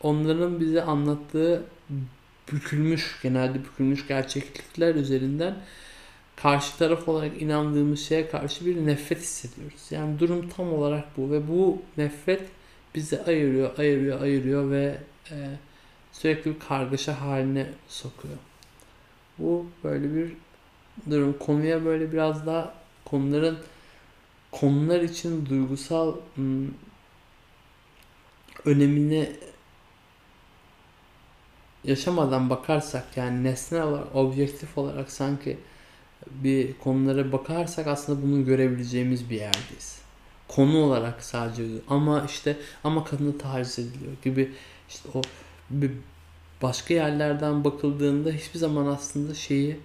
[0.03, 1.62] Onların bize anlattığı
[2.53, 5.55] bükülmüş, genelde bükülmüş gerçeklikler üzerinden
[6.37, 9.83] karşı taraf olarak inandığımız şeye karşı bir nefret hissediyoruz.
[9.91, 12.43] Yani durum tam olarak bu ve bu nefret
[12.95, 14.99] bizi ayırıyor, ayırıyor, ayırıyor ve
[15.31, 15.51] e,
[16.12, 18.37] sürekli bir kargaşa haline sokuyor.
[19.39, 20.33] Bu böyle bir
[21.11, 21.39] durum.
[21.39, 23.59] Konuya böyle biraz daha konuların
[24.51, 26.75] konular için duygusal ım,
[28.65, 29.33] önemini
[31.89, 35.59] yaşamadan bakarsak yani nesnel olarak, objektif olarak sanki
[36.31, 39.98] bir konulara bakarsak aslında bunu görebileceğimiz bir yerdeyiz.
[40.48, 44.52] Konu olarak sadece ama işte ama kadını taciz ediliyor gibi
[44.89, 45.23] işte o
[45.70, 45.90] bir
[46.62, 49.81] başka yerlerden bakıldığında hiçbir zaman aslında şeyi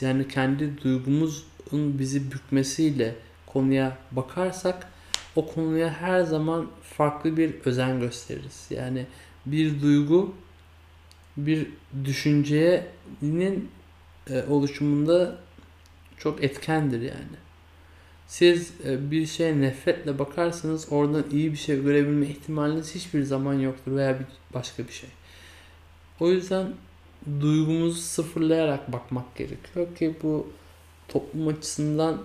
[0.00, 3.14] yani kendi duygumuzun bizi bükmesiyle
[3.46, 4.88] konuya bakarsak
[5.36, 8.66] o konuya her zaman farklı bir özen gösteririz.
[8.70, 9.06] Yani
[9.46, 10.34] bir duygu
[11.36, 11.66] bir
[12.04, 13.70] düşüncenin
[14.30, 15.38] e, oluşumunda
[16.18, 17.36] çok etkendir yani.
[18.26, 23.96] Siz e, bir şeye nefretle bakarsanız oradan iyi bir şey görebilme ihtimaliniz hiçbir zaman yoktur
[23.96, 25.08] veya bir başka bir şey.
[26.20, 26.72] O yüzden
[27.40, 30.52] duygumuzu sıfırlayarak bakmak gerekiyor ki bu
[31.08, 32.22] toplum açısından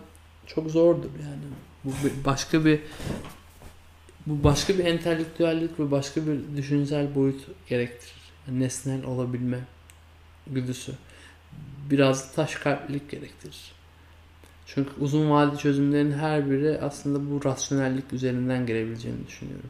[0.47, 1.43] çok zordur yani.
[1.83, 1.91] Bu
[2.25, 2.79] başka bir
[4.27, 8.24] Bu başka bir entelektüellik ve başka bir düşünsel boyut gerektirir.
[8.51, 9.59] Nesnel olabilme
[10.47, 10.93] güdüsü.
[11.89, 13.71] Biraz taş kalplilik gerektirir.
[14.65, 19.69] Çünkü uzun vadeli çözümlerin her biri aslında bu rasyonellik üzerinden gelebileceğini düşünüyorum.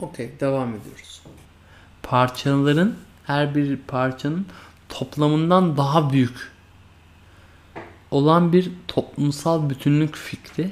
[0.00, 1.22] Okey, devam ediyoruz.
[2.02, 4.46] Parçaların her bir parçanın
[4.88, 6.52] toplamından daha büyük
[8.10, 10.70] olan bir toplumsal bütünlük fikri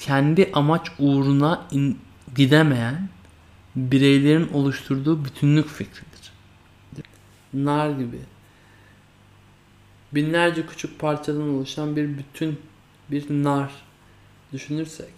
[0.00, 1.98] kendi amaç uğruna in,
[2.34, 3.08] gidemeyen
[3.76, 6.32] bireylerin oluşturduğu bütünlük fikridir.
[7.54, 8.18] Nar gibi
[10.12, 12.58] binlerce küçük parçadan oluşan bir bütün
[13.10, 13.72] bir nar
[14.52, 15.12] düşünürsek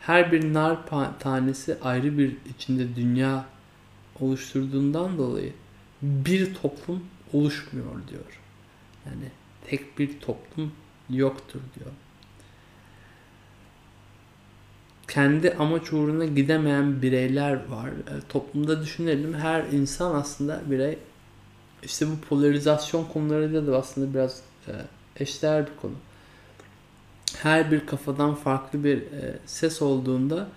[0.00, 0.78] her bir nar
[1.18, 3.46] tanesi ayrı bir içinde dünya
[4.20, 5.52] oluşturduğundan dolayı
[6.02, 8.40] bir toplum oluşmuyor diyor.
[9.06, 9.30] Yani
[9.66, 10.72] tek bir toplum
[11.10, 11.90] yoktur diyor.
[15.08, 17.88] Kendi amaç uğruna gidemeyen bireyler var.
[17.88, 20.98] E, toplumda düşünelim her insan aslında birey.
[21.82, 24.72] İşte bu polarizasyon konularıyla da aslında biraz e,
[25.16, 25.94] eşdeğer bir konu.
[27.36, 30.48] Her bir kafadan farklı bir e, ses olduğunda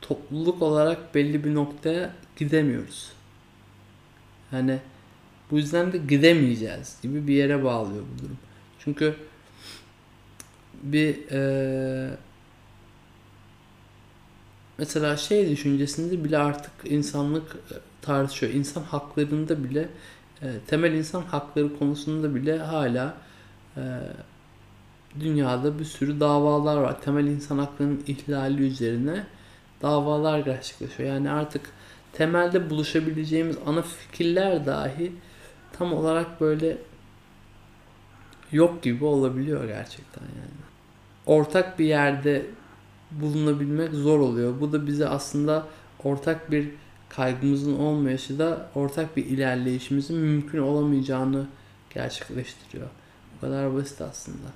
[0.00, 3.12] topluluk olarak belli bir noktaya gidemiyoruz.
[4.52, 4.78] Yani
[5.50, 8.38] bu yüzden de gidemeyeceğiz gibi bir yere bağlıyor bu durum.
[8.78, 9.14] Çünkü
[10.82, 12.10] bir e,
[14.78, 18.52] mesela şey düşüncesinde bile artık insanlık e, tartışıyor.
[18.52, 19.88] İnsan haklarında bile
[20.42, 23.14] e, temel insan hakları konusunda bile hala
[23.76, 23.82] e,
[25.20, 27.00] dünyada bir sürü davalar var.
[27.00, 29.26] Temel insan haklarının ihlali üzerine
[29.82, 31.08] davalar gerçekleşiyor.
[31.08, 31.70] Yani artık
[32.12, 35.12] temelde buluşabileceğimiz ana fikirler dahi
[35.72, 36.78] tam olarak böyle
[38.52, 40.58] yok gibi olabiliyor gerçekten yani.
[41.26, 42.46] Ortak bir yerde
[43.10, 44.60] bulunabilmek zor oluyor.
[44.60, 45.66] Bu da bize aslında
[46.04, 46.68] ortak bir
[47.08, 51.46] kaygımızın olmayışı da ortak bir ilerleyişimizin mümkün olamayacağını
[51.94, 52.88] gerçekleştiriyor.
[53.36, 54.48] Bu kadar basit aslında.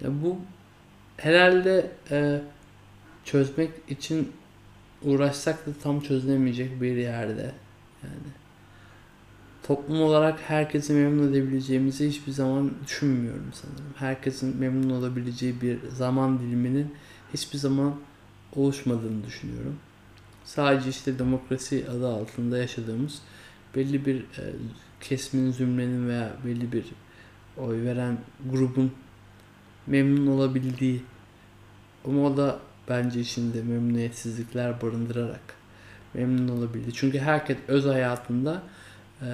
[0.00, 0.38] Ya bu
[1.16, 2.40] herhalde e,
[3.24, 4.32] çözmek için
[5.02, 7.52] uğraşsak da tam çözülemeyecek bir yerde.
[8.02, 8.32] Yani
[9.62, 13.94] toplum olarak herkesi memnun edebileceğimizi hiçbir zaman düşünmüyorum sanırım.
[13.96, 16.94] Herkesin memnun olabileceği bir zaman diliminin
[17.32, 17.94] hiçbir zaman
[18.56, 19.76] oluşmadığını düşünüyorum.
[20.44, 23.22] Sadece işte demokrasi adı altında yaşadığımız
[23.76, 24.42] belli bir e,
[25.00, 26.84] kesimin, zümrenin veya belli bir
[27.56, 28.18] oy veren
[28.50, 28.92] grubun
[29.86, 31.02] memnun olabildiği
[32.04, 35.40] ama o da bence içinde memnuniyetsizlikler barındırarak
[36.14, 36.92] memnun olabildi.
[36.92, 38.62] Çünkü herkes öz hayatında
[39.22, 39.28] e,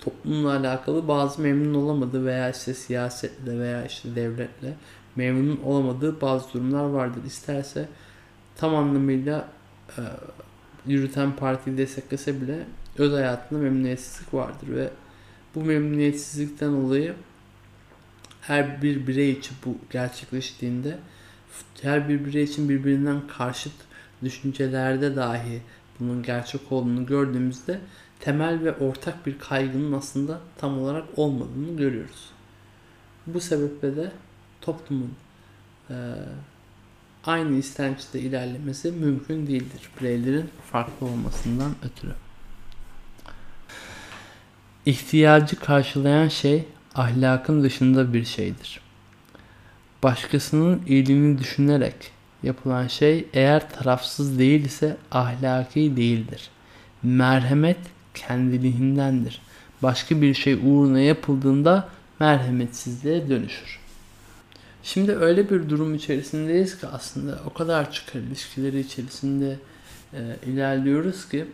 [0.00, 4.74] toplumla alakalı bazı memnun olamadığı veya işte siyasetle veya işte devletle
[5.16, 7.20] memnun olamadığı bazı durumlar vardır.
[7.26, 7.88] İsterse
[8.56, 9.48] tam anlamıyla
[9.98, 10.02] e,
[10.86, 12.66] yürüten partiyi desteklese bile
[12.98, 14.90] öz hayatında memnuniyetsizlik vardır ve
[15.54, 17.14] bu memnuniyetsizlikten dolayı
[18.40, 20.98] her bir birey için bu gerçekleştiğinde
[21.82, 23.72] her bir birey için birbirinden karşıt
[24.24, 25.62] düşüncelerde dahi
[26.00, 27.80] bunun gerçek olduğunu gördüğümüzde
[28.20, 32.30] temel ve ortak bir kaygının aslında tam olarak olmadığını görüyoruz.
[33.26, 34.12] Bu sebeple de
[34.66, 35.14] toplumun
[35.90, 35.94] e,
[37.24, 39.80] aynı istençte ilerlemesi mümkün değildir.
[40.00, 42.12] Bireylerin farklı olmasından ötürü.
[44.86, 46.64] İhtiyacı karşılayan şey
[46.94, 48.80] ahlakın dışında bir şeydir.
[50.02, 51.94] Başkasının iyiliğini düşünerek
[52.42, 56.50] yapılan şey eğer tarafsız değil ise ahlaki değildir.
[57.02, 57.78] Merhamet
[58.14, 59.40] kendiliğindendir.
[59.82, 61.88] Başka bir şey uğruna yapıldığında
[62.20, 63.85] merhametsizliğe dönüşür.
[64.86, 69.58] Şimdi öyle bir durum içerisindeyiz ki aslında o kadar çıkar ilişkileri içerisinde
[70.12, 71.46] e, ilerliyoruz ki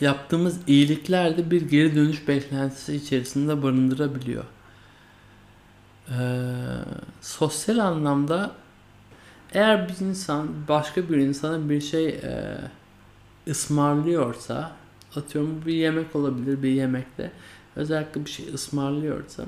[0.00, 4.44] yaptığımız iyilikler de bir geri dönüş beklentisi içerisinde barındırabiliyor.
[6.08, 6.14] Ee,
[7.20, 8.52] sosyal anlamda
[9.52, 12.58] eğer bir insan başka bir insana bir şey e,
[13.48, 14.72] ısmarlıyorsa
[15.16, 17.32] atıyorum bir yemek olabilir bir yemekte
[17.76, 19.44] özellikle bir şey ısmarlıyorsa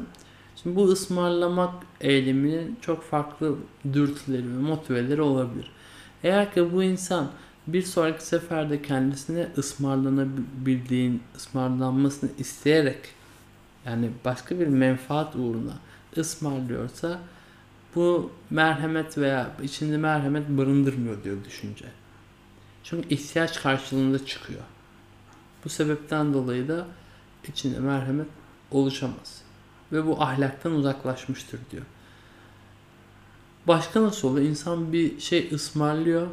[0.62, 3.56] şimdi bu ısmarlamak eyleminin çok farklı
[3.92, 5.70] dürtüleri ve motiveleri olabilir.
[6.24, 7.30] Eğer ki bu insan
[7.66, 12.98] bir sonraki seferde kendisine ısmarlanabildiğin, ısmarlanmasını isteyerek
[13.86, 15.74] yani başka bir menfaat uğruna
[16.16, 17.20] ısmarlıyorsa
[17.94, 21.84] bu merhamet veya içinde merhamet barındırmıyor diyor düşünce.
[22.84, 24.60] Çünkü ihtiyaç karşılığında çıkıyor.
[25.64, 26.86] Bu sebepten dolayı da
[27.48, 28.26] içinde merhamet
[28.70, 29.41] oluşamaz.
[29.92, 31.82] Ve bu ahlaktan uzaklaşmıştır diyor.
[33.68, 34.46] Başka nasıl oluyor?
[34.46, 36.26] İnsan bir şey ısmarlıyor.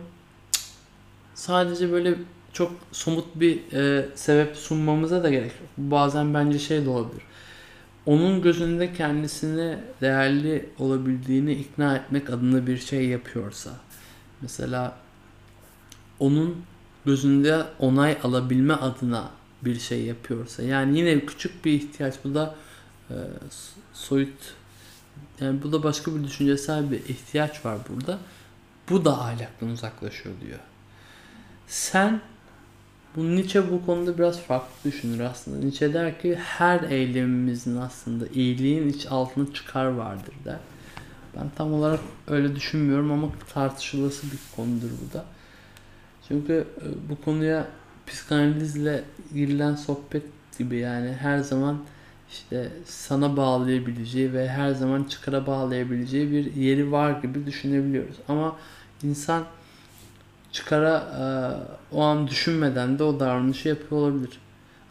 [1.33, 2.15] Sadece böyle
[2.53, 5.69] çok somut bir e, sebep sunmamıza da gerek yok.
[5.77, 7.23] Bazen bence şey de olabilir.
[8.05, 13.71] Onun gözünde kendisine değerli olabildiğini ikna etmek adına bir şey yapıyorsa.
[14.41, 14.97] Mesela
[16.19, 16.57] onun
[17.05, 19.29] gözünde onay alabilme adına
[19.61, 20.63] bir şey yapıyorsa.
[20.63, 22.15] Yani yine küçük bir ihtiyaç.
[22.23, 22.55] Bu da
[23.09, 23.17] e,
[23.93, 24.53] soyut
[25.41, 28.19] yani bu da başka bir düşüncesel bir ihtiyaç var burada.
[28.89, 30.59] Bu da ahlaktan uzaklaşıyor diyor.
[31.67, 32.21] Sen
[33.15, 35.57] bu Nietzsche bu konuda biraz farklı düşünür aslında.
[35.57, 40.59] Nietzsche der ki her eylemimizin aslında iyiliğin iç altında çıkar vardır der.
[41.35, 45.25] Ben tam olarak öyle düşünmüyorum ama tartışılası bir konudur bu da.
[46.27, 47.67] Çünkü e, bu konuya
[48.07, 49.03] psikanalizle
[49.33, 50.23] girilen sohbet
[50.57, 51.79] gibi yani her zaman
[52.31, 58.15] işte sana bağlayabileceği ve her zaman çıkara bağlayabileceği bir yeri var gibi düşünebiliyoruz.
[58.27, 58.55] Ama
[59.03, 59.43] insan
[60.51, 61.25] çıkara e,
[61.95, 64.39] o an düşünmeden de o davranışı yapıyor olabilir.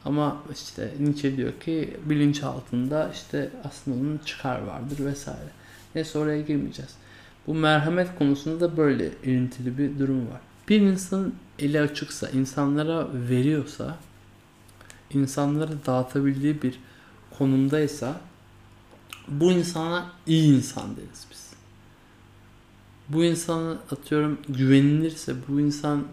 [0.05, 5.51] Ama işte Nietzsche diyor ki bilinç altında işte aslında onun çıkar vardır vesaire.
[5.95, 6.95] Neyse oraya girmeyeceğiz.
[7.47, 10.41] Bu merhamet konusunda da böyle ilintili bir durum var.
[10.69, 13.97] Bir insan eli açıksa, insanlara veriyorsa,
[15.11, 16.81] insanlara dağıtabildiği bir
[17.39, 18.21] konumdaysa
[19.29, 21.49] bu insana iyi insan deriz biz.
[23.09, 26.05] Bu insana atıyorum güvenilirse, bu insan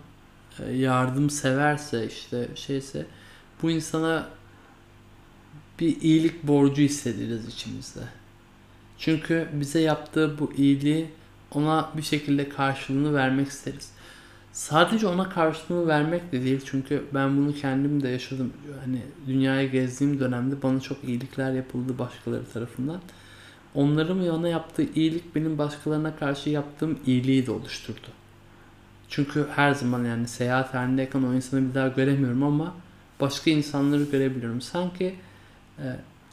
[0.60, 3.06] e, yardım severse işte şeyse
[3.62, 4.30] bu insana
[5.80, 8.02] bir iyilik borcu hissederiz içimizde.
[8.98, 11.10] Çünkü bize yaptığı bu iyiliği
[11.52, 13.92] ona bir şekilde karşılığını vermek isteriz.
[14.56, 18.54] Sadece ona karşılığını vermek de değil çünkü ben bunu kendim de yaşadım.
[18.86, 23.02] Hani dünyaya gezdiğim dönemde bana çok iyilikler yapıldı başkaları tarafından.
[23.74, 28.08] Onların ona yaptığı iyilik benim başkalarına karşı yaptığım iyiliği de oluşturdu.
[29.10, 32.74] Çünkü her zaman yani seyahat halindeyken o insanı bir daha göremiyorum ama
[33.20, 34.62] başka insanları görebiliyorum.
[34.62, 35.16] Sanki
[35.80, 35.86] e,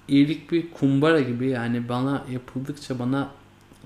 [0.09, 3.29] iyilik bir kumbara gibi yani bana yapıldıkça bana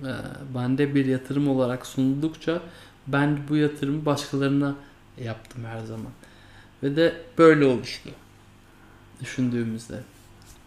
[0.02, 0.12] e,
[0.54, 2.60] bende bir yatırım olarak sunuldukça
[3.06, 4.74] ben bu yatırımı başkalarına
[5.18, 6.12] yaptım her zaman.
[6.82, 8.10] Ve de böyle oluştu.
[9.20, 10.00] Düşündüğümüzde.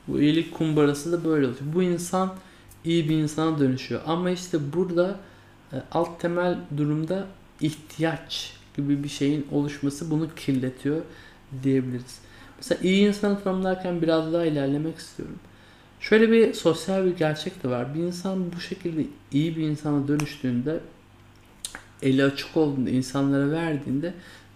[0.07, 1.74] Bu iyilik kumbarası da böyle oluşuyor.
[1.74, 2.36] Bu insan
[2.86, 4.02] iyi bir insana dönüşüyor.
[4.06, 5.20] Ama işte burada
[5.74, 7.28] e, alt temel durumda
[7.61, 11.02] ihtiyaç gibi bir şeyin oluşması bunu kirletiyor
[11.64, 12.20] diyebiliriz.
[12.57, 15.40] Mesela iyi insanı tanımlarken biraz daha ilerlemek istiyorum.
[15.99, 17.95] Şöyle bir sosyal bir gerçek de var.
[17.95, 20.80] Bir insan bu şekilde iyi bir insana dönüştüğünde
[22.01, 24.13] eli açık olduğunda insanlara verdiğinde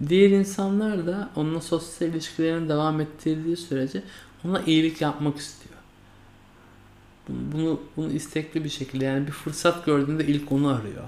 [0.09, 4.03] diğer insanlar da onunla sosyal ilişkilerini devam ettirdiği sürece
[4.45, 5.75] ona iyilik yapmak istiyor.
[7.29, 11.03] Bunu, bunu istekli bir şekilde yani bir fırsat gördüğünde ilk onu arıyor.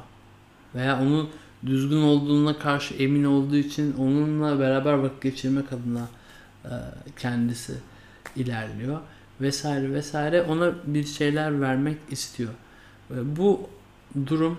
[0.75, 1.29] Veya onun
[1.65, 6.07] düzgün olduğuna karşı emin olduğu için onunla beraber vakit geçirmek adına
[6.65, 6.71] e,
[7.19, 7.73] kendisi
[8.35, 9.01] ilerliyor
[9.41, 12.51] vesaire vesaire ona bir şeyler vermek istiyor.
[13.09, 13.69] Bu
[14.25, 14.57] durum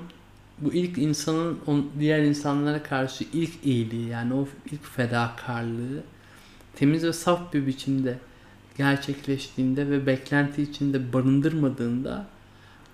[0.58, 6.02] bu ilk insanın diğer insanlara karşı ilk iyiliği yani o ilk fedakarlığı
[6.76, 8.18] temiz ve saf bir biçimde
[8.78, 12.26] gerçekleştiğinde ve beklenti içinde barındırmadığında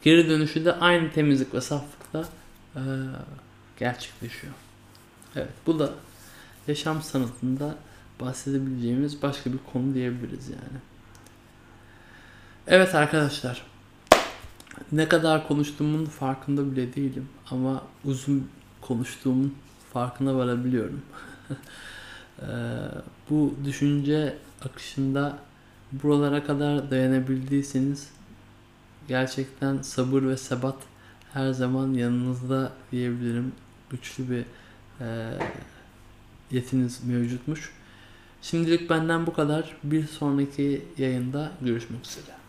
[0.02, 2.28] geri dönüşü de aynı temizlik ve saflıkla
[2.76, 2.82] e,
[3.78, 4.52] gerçekleşiyor.
[5.36, 5.90] Evet bu da
[6.68, 7.76] yaşam sanatında
[8.20, 10.80] bahsedebileceğimiz başka bir konu diyebiliriz yani.
[12.66, 13.71] Evet arkadaşlar
[14.92, 18.48] ne kadar konuştuğumun farkında bile değilim ama uzun
[18.80, 19.54] konuştuğumun
[19.92, 21.02] farkına varabiliyorum.
[22.42, 22.44] Ee,
[23.30, 25.38] bu düşünce akışında
[25.92, 28.10] buralara kadar dayanabildiyseniz
[29.08, 30.76] gerçekten sabır ve sebat
[31.32, 33.52] her zaman yanınızda diyebilirim.
[33.90, 34.44] Güçlü bir
[35.00, 35.38] e,
[36.50, 37.72] yetiniz mevcutmuş.
[38.42, 39.76] Şimdilik benden bu kadar.
[39.84, 42.41] Bir sonraki yayında görüşmek üzere.